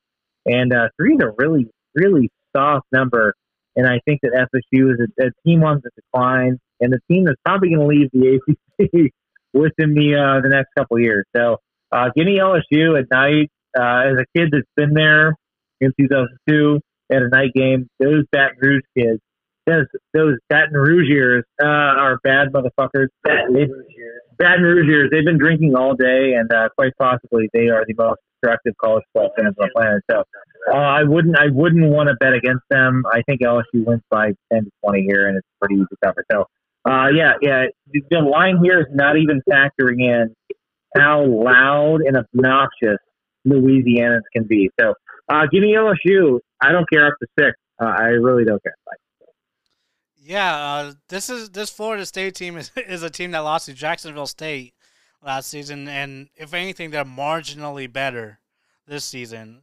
And 0.46 0.72
uh, 0.72 0.88
three 0.96 1.14
is 1.14 1.20
a 1.22 1.32
really, 1.38 1.68
really 1.94 2.30
soft 2.54 2.86
number 2.92 3.34
and 3.78 3.86
I 3.86 4.00
think 4.04 4.20
that 4.22 4.32
FSU 4.34 4.92
is 4.92 4.98
a, 4.98 5.26
a 5.26 5.30
team 5.46 5.62
on 5.62 5.80
the 5.82 5.90
decline 5.94 6.58
and 6.80 6.92
the 6.92 6.98
team 7.08 7.24
that's 7.24 7.40
probably 7.44 7.70
going 7.70 7.80
to 7.80 7.86
leave 7.86 8.10
the 8.12 8.40
ACC 8.40 9.12
within 9.54 9.94
the 9.94 10.16
uh, 10.16 10.42
the 10.42 10.48
next 10.48 10.70
couple 10.76 10.98
years. 10.98 11.24
So, 11.34 11.58
uh, 11.92 12.10
getting 12.16 12.38
LSU 12.38 12.98
at 12.98 13.06
night 13.08 13.50
uh, 13.78 14.10
as 14.10 14.18
a 14.18 14.26
kid 14.36 14.48
that's 14.50 14.66
been 14.76 14.94
there 14.94 15.36
in 15.80 15.92
2002 15.98 16.80
at 17.12 17.22
a 17.22 17.28
night 17.28 17.52
game, 17.54 17.88
those 18.00 18.24
Baton 18.32 18.56
Rouge 18.60 18.82
kids, 18.98 19.20
those 19.68 19.86
those 20.14 20.34
Baton 20.48 20.74
Rouge 20.74 21.44
uh, 21.62 21.66
are 21.66 22.18
bad 22.24 22.48
motherfuckers. 22.52 23.08
Baton 23.22 23.54
Rouge. 23.54 23.70
Baton 24.38 24.62
Rouge. 24.62 25.10
They've 25.10 25.24
been 25.24 25.38
drinking 25.38 25.74
all 25.76 25.94
day, 25.94 26.34
and 26.34 26.50
uh, 26.52 26.68
quite 26.76 26.92
possibly 26.98 27.48
they 27.52 27.68
are 27.68 27.84
the 27.86 27.94
most 27.96 28.20
destructive 28.40 28.74
college 28.82 29.04
football 29.12 29.30
fans 29.36 29.54
on 29.60 29.68
the 29.68 29.70
planet. 29.74 30.02
So 30.10 30.24
uh, 30.72 30.76
I 30.76 31.02
wouldn't 31.04 31.38
I 31.38 31.46
wouldn't 31.50 31.84
want 31.90 32.08
to 32.08 32.14
bet 32.18 32.32
against 32.32 32.64
them. 32.70 33.04
I 33.12 33.22
think 33.22 33.42
LSU 33.42 33.84
wins 33.84 34.02
by 34.10 34.32
ten 34.52 34.64
to 34.64 34.70
twenty 34.82 35.02
here, 35.02 35.28
and 35.28 35.36
it's 35.36 35.46
pretty 35.60 35.76
easy 35.76 35.86
to 35.90 35.96
cover. 36.04 36.24
So 36.32 36.44
uh, 36.88 37.08
yeah, 37.14 37.32
yeah, 37.42 37.66
the 38.10 38.20
line 38.20 38.60
here 38.62 38.80
is 38.80 38.86
not 38.92 39.16
even 39.16 39.42
factoring 39.48 40.00
in 40.00 40.34
how 40.96 41.24
loud 41.24 42.00
and 42.00 42.16
obnoxious 42.16 42.98
Louisianans 43.46 44.22
can 44.34 44.44
be. 44.44 44.70
So 44.80 44.94
uh, 45.28 45.42
give 45.52 45.62
me 45.62 45.76
LSU. 45.76 46.40
I 46.60 46.72
don't 46.72 46.88
care 46.90 47.06
up 47.06 47.14
to 47.20 47.26
six. 47.38 47.56
Uh, 47.80 47.86
I 47.86 48.06
really 48.08 48.44
don't 48.44 48.62
care. 48.62 48.74
Yeah, 50.28 50.56
uh, 50.56 50.92
this 51.08 51.30
is 51.30 51.48
this 51.48 51.70
Florida 51.70 52.04
State 52.04 52.34
team 52.34 52.58
is, 52.58 52.70
is 52.76 53.02
a 53.02 53.08
team 53.08 53.30
that 53.30 53.38
lost 53.38 53.64
to 53.64 53.72
Jacksonville 53.72 54.26
State 54.26 54.74
last 55.24 55.48
season, 55.48 55.88
and 55.88 56.28
if 56.36 56.52
anything, 56.52 56.90
they're 56.90 57.02
marginally 57.02 57.90
better 57.90 58.38
this 58.86 59.06
season. 59.06 59.62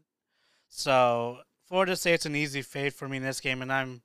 So 0.68 1.38
Florida 1.68 1.96
State's 1.96 2.26
an 2.26 2.36
easy 2.36 2.64
fade 2.64 2.96
for 2.96 3.08
me 3.08 3.18
in 3.18 3.24
this 3.24 3.42
game, 3.42 3.62
and 3.62 3.72
I'm 3.72 4.02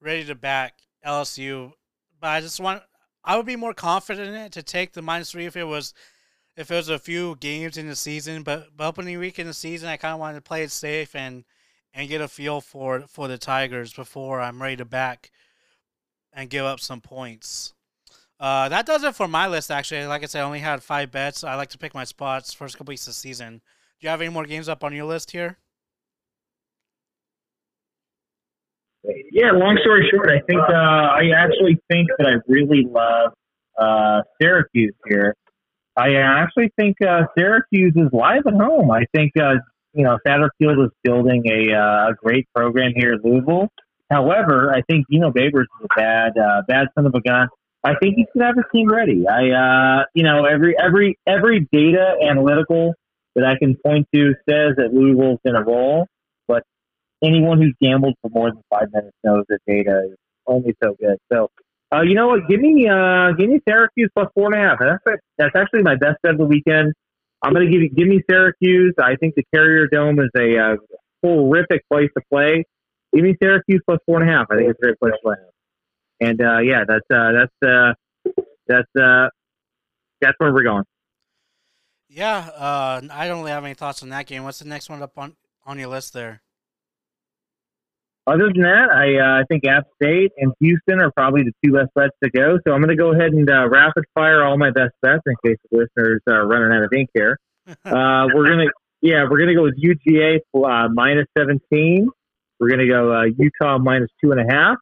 ready 0.00 0.24
to 0.26 0.36
back 0.36 0.74
LSU. 1.04 1.72
But 2.20 2.28
I 2.28 2.40
just 2.42 2.60
want 2.60 2.84
I 3.24 3.36
would 3.36 3.46
be 3.46 3.56
more 3.56 3.74
confident 3.74 4.28
in 4.28 4.36
it 4.36 4.52
to 4.52 4.62
take 4.62 4.92
the 4.92 5.02
minus 5.02 5.32
three 5.32 5.46
if 5.46 5.56
it 5.56 5.64
was 5.64 5.94
if 6.56 6.70
it 6.70 6.76
was 6.76 6.88
a 6.88 7.00
few 7.00 7.34
games 7.40 7.76
in 7.76 7.88
the 7.88 7.96
season. 7.96 8.44
But, 8.44 8.68
but 8.76 8.86
opening 8.86 9.18
week 9.18 9.40
in 9.40 9.48
the 9.48 9.52
season, 9.52 9.88
I 9.88 9.96
kind 9.96 10.14
of 10.14 10.20
wanted 10.20 10.36
to 10.36 10.42
play 10.42 10.62
it 10.62 10.70
safe 10.70 11.16
and 11.16 11.44
and 11.92 12.08
get 12.08 12.20
a 12.20 12.28
feel 12.28 12.60
for 12.60 13.00
for 13.08 13.26
the 13.26 13.36
Tigers 13.36 13.92
before 13.92 14.40
I'm 14.40 14.62
ready 14.62 14.76
to 14.76 14.84
back 14.84 15.32
and 16.38 16.48
give 16.48 16.64
up 16.64 16.78
some 16.78 17.00
points. 17.00 17.74
Uh, 18.38 18.68
that 18.68 18.86
does 18.86 19.02
it 19.02 19.16
for 19.16 19.26
my 19.26 19.48
list. 19.48 19.72
Actually, 19.72 20.06
like 20.06 20.22
I 20.22 20.26
said, 20.26 20.42
I 20.42 20.44
only 20.44 20.60
had 20.60 20.84
five 20.84 21.10
bets. 21.10 21.42
I 21.42 21.56
like 21.56 21.70
to 21.70 21.78
pick 21.78 21.94
my 21.94 22.04
spots 22.04 22.54
first 22.54 22.78
couple 22.78 22.92
weeks 22.92 23.02
of 23.08 23.10
the 23.10 23.14
season. 23.14 23.60
Do 24.00 24.06
you 24.06 24.10
have 24.10 24.20
any 24.20 24.30
more 24.30 24.44
games 24.44 24.68
up 24.68 24.84
on 24.84 24.94
your 24.94 25.04
list 25.04 25.32
here? 25.32 25.58
Yeah, 29.32 29.50
long 29.50 29.78
story 29.82 30.08
short, 30.12 30.30
I 30.30 30.40
think 30.46 30.60
uh, 30.60 30.72
I 30.72 31.30
actually 31.36 31.78
think 31.90 32.08
that 32.18 32.28
I 32.28 32.34
really 32.46 32.86
love 32.88 33.32
uh, 33.76 34.22
Syracuse 34.40 34.94
here. 35.08 35.34
I 35.96 36.14
actually 36.14 36.70
think 36.78 36.96
uh, 37.02 37.22
Syracuse 37.36 37.94
is 37.96 38.12
live 38.12 38.46
at 38.46 38.54
home. 38.54 38.92
I 38.92 39.04
think 39.12 39.32
uh, 39.40 39.54
you 39.92 40.04
know 40.04 40.18
Satterfield 40.24 40.84
is 40.84 40.90
building 41.02 41.42
a, 41.46 41.74
uh, 41.74 42.10
a 42.10 42.14
great 42.14 42.46
program 42.54 42.92
here 42.94 43.14
at 43.14 43.24
Louisville. 43.24 43.68
However, 44.10 44.72
I 44.74 44.82
think 44.82 45.06
Dino 45.10 45.30
Babers 45.30 45.62
is 45.62 45.84
a 45.84 45.96
bad 45.96 46.38
uh, 46.38 46.62
bad 46.66 46.88
son 46.94 47.06
of 47.06 47.14
a 47.14 47.20
gun. 47.20 47.48
I 47.84 47.94
think 48.00 48.16
he 48.16 48.26
should 48.32 48.42
have 48.42 48.56
his 48.56 48.64
team 48.74 48.88
ready. 48.88 49.26
I 49.28 49.50
uh, 49.50 50.04
you 50.14 50.22
know 50.22 50.44
every 50.44 50.74
every 50.78 51.18
every 51.26 51.68
data 51.72 52.16
analytical 52.22 52.94
that 53.34 53.44
I 53.44 53.58
can 53.58 53.76
point 53.84 54.06
to 54.14 54.34
says 54.48 54.74
that 54.76 54.92
Louisville's 54.92 55.38
in 55.44 55.54
a 55.54 55.62
roll 55.62 56.06
But 56.46 56.64
anyone 57.22 57.60
who's 57.60 57.74
gambled 57.80 58.14
for 58.22 58.30
more 58.30 58.50
than 58.50 58.62
five 58.70 58.88
minutes 58.92 59.16
knows 59.22 59.44
that 59.48 59.60
data 59.66 60.10
is 60.10 60.16
only 60.46 60.74
so 60.82 60.96
good. 61.00 61.18
So, 61.32 61.48
uh, 61.94 62.02
you 62.02 62.14
know 62.14 62.28
what? 62.28 62.48
Give 62.48 62.60
me, 62.60 62.88
uh, 62.88 63.32
give 63.32 63.48
me 63.48 63.60
Syracuse 63.68 64.10
plus 64.14 64.28
four 64.34 64.52
and 64.52 64.54
a 64.54 64.68
half. 64.68 64.78
That's 64.80 65.20
that's 65.38 65.56
actually 65.56 65.82
my 65.82 65.94
best 65.96 66.16
bet 66.22 66.32
of 66.32 66.38
the 66.38 66.46
weekend. 66.46 66.94
I'm 67.42 67.54
to 67.54 67.64
give 67.66 67.82
you, 67.82 67.90
give 67.90 68.08
me 68.08 68.22
Syracuse. 68.28 68.94
I 69.00 69.14
think 69.16 69.34
the 69.36 69.44
Carrier 69.54 69.86
Dome 69.86 70.18
is 70.18 70.30
a 70.36 70.58
uh, 70.58 70.76
horrific 71.22 71.82
place 71.88 72.10
to 72.16 72.24
play. 72.32 72.64
Give 73.18 73.24
me 73.24 73.34
Syracuse 73.42 73.80
plus 73.84 73.98
four 74.06 74.20
and 74.20 74.30
a 74.30 74.32
half. 74.32 74.46
I 74.48 74.58
think 74.58 74.70
it's 74.70 74.78
a 74.78 74.82
great 74.82 75.00
place 75.00 75.12
to 75.12 75.18
play. 75.24 75.34
And 76.20 76.40
uh, 76.40 76.58
yeah, 76.58 76.84
that's 76.86 77.04
uh, 77.12 77.32
that's 77.32 77.52
uh, 77.68 77.92
that's 78.68 78.88
uh, 78.96 79.28
that's 80.20 80.34
where 80.38 80.52
we're 80.54 80.62
going. 80.62 80.84
Yeah, 82.08 82.48
uh, 82.56 83.00
I 83.10 83.26
don't 83.26 83.38
really 83.38 83.50
have 83.50 83.64
any 83.64 83.74
thoughts 83.74 84.04
on 84.04 84.10
that 84.10 84.26
game. 84.26 84.44
What's 84.44 84.60
the 84.60 84.68
next 84.68 84.88
one 84.88 85.02
up 85.02 85.18
on 85.18 85.34
on 85.66 85.80
your 85.80 85.88
list 85.88 86.12
there? 86.12 86.42
Other 88.28 88.52
than 88.54 88.62
that, 88.62 88.88
I 88.92 89.18
uh, 89.18 89.40
I 89.40 89.44
think 89.48 89.66
App 89.66 89.88
State 90.00 90.30
and 90.38 90.52
Houston 90.60 91.00
are 91.00 91.10
probably 91.10 91.42
the 91.42 91.52
two 91.64 91.72
best 91.72 91.88
bets 91.96 92.14
to 92.22 92.30
go. 92.30 92.60
So 92.64 92.72
I'm 92.72 92.80
going 92.80 92.96
to 92.96 93.02
go 93.02 93.12
ahead 93.12 93.32
and 93.32 93.50
uh, 93.50 93.68
rapid 93.68 94.04
fire 94.14 94.44
all 94.44 94.56
my 94.56 94.70
best 94.70 94.92
bets 95.02 95.22
in 95.26 95.34
case 95.44 95.58
the 95.72 95.78
listeners 95.78 96.20
are 96.28 96.46
running 96.46 96.70
out 96.70 96.84
of 96.84 96.92
ink 96.92 97.10
here. 97.14 97.36
Uh, 97.84 98.26
we're 98.32 98.46
gonna 98.46 98.64
yeah 99.02 99.24
we're 99.28 99.38
gonna 99.38 99.54
go 99.54 99.64
with 99.64 99.78
UGA 99.78 100.38
uh, 100.54 100.88
minus 100.88 101.26
17. 101.36 102.08
We're 102.58 102.70
gonna 102.70 102.88
go 102.88 103.12
uh, 103.12 103.24
Utah 103.38 103.78
minus 103.78 104.10
two 104.22 104.32
and 104.32 104.40
a 104.40 104.52
half. 104.52 104.76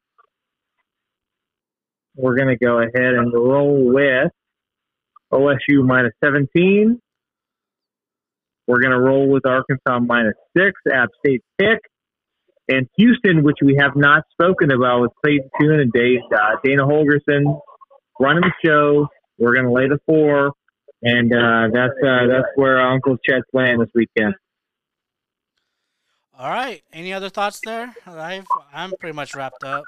We're 2.16 2.36
gonna 2.36 2.56
go 2.56 2.80
ahead 2.80 3.14
and 3.14 3.32
roll 3.32 3.92
with 3.92 4.32
OSU 5.32 5.84
minus 5.84 6.12
17. 6.24 7.00
We're 8.66 8.80
gonna 8.80 9.00
roll 9.00 9.28
with 9.28 9.46
Arkansas 9.46 10.00
minus 10.00 10.34
six. 10.56 10.80
App 10.92 11.10
State 11.24 11.42
pick. 11.58 11.78
And 12.68 12.88
Houston, 12.96 13.44
which 13.44 13.58
we 13.64 13.76
have 13.78 13.94
not 13.94 14.24
spoken 14.32 14.72
about, 14.72 15.02
with 15.02 15.12
Clayton 15.24 15.48
Tune 15.60 15.80
and 15.80 15.92
Dave, 15.92 16.18
uh, 16.34 16.56
Dana 16.64 16.84
Holgorsen 16.84 17.60
running 18.18 18.42
the 18.42 18.52
show. 18.64 19.06
We're 19.38 19.54
going 19.54 19.66
to 19.66 19.72
lay 19.72 19.88
the 19.88 20.00
four, 20.06 20.52
and 21.02 21.32
uh, 21.32 21.68
that's 21.72 21.92
uh, 22.04 22.26
that's 22.26 22.48
where 22.56 22.80
Uncle 22.80 23.18
Chet's 23.24 23.44
playing 23.52 23.78
this 23.78 23.90
weekend. 23.94 24.34
All 26.38 26.50
right. 26.50 26.82
Any 26.92 27.12
other 27.12 27.28
thoughts 27.28 27.60
there? 27.64 27.94
I've, 28.06 28.46
I'm 28.72 28.92
pretty 28.98 29.14
much 29.14 29.34
wrapped 29.34 29.64
up. 29.64 29.84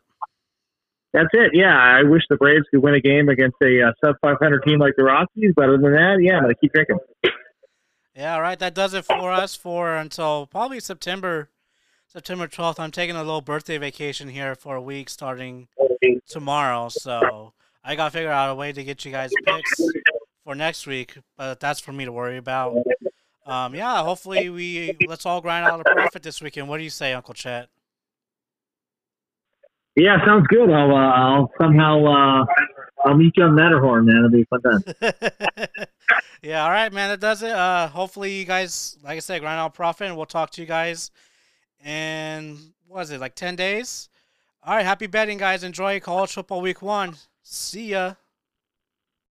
That's 1.12 1.28
it. 1.32 1.50
Yeah, 1.54 1.76
I 1.76 2.02
wish 2.02 2.22
the 2.28 2.36
Braves 2.36 2.64
could 2.70 2.82
win 2.82 2.94
a 2.94 3.00
game 3.00 3.28
against 3.28 3.56
a 3.62 3.88
uh, 3.88 3.92
sub 4.04 4.16
500 4.20 4.62
team 4.62 4.78
like 4.78 4.94
the 4.96 5.04
Rockies, 5.04 5.52
but 5.56 5.64
other 5.64 5.78
than 5.78 5.92
that, 5.92 6.18
yeah, 6.20 6.38
I'm 6.38 6.48
to 6.48 6.54
keep 6.54 6.72
drinking. 6.72 6.98
Yeah, 8.14 8.34
all 8.34 8.42
right. 8.42 8.58
That 8.58 8.74
does 8.74 8.94
it 8.94 9.04
for 9.04 9.30
us 9.30 9.54
for 9.54 9.94
until 9.94 10.46
probably 10.46 10.80
September 10.80 11.48
September 12.08 12.48
12th. 12.48 12.80
I'm 12.80 12.90
taking 12.90 13.16
a 13.16 13.22
little 13.22 13.42
birthday 13.42 13.78
vacation 13.78 14.28
here 14.28 14.54
for 14.54 14.76
a 14.76 14.82
week 14.82 15.08
starting 15.08 15.68
tomorrow. 16.28 16.88
So 16.88 17.52
I 17.84 17.94
got 17.94 18.06
to 18.06 18.10
figure 18.10 18.30
out 18.30 18.50
a 18.50 18.54
way 18.54 18.72
to 18.72 18.82
get 18.82 19.04
you 19.04 19.12
guys 19.12 19.30
picks 19.44 19.80
for 20.44 20.54
next 20.54 20.86
week, 20.86 21.18
but 21.36 21.60
that's 21.60 21.80
for 21.80 21.92
me 21.92 22.06
to 22.06 22.12
worry 22.12 22.38
about. 22.38 22.76
Um, 23.48 23.74
yeah, 23.74 24.02
hopefully 24.02 24.50
we 24.50 24.96
let's 25.06 25.26
all 25.26 25.40
grind 25.40 25.66
out 25.66 25.80
a 25.80 25.84
profit 25.84 26.22
this 26.22 26.40
weekend. 26.40 26.68
What 26.68 26.78
do 26.78 26.84
you 26.84 26.90
say, 26.90 27.12
Uncle 27.12 27.34
Chet? 27.34 27.68
Yeah, 29.96 30.24
sounds 30.24 30.46
good. 30.48 30.70
I'll 30.70 30.94
uh, 30.94 31.10
I'll 31.10 31.52
somehow 31.60 32.04
uh, 32.04 32.46
I'll 33.04 33.16
meet 33.16 33.32
you 33.36 33.44
on 33.44 33.54
Matterhorn, 33.54 34.04
man. 34.04 34.16
It'll 34.16 34.30
be 34.30 34.44
fun 34.44 34.60
time. 34.62 35.66
yeah, 36.42 36.64
all 36.64 36.70
right, 36.70 36.92
man. 36.92 37.08
That 37.08 37.20
does 37.20 37.42
it. 37.42 37.50
Uh, 37.50 37.88
hopefully 37.88 38.38
you 38.38 38.44
guys, 38.44 38.98
like 39.02 39.16
I 39.16 39.20
said, 39.20 39.40
grind 39.40 39.58
out 39.58 39.74
profit, 39.74 40.08
and 40.08 40.16
we'll 40.16 40.26
talk 40.26 40.50
to 40.52 40.60
you 40.60 40.66
guys 40.66 41.10
and 41.82 42.58
was 42.88 43.10
it 43.10 43.20
like 43.20 43.34
10 43.34 43.56
days? 43.56 44.08
All 44.62 44.74
right, 44.74 44.84
happy 44.84 45.06
betting, 45.06 45.38
guys. 45.38 45.62
Enjoy 45.62 46.00
college 46.00 46.32
football 46.32 46.60
week 46.60 46.82
one. 46.82 47.16
See 47.42 47.90
ya. 47.90 48.14